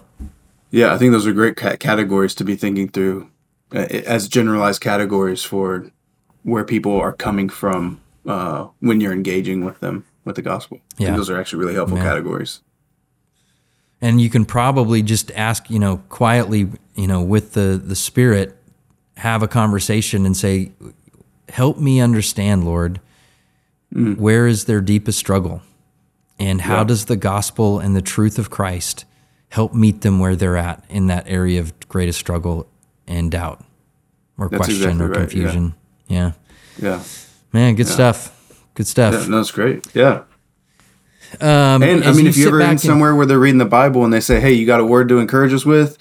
Yeah, 0.71 0.93
I 0.93 0.99
think 0.99 1.13
those 1.13 1.27
are 1.27 1.33
great 1.33 1.57
categories 1.57 2.35
to 2.37 2.45
be 2.45 2.57
thinking 2.57 2.89
through 2.89 3.31
uh, 3.75 3.79
as 3.79 4.29
generalized 4.29 4.81
categories 4.81 5.43
for 5.43 5.91
where 6.43 6.65
people 6.65 6.99
are 6.99 7.13
coming 7.13 7.49
from 7.49 8.01
uh, 8.27 8.69
when 8.81 9.01
you're 9.01 9.13
engaging 9.13 9.65
with 9.65 9.81
them 9.81 10.05
with 10.25 10.37
the 10.37 10.43
gospel. 10.43 10.81
Yeah, 10.99 11.17
those 11.17 11.31
are 11.31 11.39
actually 11.39 11.61
really 11.61 11.75
helpful 11.75 11.99
Man. 11.99 12.07
categories. 12.07 12.61
And 14.01 14.21
you 14.21 14.29
can 14.29 14.45
probably 14.45 15.03
just 15.03 15.31
ask, 15.33 15.71
you 15.71 15.79
know, 15.79 15.99
quietly, 16.09 16.69
you 16.95 17.07
know, 17.07 17.23
with 17.23 17.55
the 17.55 17.81
the 17.83 17.97
Spirit, 17.97 18.57
have 19.17 19.43
a 19.43 19.49
conversation 19.49 20.27
and 20.27 20.37
say, 20.37 20.73
"Help 21.49 21.79
me 21.79 22.01
understand, 22.01 22.65
Lord, 22.65 23.01
mm. 23.95 24.17
where 24.17 24.47
is 24.47 24.65
their 24.65 24.81
deepest 24.81 25.19
struggle?" 25.19 25.63
And 26.39 26.61
how 26.61 26.79
yeah. 26.79 26.85
does 26.85 27.07
the 27.07 27.17
gospel 27.17 27.79
and 27.79 27.97
the 27.97 28.03
truth 28.03 28.39
of 28.39 28.51
Christ 28.51 29.05
help 29.49 29.73
meet 29.75 30.03
them 30.03 30.19
where 30.19 30.37
they're 30.37 30.57
at 30.57 30.85
in 30.89 31.07
that 31.07 31.27
area 31.27 31.61
of 31.61 31.89
greatest 31.89 32.19
struggle 32.19 32.69
and 33.07 33.31
doubt 33.31 33.65
or 34.37 34.49
that's 34.49 34.65
question 34.65 34.77
exactly 34.77 35.05
or 35.05 35.09
right. 35.09 35.19
confusion? 35.19 35.75
Yeah. 36.09 36.33
yeah. 36.79 37.03
Man, 37.53 37.75
good 37.75 37.87
yeah. 37.87 37.93
stuff. 37.93 38.63
Good 38.75 38.87
stuff. 38.87 39.15
Yeah, 39.15 39.27
no, 39.29 39.37
that's 39.39 39.51
great. 39.51 39.87
Yeah. 39.95 40.25
Um, 41.41 41.83
and 41.83 42.05
I 42.05 42.13
mean, 42.13 42.27
if 42.27 42.37
you're 42.37 42.61
ever 42.61 42.73
in 42.73 42.79
somewhere 42.79 43.15
where 43.15 43.27
they're 43.27 43.39
reading 43.39 43.59
the 43.59 43.65
Bible 43.65 44.05
and 44.05 44.13
they 44.13 44.21
say, 44.21 44.39
"Hey, 44.41 44.53
you 44.53 44.65
got 44.67 44.81
a 44.81 44.85
word 44.85 45.09
to 45.09 45.19
encourage 45.19 45.53
us 45.53 45.67
with," 45.67 45.99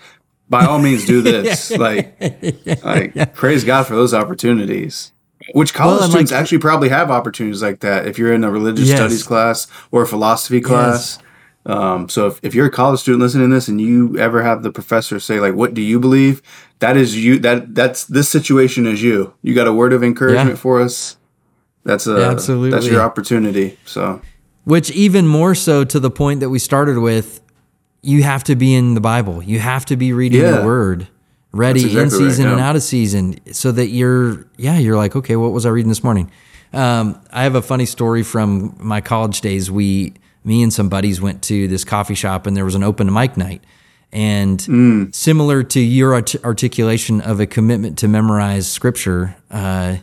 by 0.49 0.65
all 0.65 0.79
means, 0.79 1.05
do 1.05 1.21
this. 1.23 1.71
like, 1.71 2.15
like 2.83 3.33
praise 3.33 3.63
God 3.63 3.87
for 3.87 3.95
those 3.95 4.13
opportunities. 4.13 5.11
Which 5.53 5.73
college 5.73 5.99
well, 5.99 6.09
students 6.09 6.31
like, 6.31 6.41
actually 6.41 6.57
probably 6.57 6.89
have 6.89 7.11
opportunities 7.11 7.61
like 7.61 7.81
that 7.81 8.07
if 8.07 8.17
you're 8.17 8.33
in 8.33 8.43
a 8.43 8.51
religious 8.51 8.87
yes. 8.87 8.97
studies 8.97 9.23
class 9.23 9.67
or 9.91 10.01
a 10.01 10.07
philosophy 10.07 10.59
class. 10.59 11.17
Yes. 11.17 11.25
Um, 11.67 12.09
so 12.09 12.27
if, 12.27 12.39
if 12.43 12.53
you're 12.53 12.67
a 12.67 12.71
college 12.71 12.99
student 12.99 13.21
listening 13.21 13.49
to 13.49 13.55
this 13.55 13.67
and 13.67 13.81
you 13.81 14.17
ever 14.19 14.43
have 14.43 14.61
the 14.63 14.71
professor 14.71 15.19
say 15.19 15.39
like, 15.39 15.55
"What 15.55 15.73
do 15.73 15.81
you 15.81 15.99
believe?" 15.99 16.41
That 16.79 16.95
is 16.95 17.15
you. 17.23 17.39
That 17.39 17.73
that's 17.73 18.05
this 18.05 18.29
situation 18.29 18.85
is 18.85 19.01
you. 19.01 19.33
You 19.41 19.55
got 19.55 19.67
a 19.67 19.73
word 19.73 19.93
of 19.93 20.03
encouragement 20.03 20.49
yeah. 20.49 20.55
for 20.55 20.81
us. 20.81 21.17
That's 21.83 22.07
a 22.07 22.25
absolutely 22.25 22.71
that's 22.71 22.87
your 22.87 23.01
opportunity. 23.01 23.77
So, 23.85 24.21
which 24.63 24.91
even 24.91 25.27
more 25.27 25.55
so 25.55 25.83
to 25.85 25.99
the 25.99 26.11
point 26.11 26.39
that 26.39 26.49
we 26.49 26.59
started 26.59 26.99
with, 26.99 27.41
you 28.01 28.23
have 28.23 28.43
to 28.45 28.55
be 28.55 28.75
in 28.75 28.93
the 28.93 29.01
Bible. 29.01 29.41
You 29.41 29.59
have 29.59 29.85
to 29.85 29.97
be 29.97 30.13
reading 30.13 30.41
yeah. 30.41 30.51
the 30.51 30.65
Word 30.65 31.07
ready 31.55 31.85
exactly 31.85 32.01
in 32.03 32.09
season 32.09 32.45
right, 32.45 32.51
and 32.53 32.61
out 32.61 32.75
of 32.75 32.83
season 32.83 33.53
so 33.53 33.71
that 33.71 33.87
you're 33.87 34.45
yeah 34.57 34.77
you're 34.77 34.97
like 34.97 35.15
okay 35.15 35.35
what 35.35 35.51
was 35.51 35.65
i 35.65 35.69
reading 35.69 35.89
this 35.89 36.03
morning? 36.03 36.29
Um, 36.73 37.21
i 37.31 37.43
have 37.43 37.55
a 37.55 37.61
funny 37.61 37.85
story 37.85 38.23
from 38.23 38.75
my 38.79 39.01
college 39.01 39.41
days. 39.41 39.71
We 39.71 40.13
me 40.43 40.61
and 40.61 40.71
some 40.71 40.89
buddies 40.89 41.21
went 41.21 41.41
to 41.43 41.67
this 41.67 41.83
coffee 41.83 42.15
shop 42.15 42.45
and 42.45 42.55
there 42.55 42.65
was 42.65 42.75
an 42.75 42.83
open 42.83 43.11
mic 43.11 43.37
night. 43.37 43.63
And 44.11 44.59
mm. 44.59 45.13
similar 45.13 45.63
to 45.63 45.79
your 45.79 46.13
art- 46.13 46.43
articulation 46.45 47.19
of 47.19 47.39
a 47.39 47.47
commitment 47.47 47.97
to 47.97 48.07
memorize 48.07 48.71
scripture 48.71 49.35
uh, 49.49 49.97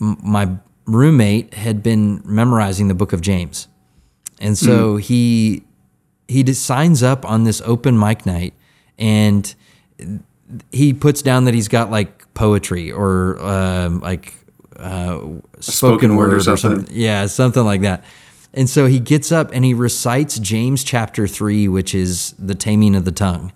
m- 0.00 0.18
my 0.22 0.50
roommate 0.86 1.54
had 1.54 1.82
been 1.82 2.20
memorizing 2.24 2.88
the 2.88 2.94
book 2.94 3.12
of 3.12 3.20
james. 3.20 3.68
And 4.40 4.56
so 4.58 4.96
mm. 4.96 5.00
he 5.00 5.62
he 6.28 6.42
just 6.42 6.64
signs 6.64 7.02
up 7.02 7.24
on 7.24 7.44
this 7.44 7.60
open 7.64 7.98
mic 7.98 8.26
night 8.26 8.54
and 8.98 9.54
he 10.72 10.92
puts 10.92 11.22
down 11.22 11.44
that 11.44 11.54
he's 11.54 11.68
got 11.68 11.90
like 11.90 12.32
poetry 12.34 12.92
or 12.92 13.38
um, 13.40 14.00
like 14.00 14.34
uh, 14.76 15.18
spoken, 15.18 15.42
spoken, 15.60 16.16
word, 16.16 16.34
or 16.34 16.40
something. 16.40 16.72
or 16.72 16.76
something. 16.76 16.96
Yeah, 16.96 17.26
something 17.26 17.64
like 17.64 17.80
that. 17.82 18.04
And 18.54 18.70
so 18.70 18.86
he 18.86 18.98
gets 19.00 19.30
up 19.32 19.50
and 19.52 19.64
he 19.64 19.74
recites 19.74 20.38
James 20.38 20.82
chapter 20.82 21.26
3, 21.26 21.68
which 21.68 21.94
is 21.94 22.34
the 22.38 22.54
taming 22.54 22.94
of 22.94 23.04
the 23.04 23.12
tongue. 23.12 23.52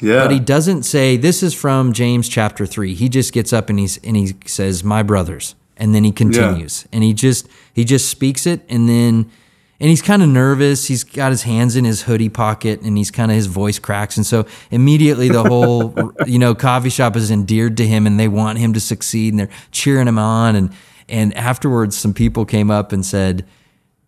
Yeah. 0.00 0.24
But 0.24 0.32
he 0.32 0.40
doesn't 0.40 0.82
say 0.82 1.16
this 1.16 1.42
is 1.42 1.54
from 1.54 1.92
James 1.94 2.28
chapter 2.28 2.66
3. 2.66 2.94
He 2.94 3.08
just 3.08 3.32
gets 3.32 3.52
up 3.52 3.70
and 3.70 3.78
he's 3.78 3.96
and 3.98 4.14
he 4.14 4.34
says 4.44 4.84
my 4.84 5.02
brothers 5.02 5.54
and 5.76 5.94
then 5.94 6.04
he 6.04 6.12
continues. 6.12 6.82
Yeah. 6.84 6.96
And 6.96 7.04
he 7.04 7.14
just 7.14 7.48
he 7.72 7.84
just 7.84 8.10
speaks 8.10 8.46
it 8.46 8.62
and 8.68 8.88
then 8.88 9.30
and 9.78 9.90
he's 9.90 10.02
kind 10.02 10.22
of 10.22 10.28
nervous. 10.28 10.86
He's 10.86 11.04
got 11.04 11.30
his 11.30 11.42
hands 11.42 11.76
in 11.76 11.84
his 11.84 12.02
hoodie 12.02 12.30
pocket 12.30 12.80
and 12.80 12.96
he's 12.96 13.10
kind 13.10 13.30
of 13.30 13.36
his 13.36 13.46
voice 13.46 13.78
cracks. 13.78 14.16
And 14.16 14.24
so 14.24 14.46
immediately 14.70 15.28
the 15.28 15.42
whole, 15.42 16.12
you 16.26 16.38
know, 16.38 16.54
coffee 16.54 16.88
shop 16.88 17.14
is 17.14 17.30
endeared 17.30 17.76
to 17.76 17.86
him 17.86 18.06
and 18.06 18.18
they 18.18 18.28
want 18.28 18.58
him 18.58 18.72
to 18.72 18.80
succeed 18.80 19.34
and 19.34 19.40
they're 19.40 19.50
cheering 19.72 20.08
him 20.08 20.18
on. 20.18 20.56
And, 20.56 20.72
and 21.08 21.36
afterwards, 21.36 21.96
some 21.96 22.14
people 22.14 22.46
came 22.46 22.70
up 22.70 22.92
and 22.92 23.04
said, 23.04 23.46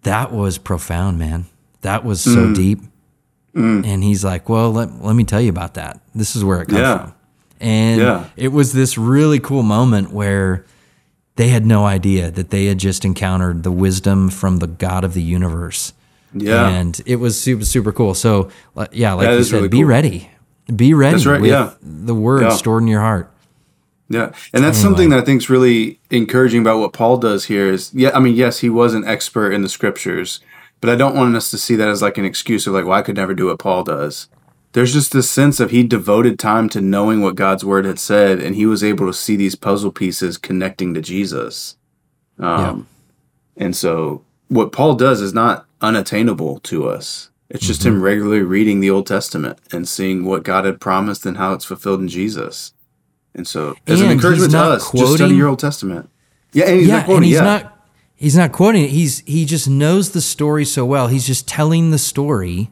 that 0.03 0.33
was 0.33 0.57
profound, 0.57 1.19
man. 1.19 1.45
That 1.83 2.05
was 2.05 2.23
so 2.23 2.47
mm. 2.47 2.55
deep. 2.55 2.81
Mm. 3.55 3.87
And 3.87 4.03
he's 4.03 4.25
like, 4.25 4.49
well, 4.49 4.71
let, 4.73 5.03
let 5.03 5.15
me 5.15 5.25
tell 5.25 5.41
you 5.41 5.51
about 5.51 5.75
that. 5.75 6.01
This 6.15 6.35
is 6.35 6.45
where 6.45 6.63
it 6.63 6.69
comes 6.69 6.81
yeah. 6.81 6.99
from. 6.99 7.15
And 7.61 8.01
yeah. 8.01 8.25
it 8.37 8.49
was 8.49 8.73
this 8.73 8.97
really 8.97 9.39
cool 9.39 9.63
moment 9.63 10.13
where, 10.13 10.65
they 11.39 11.49
had 11.49 11.65
no 11.65 11.87
idea 11.87 12.33
that 12.33 12.51
they 12.51 12.67
had 12.67 12.79
just 12.79 13.05
encountered 13.05 13.63
the 13.63 13.71
wisdom 13.71 14.29
from 14.29 14.57
the 14.57 14.67
God 14.67 15.05
of 15.05 15.15
the 15.15 15.23
universe. 15.23 15.93
Yeah. 16.35 16.69
And 16.69 17.01
it 17.07 17.17
was 17.17 17.41
super, 17.41 17.65
super 17.65 17.93
cool. 17.93 18.15
So, 18.15 18.51
yeah, 18.91 19.13
like 19.13 19.29
that 19.29 19.39
you 19.39 19.45
said, 19.45 19.57
really 19.57 19.69
be 19.69 19.79
cool. 19.79 19.87
ready. 19.87 20.31
Be 20.75 20.93
ready 20.95 21.15
That's 21.15 21.27
right, 21.27 21.41
with 21.41 21.51
yeah. 21.51 21.75
the 21.81 22.15
word 22.15 22.43
Yeah. 22.43 22.49
stored 22.51 22.83
in 22.83 22.89
your 22.89 23.01
heart. 23.03 23.31
Yeah, 24.11 24.33
and 24.53 24.65
that's 24.65 24.79
something 24.79 25.11
that 25.11 25.19
I 25.21 25.23
think 25.23 25.43
is 25.43 25.51
really 25.51 26.01
encouraging 26.11 26.63
about 26.63 26.79
what 26.81 26.93
Paul 26.95 27.19
does 27.19 27.45
here. 27.45 27.71
Is 27.71 27.93
yeah, 27.95 28.11
I 28.15 28.21
mean, 28.21 28.35
yes, 28.35 28.59
he 28.61 28.71
was 28.71 28.95
an 28.95 29.07
expert 29.07 29.53
in 29.53 29.61
the 29.63 29.69
scriptures, 29.69 30.41
but 30.81 30.89
I 30.91 30.97
don't 30.97 31.15
want 31.15 31.37
us 31.37 31.51
to 31.51 31.59
see 31.59 31.77
that 31.77 31.89
as 31.89 32.01
like 32.01 32.17
an 32.19 32.25
excuse 32.25 32.67
of 32.67 32.73
like, 32.73 32.87
well, 32.87 32.99
I 32.99 33.03
could 33.03 33.17
never 33.17 33.35
do 33.35 33.47
what 33.47 33.59
Paul 33.59 33.85
does. 33.85 34.27
There's 34.73 34.93
just 34.93 35.13
this 35.13 35.31
sense 35.31 35.61
of 35.61 35.71
he 35.71 35.83
devoted 35.83 36.39
time 36.39 36.69
to 36.71 36.81
knowing 36.81 37.23
what 37.23 37.35
God's 37.37 37.65
word 37.65 37.85
had 37.85 37.99
said, 37.99 38.41
and 38.41 38.55
he 38.55 38.67
was 38.67 38.85
able 38.85 39.07
to 39.07 39.15
see 39.15 39.35
these 39.37 39.55
puzzle 39.55 39.91
pieces 39.91 40.37
connecting 40.37 40.95
to 40.95 41.01
Jesus. 41.01 41.77
Um, 42.39 42.87
And 43.57 43.75
so, 43.75 44.23
what 44.49 44.71
Paul 44.73 44.95
does 44.95 45.21
is 45.21 45.35
not 45.35 45.67
unattainable 45.81 46.61
to 46.61 46.89
us. 46.89 47.31
It's 47.51 47.67
just 47.67 47.85
him 47.85 48.03
regularly 48.03 48.43
reading 48.43 48.81
the 48.81 48.91
Old 48.91 49.07
Testament 49.07 49.59
and 49.73 49.89
seeing 49.89 50.25
what 50.25 50.43
God 50.43 50.65
had 50.65 50.81
promised 50.81 51.25
and 51.25 51.39
how 51.39 51.55
it's 51.55 51.65
fulfilled 51.65 52.01
in 52.01 52.09
Jesus. 52.09 52.73
And 53.35 53.49
so, 53.49 53.75
as 53.87 54.01
an 54.01 54.11
encouragement 54.11 54.53
to 54.53 54.59
us, 54.59 54.93
just 54.93 55.07
study 55.15 55.19
quoting- 55.19 55.37
your 55.37 55.49
Old 55.49 55.59
Testament. 55.59 56.11
Yeah, 56.53 56.67
and 56.67 56.79
he's 56.79 56.89
yeah, 56.89 56.97
not 56.97 57.05
quoting, 57.07 57.17
and 57.17 57.25
he's 57.25 57.35
yeah. 57.35 57.45
not 57.45 57.85
he's 58.15 58.37
not 58.37 58.53
quoting 58.53 58.85
it. 58.85 58.91
He's 58.91 59.21
he 59.21 59.45
just 59.45 59.69
knows 59.69 60.11
the 60.11 60.21
story 60.21 60.65
so 60.65 60.85
well. 60.85 61.09
He's 61.09 61.27
just 61.27 61.49
telling 61.49 61.91
the 61.91 61.99
story 61.99 62.71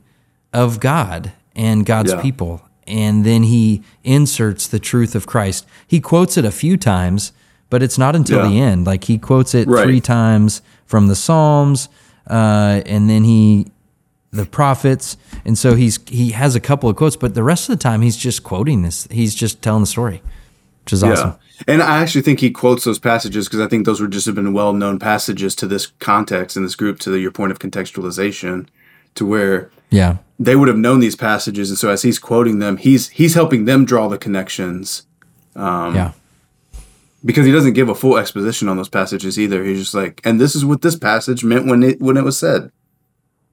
of 0.52 0.78
God 0.80 1.32
and 1.56 1.84
God's 1.84 2.12
Yeah. 2.12 2.20
people. 2.22 2.62
And 2.86 3.24
then 3.24 3.42
he 3.42 3.82
inserts 4.04 4.68
the 4.68 4.78
truth 4.78 5.16
of 5.16 5.26
Christ. 5.26 5.66
He 5.88 5.98
quotes 5.98 6.36
it 6.36 6.44
a 6.44 6.52
few 6.52 6.76
times, 6.76 7.32
but 7.68 7.82
it's 7.82 7.98
not 7.98 8.14
until 8.14 8.44
Yeah. 8.44 8.48
the 8.48 8.60
end. 8.60 8.86
Like 8.86 9.04
he 9.04 9.18
quotes 9.18 9.54
it 9.56 9.66
Right. 9.66 9.82
three 9.84 10.00
times 10.00 10.62
from 10.86 11.08
the 11.08 11.16
Psalms, 11.16 11.88
uh, 12.30 12.82
and 12.86 13.10
then 13.10 13.24
he 13.24 13.66
the 14.32 14.44
prophets, 14.44 15.16
and 15.46 15.56
so 15.56 15.74
he's 15.76 15.98
he 16.08 16.30
has 16.32 16.54
a 16.54 16.60
couple 16.60 16.90
of 16.90 16.96
quotes, 16.96 17.16
but 17.16 17.34
the 17.34 17.42
rest 17.42 17.68
of 17.70 17.78
the 17.78 17.82
time 17.82 18.02
he's 18.02 18.16
just 18.16 18.42
quoting 18.42 18.82
this. 18.82 19.08
He's 19.10 19.34
just 19.34 19.62
telling 19.62 19.80
the 19.82 19.86
story, 19.86 20.20
which 20.84 20.92
is 20.92 21.02
awesome. 21.02 21.34
And 21.66 21.82
I 21.82 21.98
actually 22.02 22.20
think 22.20 22.40
he 22.40 22.50
quotes 22.50 22.84
those 22.84 22.98
passages 22.98 23.46
because 23.48 23.60
I 23.60 23.66
think 23.66 23.86
those 23.86 23.98
would 24.00 24.10
just 24.10 24.26
have 24.26 24.34
been 24.34 24.52
well 24.52 24.74
known 24.74 24.98
passages 24.98 25.54
to 25.56 25.66
this 25.66 25.86
context 26.00 26.54
and 26.54 26.66
this 26.66 26.74
group 26.76 26.98
to 27.00 27.10
the, 27.10 27.18
your 27.18 27.30
point 27.30 27.50
of 27.50 27.58
contextualization 27.58 28.66
to 29.16 29.26
where 29.26 29.70
Yeah, 29.90 30.16
they 30.38 30.54
would 30.56 30.68
have 30.68 30.78
known 30.78 31.00
these 31.00 31.16
passages 31.16 31.70
and 31.70 31.78
so 31.78 31.88
as 31.90 32.02
he's 32.02 32.18
quoting 32.18 32.58
them 32.58 32.76
he's 32.76 33.08
he's 33.10 33.34
helping 33.34 33.64
them 33.64 33.84
draw 33.84 34.08
the 34.08 34.18
connections 34.18 35.06
Um, 35.54 35.94
yeah. 35.94 36.12
because 37.24 37.46
he 37.46 37.52
doesn't 37.52 37.72
give 37.74 37.88
a 37.88 37.94
full 37.94 38.16
exposition 38.18 38.68
on 38.68 38.76
those 38.76 38.88
passages 38.88 39.38
either 39.38 39.64
he's 39.64 39.78
just 39.80 39.94
like 39.94 40.20
and 40.24 40.40
this 40.40 40.54
is 40.54 40.64
what 40.64 40.82
this 40.82 40.96
passage 40.96 41.42
meant 41.44 41.66
when 41.66 41.82
it 41.82 42.00
when 42.00 42.16
it 42.16 42.24
was 42.24 42.38
said 42.38 42.70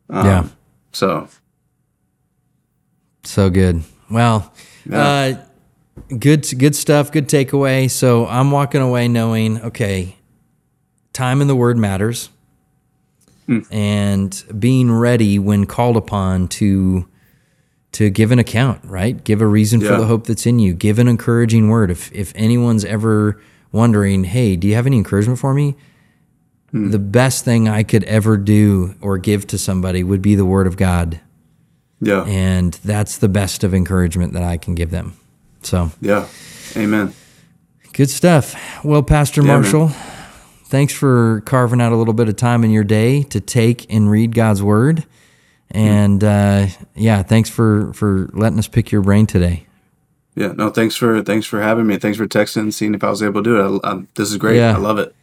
Um, 0.09 0.25
Yeah. 0.25 0.47
so 0.91 1.27
So 3.23 3.49
good. 3.49 3.83
Well, 4.11 4.51
uh, 4.91 5.33
good 6.19 6.45
good 6.57 6.75
stuff. 6.75 7.11
Good 7.11 7.27
takeaway. 7.29 7.89
So 7.89 8.27
I'm 8.27 8.51
walking 8.51 8.81
away 8.81 9.07
knowing, 9.07 9.61
okay, 9.61 10.17
time 11.13 11.41
in 11.41 11.47
the 11.47 11.55
Word 11.55 11.77
matters, 11.77 12.29
and 13.71 14.43
being 14.57 14.91
ready 14.91 15.39
when 15.39 15.65
called 15.65 15.97
upon 15.97 16.47
to 16.47 17.07
to 17.93 18.09
give 18.09 18.31
an 18.31 18.39
account. 18.39 18.81
Right, 18.83 19.23
give 19.23 19.41
a 19.41 19.47
reason 19.47 19.81
for 19.81 19.97
the 19.97 20.05
hope 20.05 20.27
that's 20.27 20.45
in 20.45 20.59
you. 20.59 20.73
Give 20.73 20.99
an 20.99 21.07
encouraging 21.07 21.69
word. 21.69 21.91
If 21.91 22.11
if 22.13 22.31
anyone's 22.35 22.85
ever 22.85 23.41
wondering, 23.71 24.23
hey, 24.23 24.55
do 24.55 24.67
you 24.67 24.75
have 24.75 24.85
any 24.85 24.97
encouragement 24.97 25.39
for 25.39 25.53
me? 25.53 25.75
Hmm. 26.71 26.91
The 26.91 26.99
best 26.99 27.45
thing 27.45 27.67
I 27.67 27.83
could 27.83 28.03
ever 28.05 28.37
do 28.37 28.95
or 29.01 29.17
give 29.17 29.45
to 29.47 29.57
somebody 29.57 30.03
would 30.03 30.21
be 30.21 30.35
the 30.35 30.45
Word 30.45 30.67
of 30.67 30.77
God 30.77 31.19
yeah 32.01 32.25
and 32.25 32.73
that's 32.83 33.17
the 33.19 33.29
best 33.29 33.63
of 33.63 33.73
encouragement 33.73 34.33
that 34.33 34.43
I 34.43 34.57
can 34.57 34.75
give 34.75 34.91
them. 34.91 35.15
So 35.61 35.91
yeah 36.01 36.27
amen 36.75 37.13
good 37.93 38.09
stuff. 38.09 38.83
Well, 38.83 39.03
Pastor 39.03 39.41
man. 39.41 39.61
Marshall, 39.61 39.91
thanks 40.73 40.91
for 40.91 41.41
carving 41.45 41.79
out 41.79 41.91
a 41.91 41.95
little 41.95 42.15
bit 42.15 42.27
of 42.27 42.35
time 42.35 42.63
in 42.63 42.71
your 42.71 42.83
day 42.83 43.21
to 43.21 43.39
take 43.39 43.85
and 43.93 44.09
read 44.09 44.33
God's 44.33 44.63
Word, 44.63 45.05
and 45.69 46.23
uh, 46.23 46.65
yeah, 46.95 47.21
thanks 47.21 47.47
for 47.47 47.93
for 47.93 48.31
letting 48.33 48.57
us 48.57 48.67
pick 48.67 48.91
your 48.91 49.01
brain 49.01 49.27
today. 49.27 49.67
yeah 50.35 50.51
no 50.53 50.71
thanks 50.71 50.95
for 50.95 51.21
thanks 51.21 51.45
for 51.45 51.61
having 51.61 51.85
me. 51.85 51.97
Thanks 51.97 52.17
for 52.17 52.25
texting 52.27 52.63
and 52.63 52.73
seeing 52.73 52.95
if 52.95 53.03
i 53.03 53.09
was 53.09 53.21
able 53.21 53.43
to 53.43 53.49
do 53.49 53.55
it. 53.75 53.81
I, 53.83 53.91
I, 53.91 54.03
this 54.15 54.31
is 54.31 54.37
great. 54.37 54.57
Yeah. 54.57 54.73
i 54.75 54.79
love 54.79 54.97
it 54.97 55.15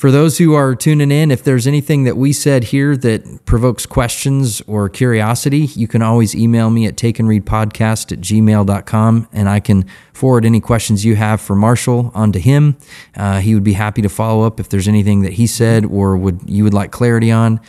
For 0.00 0.10
those 0.10 0.38
who 0.38 0.54
are 0.54 0.74
tuning 0.74 1.10
in, 1.10 1.30
if 1.30 1.44
there's 1.44 1.66
anything 1.66 2.04
that 2.04 2.16
we 2.16 2.32
said 2.32 2.64
here 2.64 2.96
that 2.96 3.44
provokes 3.44 3.84
questions 3.84 4.62
or 4.62 4.88
curiosity, 4.88 5.66
you 5.76 5.86
can 5.86 6.00
always 6.00 6.34
email 6.34 6.70
me 6.70 6.86
at 6.86 6.96
takeandreadpodcast 6.96 8.10
at 8.10 8.20
gmail.com 8.20 9.28
and 9.30 9.46
I 9.46 9.60
can 9.60 9.84
forward 10.14 10.46
any 10.46 10.58
questions 10.58 11.04
you 11.04 11.16
have 11.16 11.42
for 11.42 11.54
Marshall 11.54 12.12
onto 12.14 12.38
him. 12.38 12.78
Uh, 13.14 13.40
he 13.40 13.52
would 13.52 13.62
be 13.62 13.74
happy 13.74 14.00
to 14.00 14.08
follow 14.08 14.46
up 14.46 14.58
if 14.58 14.70
there's 14.70 14.88
anything 14.88 15.20
that 15.20 15.34
he 15.34 15.46
said 15.46 15.84
or 15.84 16.16
would 16.16 16.40
you 16.46 16.64
would 16.64 16.72
like 16.72 16.92
clarity 16.92 17.30
on. 17.30 17.60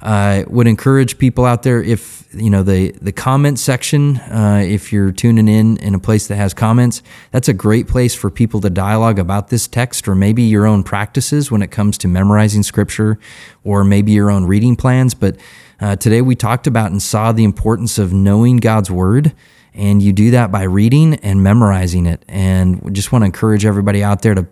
Uh, 0.00 0.44
would 0.46 0.68
encourage 0.68 1.18
people 1.18 1.44
out 1.44 1.64
there 1.64 1.82
if 1.82 2.28
you 2.32 2.50
know 2.50 2.62
the 2.62 2.92
the 3.02 3.10
comment 3.10 3.58
section. 3.58 4.18
Uh, 4.18 4.62
if 4.64 4.92
you're 4.92 5.10
tuning 5.10 5.48
in 5.48 5.76
in 5.78 5.94
a 5.94 5.98
place 5.98 6.28
that 6.28 6.36
has 6.36 6.54
comments, 6.54 7.02
that's 7.32 7.48
a 7.48 7.52
great 7.52 7.88
place 7.88 8.14
for 8.14 8.30
people 8.30 8.60
to 8.60 8.70
dialogue 8.70 9.18
about 9.18 9.48
this 9.48 9.66
text 9.66 10.06
or 10.06 10.14
maybe 10.14 10.42
your 10.42 10.66
own 10.66 10.84
practices 10.84 11.50
when 11.50 11.62
it 11.62 11.72
comes 11.72 11.98
to 11.98 12.06
memorizing 12.06 12.62
scripture, 12.62 13.18
or 13.64 13.82
maybe 13.82 14.12
your 14.12 14.30
own 14.30 14.44
reading 14.44 14.76
plans. 14.76 15.14
But 15.14 15.36
uh, 15.80 15.96
today 15.96 16.22
we 16.22 16.36
talked 16.36 16.66
about 16.66 16.90
and 16.92 17.02
saw 17.02 17.32
the 17.32 17.44
importance 17.44 17.98
of 17.98 18.12
knowing 18.12 18.58
God's 18.58 18.90
word. 18.90 19.32
And 19.74 20.02
you 20.02 20.12
do 20.12 20.32
that 20.32 20.50
by 20.50 20.64
reading 20.64 21.14
and 21.16 21.42
memorizing 21.42 22.06
it. 22.06 22.24
And 22.26 22.82
we 22.82 22.90
just 22.90 23.12
want 23.12 23.22
to 23.22 23.26
encourage 23.26 23.64
everybody 23.64 24.02
out 24.02 24.22
there 24.22 24.34
to, 24.34 24.48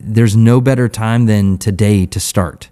there's 0.00 0.34
no 0.34 0.62
better 0.62 0.88
time 0.88 1.26
than 1.26 1.58
today 1.58 2.06
to 2.06 2.18
start. 2.18 2.70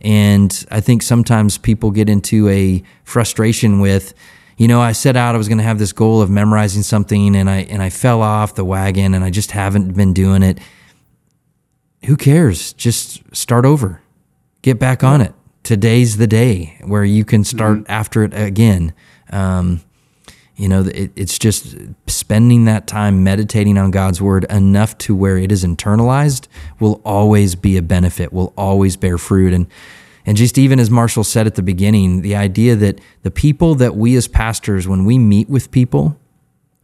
And 0.00 0.66
I 0.70 0.80
think 0.80 1.02
sometimes 1.02 1.58
people 1.58 1.90
get 1.90 2.08
into 2.08 2.48
a 2.48 2.82
frustration 3.04 3.80
with, 3.80 4.14
you 4.56 4.68
know, 4.68 4.80
I 4.80 4.92
set 4.92 5.16
out 5.16 5.34
I 5.34 5.38
was 5.38 5.48
going 5.48 5.58
to 5.58 5.64
have 5.64 5.78
this 5.78 5.92
goal 5.92 6.22
of 6.22 6.30
memorizing 6.30 6.82
something 6.82 7.36
and 7.36 7.50
I 7.50 7.58
and 7.62 7.82
I 7.82 7.90
fell 7.90 8.22
off 8.22 8.54
the 8.54 8.64
wagon 8.64 9.14
and 9.14 9.24
I 9.24 9.30
just 9.30 9.50
haven't 9.50 9.94
been 9.94 10.12
doing 10.12 10.42
it. 10.42 10.58
Who 12.06 12.16
cares? 12.16 12.72
Just 12.72 13.22
start 13.34 13.64
over. 13.64 14.00
Get 14.62 14.78
back 14.78 15.04
on 15.04 15.20
it. 15.20 15.34
Today's 15.62 16.16
the 16.16 16.26
day 16.26 16.78
where 16.84 17.04
you 17.04 17.24
can 17.24 17.44
start 17.44 17.84
after 17.88 18.22
it 18.24 18.32
again. 18.34 18.94
Um, 19.30 19.82
you 20.60 20.68
know, 20.68 20.82
it, 20.82 21.10
it's 21.16 21.38
just 21.38 21.74
spending 22.06 22.66
that 22.66 22.86
time 22.86 23.24
meditating 23.24 23.78
on 23.78 23.90
God's 23.90 24.20
word 24.20 24.44
enough 24.50 24.98
to 24.98 25.16
where 25.16 25.38
it 25.38 25.50
is 25.50 25.64
internalized 25.64 26.48
will 26.78 27.00
always 27.02 27.54
be 27.54 27.78
a 27.78 27.82
benefit, 27.82 28.30
will 28.30 28.52
always 28.58 28.94
bear 28.94 29.16
fruit. 29.16 29.54
And 29.54 29.66
and 30.26 30.36
just 30.36 30.58
even 30.58 30.78
as 30.78 30.90
Marshall 30.90 31.24
said 31.24 31.46
at 31.46 31.54
the 31.54 31.62
beginning, 31.62 32.20
the 32.20 32.36
idea 32.36 32.76
that 32.76 33.00
the 33.22 33.30
people 33.30 33.74
that 33.76 33.96
we 33.96 34.14
as 34.16 34.28
pastors, 34.28 34.86
when 34.86 35.06
we 35.06 35.16
meet 35.18 35.48
with 35.48 35.70
people 35.70 36.20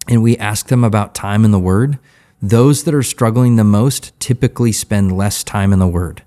and 0.09 0.23
we 0.23 0.39
ask 0.39 0.69
them 0.69 0.83
about 0.83 1.15
time 1.15 1.45
in 1.45 1.51
the 1.51 1.59
word, 1.59 1.99
those 2.41 2.85
that 2.85 2.95
are 2.95 3.03
struggling 3.03 3.57
the 3.57 3.65
most 3.65 4.19
typically 4.19 4.73
spend 4.73 5.15
less 5.15 5.45
time 5.45 5.75
in 5.75 5.81
the 5.81 5.87
word. 5.87 6.23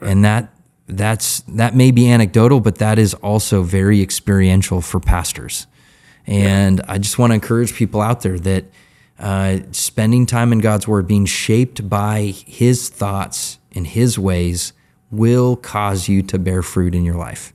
And 0.00 0.24
that 0.24 0.54
that's 0.86 1.40
that 1.48 1.74
may 1.74 1.90
be 1.90 2.08
anecdotal, 2.08 2.60
but 2.60 2.76
that 2.76 2.96
is 2.96 3.12
also 3.14 3.64
very 3.64 4.00
experiential 4.00 4.80
for 4.80 5.00
pastors. 5.00 5.66
And 6.26 6.80
I 6.88 6.98
just 6.98 7.18
want 7.18 7.30
to 7.30 7.34
encourage 7.34 7.74
people 7.74 8.00
out 8.00 8.22
there 8.22 8.38
that 8.38 8.64
uh, 9.18 9.58
spending 9.72 10.26
time 10.26 10.52
in 10.52 10.58
God's 10.58 10.88
Word, 10.88 11.06
being 11.06 11.26
shaped 11.26 11.88
by 11.88 12.34
His 12.46 12.88
thoughts 12.88 13.58
and 13.72 13.86
His 13.86 14.18
ways, 14.18 14.72
will 15.10 15.56
cause 15.56 16.08
you 16.08 16.22
to 16.22 16.38
bear 16.38 16.62
fruit 16.62 16.94
in 16.94 17.04
your 17.04 17.14
life, 17.14 17.52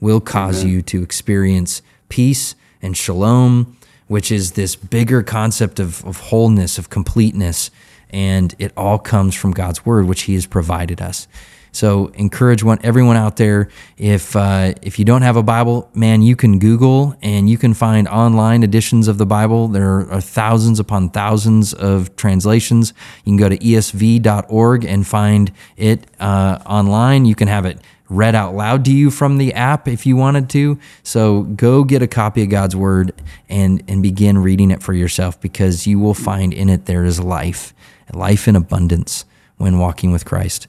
will 0.00 0.20
cause 0.20 0.64
you 0.64 0.82
to 0.82 1.02
experience 1.02 1.82
peace 2.08 2.54
and 2.82 2.96
shalom, 2.96 3.76
which 4.06 4.30
is 4.30 4.52
this 4.52 4.76
bigger 4.76 5.22
concept 5.22 5.80
of, 5.80 6.04
of 6.04 6.18
wholeness, 6.18 6.78
of 6.78 6.90
completeness. 6.90 7.70
And 8.10 8.54
it 8.58 8.72
all 8.76 8.98
comes 8.98 9.34
from 9.34 9.52
God's 9.52 9.84
Word, 9.86 10.06
which 10.06 10.22
He 10.22 10.34
has 10.34 10.46
provided 10.46 11.00
us. 11.00 11.26
So 11.72 12.06
encourage 12.08 12.62
one 12.62 12.78
everyone 12.82 13.16
out 13.16 13.36
there. 13.36 13.68
If 13.96 14.34
uh, 14.34 14.74
if 14.82 14.98
you 14.98 15.04
don't 15.04 15.22
have 15.22 15.36
a 15.36 15.42
Bible, 15.42 15.90
man, 15.94 16.22
you 16.22 16.36
can 16.36 16.58
Google 16.58 17.16
and 17.22 17.48
you 17.48 17.58
can 17.58 17.74
find 17.74 18.08
online 18.08 18.62
editions 18.62 19.08
of 19.08 19.18
the 19.18 19.26
Bible. 19.26 19.68
There 19.68 20.10
are 20.10 20.20
thousands 20.20 20.80
upon 20.80 21.10
thousands 21.10 21.72
of 21.72 22.14
translations. 22.16 22.92
You 23.24 23.32
can 23.32 23.36
go 23.36 23.48
to 23.48 23.58
esv.org 23.58 24.84
and 24.84 25.06
find 25.06 25.52
it 25.76 26.06
uh, 26.18 26.58
online. 26.66 27.24
You 27.24 27.34
can 27.34 27.48
have 27.48 27.66
it 27.66 27.78
read 28.10 28.34
out 28.34 28.54
loud 28.54 28.84
to 28.84 28.92
you 28.92 29.10
from 29.10 29.38
the 29.38 29.54
app 29.54 29.86
if 29.86 30.04
you 30.04 30.16
wanted 30.16 30.50
to. 30.50 30.78
So 31.04 31.42
go 31.42 31.84
get 31.84 32.02
a 32.02 32.08
copy 32.08 32.42
of 32.42 32.50
God's 32.50 32.76
Word 32.76 33.12
and 33.48 33.82
and 33.88 34.02
begin 34.02 34.38
reading 34.38 34.70
it 34.70 34.82
for 34.82 34.92
yourself 34.92 35.40
because 35.40 35.86
you 35.86 35.98
will 35.98 36.14
find 36.14 36.52
in 36.52 36.68
it 36.68 36.86
there 36.86 37.04
is 37.04 37.20
life, 37.20 37.72
life 38.12 38.48
in 38.48 38.56
abundance 38.56 39.24
when 39.56 39.78
walking 39.78 40.10
with 40.10 40.24
Christ. 40.24 40.66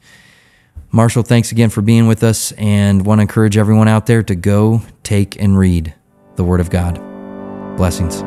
Marshall, 0.93 1.23
thanks 1.23 1.51
again 1.53 1.69
for 1.69 1.81
being 1.81 2.07
with 2.07 2.21
us 2.21 2.51
and 2.53 3.05
want 3.05 3.19
to 3.19 3.21
encourage 3.21 3.55
everyone 3.55 3.87
out 3.87 4.07
there 4.07 4.23
to 4.23 4.35
go 4.35 4.81
take 5.03 5.41
and 5.41 5.57
read 5.57 5.93
the 6.35 6.43
Word 6.43 6.59
of 6.59 6.69
God. 6.69 6.95
Blessings. 7.77 8.21